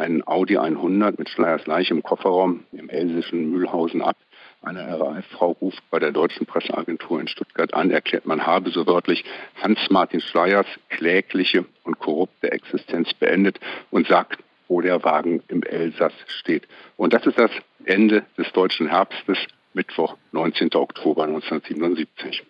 einen 0.02 0.26
Audi 0.26 0.58
100 0.58 1.18
mit 1.18 1.28
Schleiers 1.28 1.66
Leiche 1.66 1.94
im 1.94 2.02
Kofferraum 2.02 2.64
im 2.72 2.90
elsischen 2.90 3.50
Mühlhausen 3.50 4.02
ab. 4.02 4.16
Eine 4.60 5.00
RAF-Frau 5.00 5.52
ruft 5.60 5.82
bei 5.90 5.98
der 5.98 6.12
deutschen 6.12 6.46
Presseagentur 6.46 7.20
in 7.20 7.28
Stuttgart 7.28 7.72
an, 7.74 7.90
erklärt, 7.90 8.26
man 8.26 8.46
habe 8.46 8.70
so 8.70 8.86
wörtlich 8.86 9.24
Hans-Martin 9.60 10.20
Schleiers 10.20 10.66
klägliche 10.88 11.64
und 11.84 11.98
korrupte 11.98 12.52
Existenz 12.52 13.14
beendet 13.14 13.58
und 13.90 14.06
sagt, 14.06 14.42
wo 14.68 14.80
der 14.80 15.02
Wagen 15.04 15.42
im 15.48 15.62
Elsass 15.62 16.12
steht. 16.26 16.68
Und 16.96 17.12
das 17.12 17.26
ist 17.26 17.38
das 17.38 17.50
Ende 17.84 18.24
des 18.38 18.52
deutschen 18.52 18.88
Herbstes, 18.88 19.38
Mittwoch, 19.74 20.16
19. 20.32 20.74
Oktober 20.74 21.24
1977. 21.24 22.44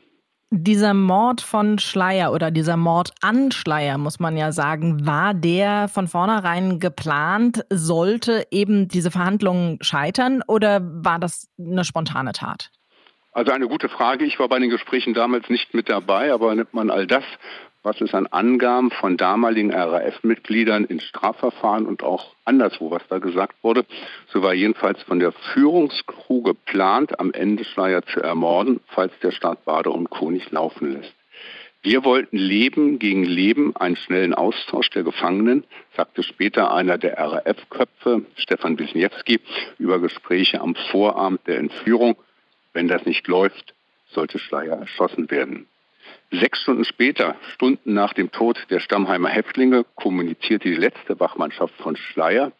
Dieser 0.54 0.92
Mord 0.92 1.40
von 1.40 1.78
Schleier 1.78 2.30
oder 2.30 2.50
dieser 2.50 2.76
Mord 2.76 3.14
an 3.22 3.52
Schleier, 3.52 3.96
muss 3.96 4.20
man 4.20 4.36
ja 4.36 4.52
sagen, 4.52 5.06
war 5.06 5.32
der 5.32 5.88
von 5.88 6.08
vornherein 6.08 6.78
geplant? 6.78 7.64
Sollte 7.70 8.46
eben 8.50 8.86
diese 8.86 9.10
Verhandlungen 9.10 9.78
scheitern 9.80 10.42
oder 10.46 10.80
war 10.82 11.18
das 11.18 11.48
eine 11.58 11.84
spontane 11.84 12.32
Tat? 12.32 12.70
Also 13.32 13.50
eine 13.50 13.66
gute 13.66 13.88
Frage. 13.88 14.26
Ich 14.26 14.38
war 14.38 14.50
bei 14.50 14.58
den 14.58 14.68
Gesprächen 14.68 15.14
damals 15.14 15.48
nicht 15.48 15.72
mit 15.72 15.88
dabei, 15.88 16.34
aber 16.34 16.54
nimmt 16.54 16.74
man 16.74 16.90
all 16.90 17.06
das, 17.06 17.24
was 17.82 18.00
es 18.00 18.14
an 18.14 18.26
Angaben 18.28 18.90
von 18.90 19.16
damaligen 19.16 19.72
RAF-Mitgliedern 19.72 20.84
in 20.84 21.00
Strafverfahren 21.00 21.86
und 21.86 22.02
auch 22.02 22.34
anderswo, 22.44 22.90
was 22.90 23.02
da 23.08 23.18
gesagt 23.18 23.56
wurde, 23.62 23.84
so 24.28 24.42
war 24.42 24.54
jedenfalls 24.54 25.02
von 25.02 25.18
der 25.18 25.32
Führungskrew 25.32 26.42
geplant, 26.42 27.18
am 27.18 27.32
Ende 27.32 27.64
Schleier 27.64 28.02
zu 28.02 28.20
ermorden, 28.20 28.80
falls 28.88 29.12
der 29.20 29.32
Staat 29.32 29.64
Bader 29.64 29.92
und 29.92 30.10
Co. 30.10 30.30
nicht 30.30 30.50
laufen 30.52 30.92
lässt. 30.92 31.14
Wir 31.84 32.04
wollten 32.04 32.36
Leben 32.36 33.00
gegen 33.00 33.24
Leben, 33.24 33.74
einen 33.74 33.96
schnellen 33.96 34.34
Austausch 34.34 34.88
der 34.90 35.02
Gefangenen, 35.02 35.64
sagte 35.96 36.22
später 36.22 36.72
einer 36.72 36.96
der 36.96 37.18
RAF-Köpfe, 37.18 38.24
Stefan 38.36 38.78
Wisniewski, 38.78 39.40
über 39.78 39.98
Gespräche 39.98 40.60
am 40.60 40.76
Vorabend 40.92 41.44
der 41.48 41.58
Entführung. 41.58 42.14
Wenn 42.72 42.86
das 42.86 43.04
nicht 43.04 43.26
läuft, 43.26 43.74
sollte 44.06 44.38
Schleier 44.38 44.76
erschossen 44.76 45.28
werden. 45.32 45.66
Sechs 46.34 46.62
Stunden 46.62 46.86
später, 46.86 47.36
Stunden 47.52 47.92
nach 47.92 48.14
dem 48.14 48.32
Tod 48.32 48.58
der 48.70 48.80
Stammheimer 48.80 49.28
Häftlinge, 49.28 49.84
kommunizierte 49.96 50.70
die 50.70 50.76
letzte 50.76 51.20
Wachmannschaft 51.20 51.74
von 51.74 51.94
Schleier, 51.94 52.52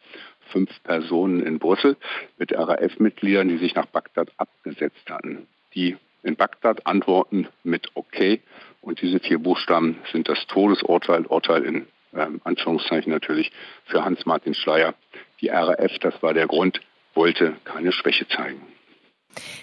fünf 0.51 0.69
Personen 0.83 1.43
in 1.43 1.57
Brüssel, 1.57 1.97
mit 2.37 2.53
RAF-Mitgliedern, 2.53 3.49
die 3.49 3.57
sich 3.57 3.73
nach 3.73 3.87
Bagdad 3.87 4.29
abgesetzt 4.37 5.09
hatten. 5.09 5.47
Die 5.73 5.97
in 6.21 6.35
Bagdad 6.35 6.85
antworten 6.85 7.47
mit 7.63 7.89
Okay 7.95 8.41
und 8.81 9.01
diese 9.01 9.19
vier 9.19 9.39
Buchstaben 9.39 9.97
sind 10.11 10.29
das 10.29 10.45
Todesurteil, 10.45 11.25
Urteil 11.25 11.63
in 11.63 11.87
ähm, 12.13 12.41
Anführungszeichen 12.43 13.11
natürlich 13.11 13.51
für 13.85 14.05
Hans-Martin 14.05 14.53
Schleier. 14.53 14.93
Die 15.41 15.49
RAF, 15.49 15.97
das 15.99 16.21
war 16.21 16.35
der 16.35 16.45
Grund, 16.45 16.79
wollte 17.15 17.55
keine 17.63 17.91
Schwäche 17.91 18.27
zeigen. 18.27 18.61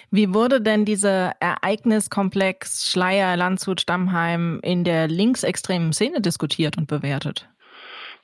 Wie 0.09 0.33
wurde 0.33 0.61
denn 0.61 0.85
dieser 0.85 1.33
Ereigniskomplex 1.39 2.91
Schleier, 2.91 3.37
Landshut, 3.37 3.81
Stammheim 3.81 4.59
in 4.63 4.83
der 4.83 5.07
linksextremen 5.07 5.93
Szene 5.93 6.21
diskutiert 6.21 6.77
und 6.77 6.87
bewertet? 6.87 7.47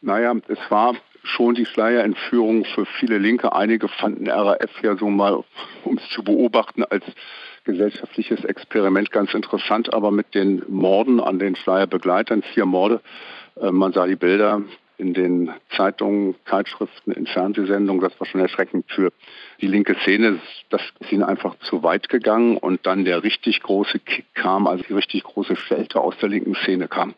Naja, 0.02 0.36
es 0.48 0.60
war 0.70 0.96
schon 1.24 1.56
die 1.56 1.66
Schleierentführung 1.66 2.66
für 2.66 2.86
viele 2.86 3.18
Linke. 3.18 3.54
Einige 3.54 3.88
fanden 3.88 4.30
RAF 4.30 4.72
ja 4.82 4.96
so 4.96 5.10
mal, 5.10 5.44
um 5.84 5.98
es 5.98 6.10
zu 6.10 6.24
beobachten, 6.24 6.84
als 6.84 7.04
gesellschaftliches 7.66 8.46
Experiment 8.46 9.12
ganz 9.12 9.34
interessant, 9.34 9.94
aber 9.94 10.12
mit 10.12 10.34
den 10.34 10.64
Morden 10.70 11.20
an 11.20 11.38
den 11.40 11.56
Schleierbegleitern, 11.56 12.44
vier 12.54 12.66
Morde, 12.66 13.02
äh, 13.62 13.72
man 13.72 13.92
sah 13.92 14.08
die 14.08 14.16
Bilder, 14.16 14.62
in 14.98 15.14
den 15.14 15.52
Zeitungen, 15.76 16.36
Zeitschriften, 16.46 17.12
in 17.12 17.28
Fernsehsendungen. 17.28 18.02
Das 18.02 18.20
war 18.20 18.28
schon 18.28 18.42
erschreckend 18.42 18.86
für 18.90 19.12
die 19.62 19.68
linke 19.68 19.96
Szene. 20.02 20.40
Das 20.70 20.82
ist 21.00 21.12
ihnen 21.12 21.24
einfach 21.24 21.58
zu 21.60 21.84
weit 21.84 22.10
gegangen. 22.10 22.58
Und 22.58 22.86
dann 22.86 23.06
der 23.06 23.24
richtig 23.24 23.62
große 23.62 24.00
Kick 24.00 24.26
kam, 24.34 24.68
also 24.68 24.84
die 24.84 24.94
richtig 24.94 25.24
große 25.24 25.56
Schelte 25.56 26.02
aus 26.02 26.18
der 26.18 26.30
linken 26.30 26.56
Szene 26.56 26.88
kam 26.88 27.14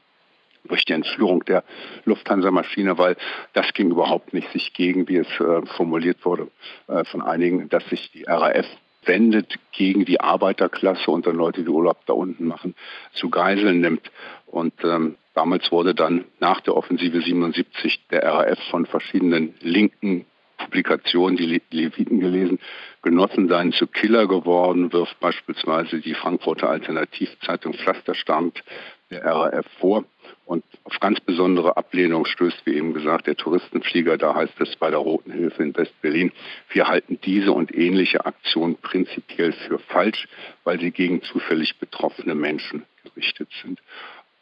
durch 0.66 0.86
die 0.86 0.94
Entführung 0.94 1.44
der 1.46 1.64
Lufthansa-Maschine, 2.06 2.98
weil 2.98 3.16
das 3.54 3.74
ging 3.74 3.92
überhaupt 3.92 4.34
nicht 4.34 4.52
sich 4.52 4.74
gegen, 4.74 5.08
wie 5.08 5.18
es 5.18 5.40
äh, 5.40 5.66
formuliert 5.66 6.24
wurde 6.26 6.50
äh, 6.88 7.06
von 7.06 7.22
einigen, 7.22 7.70
dass 7.70 7.88
sich 7.90 8.12
die 8.12 8.24
RAF 8.24 8.68
wendet 9.06 9.56
gegen 9.72 10.06
die 10.06 10.20
Arbeiterklasse 10.20 11.10
und 11.10 11.26
dann 11.26 11.36
Leute, 11.36 11.64
die 11.64 11.70
Urlaub 11.70 12.06
da 12.06 12.14
unten 12.14 12.46
machen, 12.46 12.76
zu 13.14 13.30
Geiseln 13.30 13.80
nimmt. 13.80 14.12
Und 14.46 14.74
ähm, 14.84 15.16
damals 15.40 15.72
wurde 15.72 15.96
dann 15.96 16.26
nach 16.42 16.60
der 16.60 16.76
Offensive 16.76 17.22
77 17.22 18.08
der 18.12 18.24
RAF 18.24 18.60
von 18.70 18.86
verschiedenen 18.86 19.54
linken 19.62 20.26
Publikationen, 20.58 21.38
die 21.38 21.62
Leviten 21.72 22.20
gelesen, 22.20 22.60
Genossen 23.02 23.48
seien 23.48 23.72
zu 23.72 23.88
Killer 23.88 24.28
geworden, 24.28 24.92
wirft 24.92 25.18
beispielsweise 25.22 26.02
die 26.02 26.14
Frankfurter 26.14 26.70
Alternativzeitung 26.70 27.74
Pflasterstand 27.74 28.62
der 29.10 29.24
RAF 29.24 29.66
vor. 29.80 30.04
Und 30.46 30.66
auf 30.84 31.00
ganz 31.00 31.22
besondere 31.22 31.78
Ablehnung 31.78 32.26
stößt, 32.26 32.66
wie 32.66 32.74
eben 32.74 32.94
gesagt, 32.94 33.28
der 33.28 33.38
Touristenflieger. 33.38 34.18
Da 34.18 34.36
heißt 34.36 34.60
es 34.60 34.76
bei 34.76 34.90
der 34.90 35.00
Roten 35.00 35.32
Hilfe 35.32 35.64
in 35.64 35.74
West-Berlin, 35.74 36.34
wir 36.72 36.90
halten 36.90 37.18
diese 37.24 37.54
und 37.54 37.74
ähnliche 37.74 38.26
Aktionen 38.26 38.76
prinzipiell 38.76 39.54
für 39.54 39.80
falsch, 39.80 40.28
weil 40.66 40.82
sie 40.82 40.92
gegen 40.92 41.22
zufällig 41.22 41.78
betroffene 41.78 42.36
Menschen 42.36 42.84
gerichtet 43.06 43.48
sind. 43.64 43.80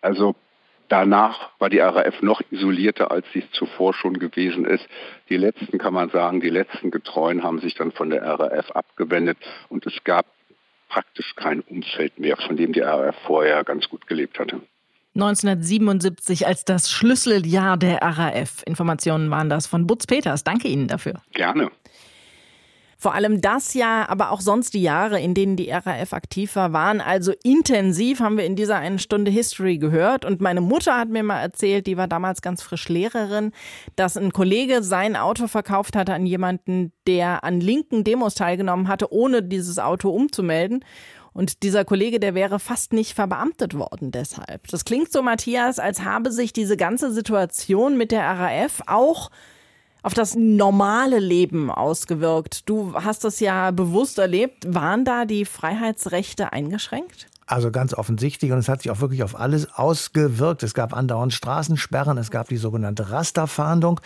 Also 0.02 0.36
Danach 0.90 1.50
war 1.60 1.70
die 1.70 1.80
RAF 1.80 2.22
noch 2.22 2.42
isolierter, 2.50 3.12
als 3.12 3.26
sie 3.34 3.40
es 3.40 3.52
zuvor 3.52 3.94
schon 3.94 4.20
gewesen 4.20 4.66
ist. 4.66 4.86
Die 5.30 5.38
letzten, 5.38 5.78
kann 5.78 5.94
man 5.94 6.10
sagen, 6.10 6.40
die 6.40 6.50
letzten 6.50 6.92
Getreuen 6.92 7.44
haben 7.44 7.60
sich 7.60 7.76
dann 7.76 7.92
von 7.92 8.10
der 8.10 8.24
RAF 8.24 8.72
abgewendet 8.72 9.38
und 9.70 9.86
es 9.86 10.04
gab 10.04 10.26
praktisch 10.88 11.36
kein 11.36 11.60
Umfeld 11.62 12.20
mehr, 12.20 12.38
von 12.38 12.56
dem 12.56 12.72
die 12.72 12.80
RAF 12.80 13.16
vorher 13.26 13.64
ganz 13.64 13.90
gut 13.90 14.08
gelebt 14.08 14.40
hatte. 14.40 14.62
1977 15.16 16.46
als 16.46 16.64
das 16.64 16.92
Schlüsseljahr 16.92 17.76
der 17.76 18.02
RAF. 18.02 18.62
Informationen 18.66 19.32
waren 19.32 19.50
das 19.50 19.66
von 19.66 19.88
Butz 19.88 20.06
Peters. 20.06 20.44
Danke 20.44 20.68
Ihnen 20.68 20.88
dafür. 20.88 21.16
Gerne. 21.34 21.72
Vor 23.00 23.14
allem 23.14 23.42
das 23.42 23.76
Jahr, 23.76 24.10
aber 24.10 24.32
auch 24.32 24.42
sonst 24.42 24.74
die 24.74 24.82
Jahre, 24.82 25.22
in 25.22 25.36
denen 25.36 25.56
die 25.56 25.70
RAF 25.70 26.14
aktiv 26.14 26.56
war, 26.56 26.74
waren 26.74 27.00
also 27.00 27.32
intensiv, 27.44 28.22
haben 28.22 28.38
wir 28.38 28.46
in 28.46 28.56
dieser 28.56 28.78
einen 28.78 28.98
Stunde 28.98 29.30
History 29.30 29.78
gehört. 29.78 30.26
Und 30.26 30.42
meine 30.42 30.62
Mutter 30.62 30.98
hat 30.98 31.10
mir 31.10 31.22
mal 31.22 31.40
erzählt, 31.40 31.86
die 31.86 31.96
war 31.96 32.08
damals 32.08 32.42
ganz 32.42 32.64
frisch 32.64 32.90
Lehrerin, 32.90 33.52
dass 33.96 34.18
ein 34.18 34.34
Kollege 34.34 34.82
sein 34.82 35.16
Auto 35.16 35.46
verkauft 35.46 35.96
hatte 35.96 36.16
an 36.16 36.26
jemanden, 36.26 36.92
der 37.06 37.44
an 37.44 37.62
linken 37.62 38.04
Demos 38.04 38.34
teilgenommen 38.34 38.88
hatte, 38.88 39.14
ohne 39.14 39.44
dieses 39.44 39.78
Auto 39.78 40.10
umzumelden. 40.10 40.84
Und 41.34 41.62
dieser 41.62 41.86
Kollege, 41.86 42.20
der 42.20 42.34
wäre 42.34 42.58
fast 42.58 42.94
nicht 42.94 43.14
verbeamtet 43.14 43.76
worden 43.76 44.10
deshalb. 44.10 44.68
Das 44.70 44.86
klingt 44.86 45.12
so, 45.12 45.22
Matthias, 45.22 45.78
als 45.78 46.04
habe 46.04 46.32
sich 46.32 46.52
diese 46.52 46.78
ganze 46.78 47.12
Situation 47.12 47.96
mit 47.96 48.12
der 48.12 48.24
RAF 48.24 48.82
auch 48.88 49.30
auf 50.08 50.14
das 50.14 50.36
normale 50.36 51.20
Leben 51.20 51.70
ausgewirkt. 51.70 52.70
Du 52.70 52.94
hast 52.94 53.26
das 53.26 53.42
ja 53.42 53.72
bewusst 53.72 54.18
erlebt. 54.20 54.74
Waren 54.74 55.04
da 55.04 55.26
die 55.26 55.44
Freiheitsrechte 55.44 56.54
eingeschränkt? 56.54 57.28
Also 57.50 57.72
ganz 57.72 57.94
offensichtlich 57.94 58.52
und 58.52 58.58
es 58.58 58.68
hat 58.68 58.82
sich 58.82 58.92
auch 58.92 59.00
wirklich 59.00 59.24
auf 59.24 59.40
alles 59.40 59.74
ausgewirkt. 59.74 60.64
Es 60.64 60.74
gab 60.74 60.94
andauernd 60.94 61.34
Straßensperren, 61.34 62.18
es 62.18 62.30
gab 62.30 62.50
die 62.50 62.58
sogenannte 62.58 63.10
Rasterfahndung 63.10 64.02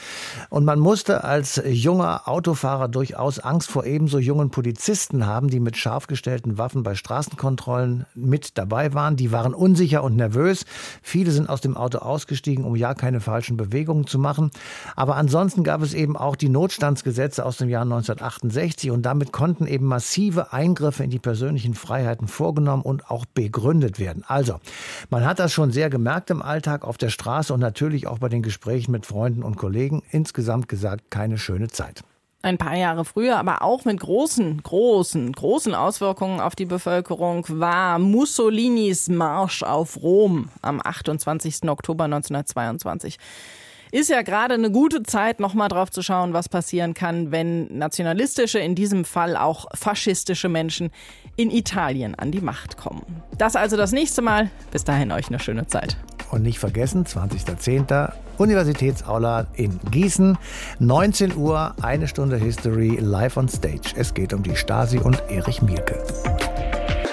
und 0.51 0.63
man 0.63 0.77
musste 0.77 1.23
als 1.23 1.59
junger 1.65 2.27
Autofahrer 2.27 2.87
durchaus 2.87 3.39
Angst 3.39 3.71
vor 3.71 3.83
ebenso 3.85 4.19
jungen 4.19 4.51
Polizisten 4.51 5.25
haben, 5.25 5.49
die 5.49 5.59
mit 5.59 5.75
scharf 5.75 6.05
gestellten 6.05 6.59
Waffen 6.59 6.83
bei 6.83 6.93
Straßenkontrollen 6.93 8.05
mit 8.13 8.59
dabei 8.59 8.93
waren. 8.93 9.15
Die 9.15 9.31
waren 9.31 9.55
unsicher 9.55 10.03
und 10.03 10.15
nervös. 10.15 10.65
Viele 11.01 11.31
sind 11.31 11.49
aus 11.49 11.61
dem 11.61 11.75
Auto 11.75 11.97
ausgestiegen, 11.97 12.63
um 12.63 12.75
ja 12.75 12.93
keine 12.93 13.21
falschen 13.21 13.57
Bewegungen 13.57 14.05
zu 14.05 14.19
machen. 14.19 14.51
Aber 14.95 15.15
ansonsten 15.15 15.63
gab 15.63 15.81
es 15.81 15.95
eben 15.95 16.15
auch 16.15 16.35
die 16.35 16.49
Notstandsgesetze 16.49 17.43
aus 17.43 17.57
dem 17.57 17.69
Jahr 17.69 17.81
1968 17.85 18.91
und 18.91 19.01
damit 19.01 19.31
konnten 19.31 19.65
eben 19.65 19.87
massive 19.87 20.53
Eingriffe 20.53 21.03
in 21.03 21.09
die 21.09 21.17
persönlichen 21.17 21.73
Freiheiten 21.73 22.27
vorgenommen 22.27 22.83
und 22.83 23.09
auch 23.09 23.25
begründet 23.33 23.99
werden. 23.99 24.23
Also, 24.27 24.59
man 25.09 25.25
hat 25.25 25.39
das 25.39 25.51
schon 25.51 25.71
sehr 25.71 25.89
gemerkt 25.89 26.29
im 26.29 26.41
Alltag 26.41 26.83
auf 26.83 26.97
der 26.97 27.09
Straße 27.09 27.53
und 27.53 27.59
natürlich 27.59 28.07
auch 28.07 28.19
bei 28.19 28.29
den 28.29 28.41
Gesprächen 28.41 28.91
mit 28.91 29.05
Freunden 29.05 29.43
und 29.43 29.57
Kollegen. 29.57 30.03
Insgesamt 30.11 30.67
gesagt, 30.67 31.11
keine 31.11 31.37
schöne 31.37 31.67
Zeit 31.67 32.03
ein 32.43 32.57
paar 32.57 32.75
Jahre 32.75 33.05
früher, 33.05 33.37
aber 33.37 33.61
auch 33.61 33.85
mit 33.85 33.99
großen, 33.99 34.61
großen, 34.63 35.31
großen 35.31 35.75
Auswirkungen 35.75 36.39
auf 36.39 36.55
die 36.55 36.65
Bevölkerung 36.65 37.45
war 37.49 37.99
Mussolinis 37.99 39.09
Marsch 39.09 39.63
auf 39.63 40.01
Rom 40.01 40.49
am 40.61 40.81
28. 40.83 41.69
Oktober 41.69 42.05
1922 42.05 43.17
ist 43.91 44.09
ja 44.09 44.21
gerade 44.21 44.53
eine 44.53 44.71
gute 44.71 45.03
Zeit, 45.03 45.39
nochmal 45.39 45.67
drauf 45.67 45.91
zu 45.91 46.01
schauen, 46.01 46.33
was 46.33 46.49
passieren 46.49 46.93
kann, 46.93 47.31
wenn 47.31 47.77
nationalistische, 47.77 48.59
in 48.59 48.73
diesem 48.73 49.05
Fall 49.05 49.35
auch 49.35 49.65
faschistische 49.73 50.49
Menschen 50.49 50.91
in 51.35 51.51
Italien 51.51 52.15
an 52.15 52.31
die 52.31 52.41
Macht 52.41 52.77
kommen. 52.77 53.05
Das 53.37 53.55
also 53.55 53.75
das 53.77 53.91
nächste 53.91 54.21
Mal. 54.21 54.49
Bis 54.71 54.85
dahin 54.85 55.11
euch 55.11 55.27
eine 55.27 55.39
schöne 55.39 55.67
Zeit. 55.67 55.97
Und 56.31 56.43
nicht 56.43 56.59
vergessen, 56.59 57.05
20.10. 57.05 58.13
Universitätsaula 58.37 59.47
in 59.55 59.77
Gießen. 59.91 60.37
19 60.79 61.35
Uhr, 61.35 61.75
eine 61.81 62.07
Stunde 62.07 62.37
History 62.37 62.97
live 62.99 63.35
on 63.35 63.49
stage. 63.49 63.93
Es 63.95 64.13
geht 64.13 64.33
um 64.33 64.41
die 64.41 64.55
Stasi 64.55 64.97
und 64.97 65.21
Erich 65.29 65.61
Mielke. 65.61 66.01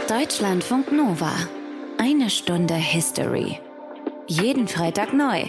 Deutschlandfunk 0.09 0.93
Nova. 0.93 1.33
Eine 1.99 2.31
Stunde 2.31 2.75
History. 2.75 3.59
Jeden 4.29 4.69
Freitag 4.69 5.13
neu 5.13 5.49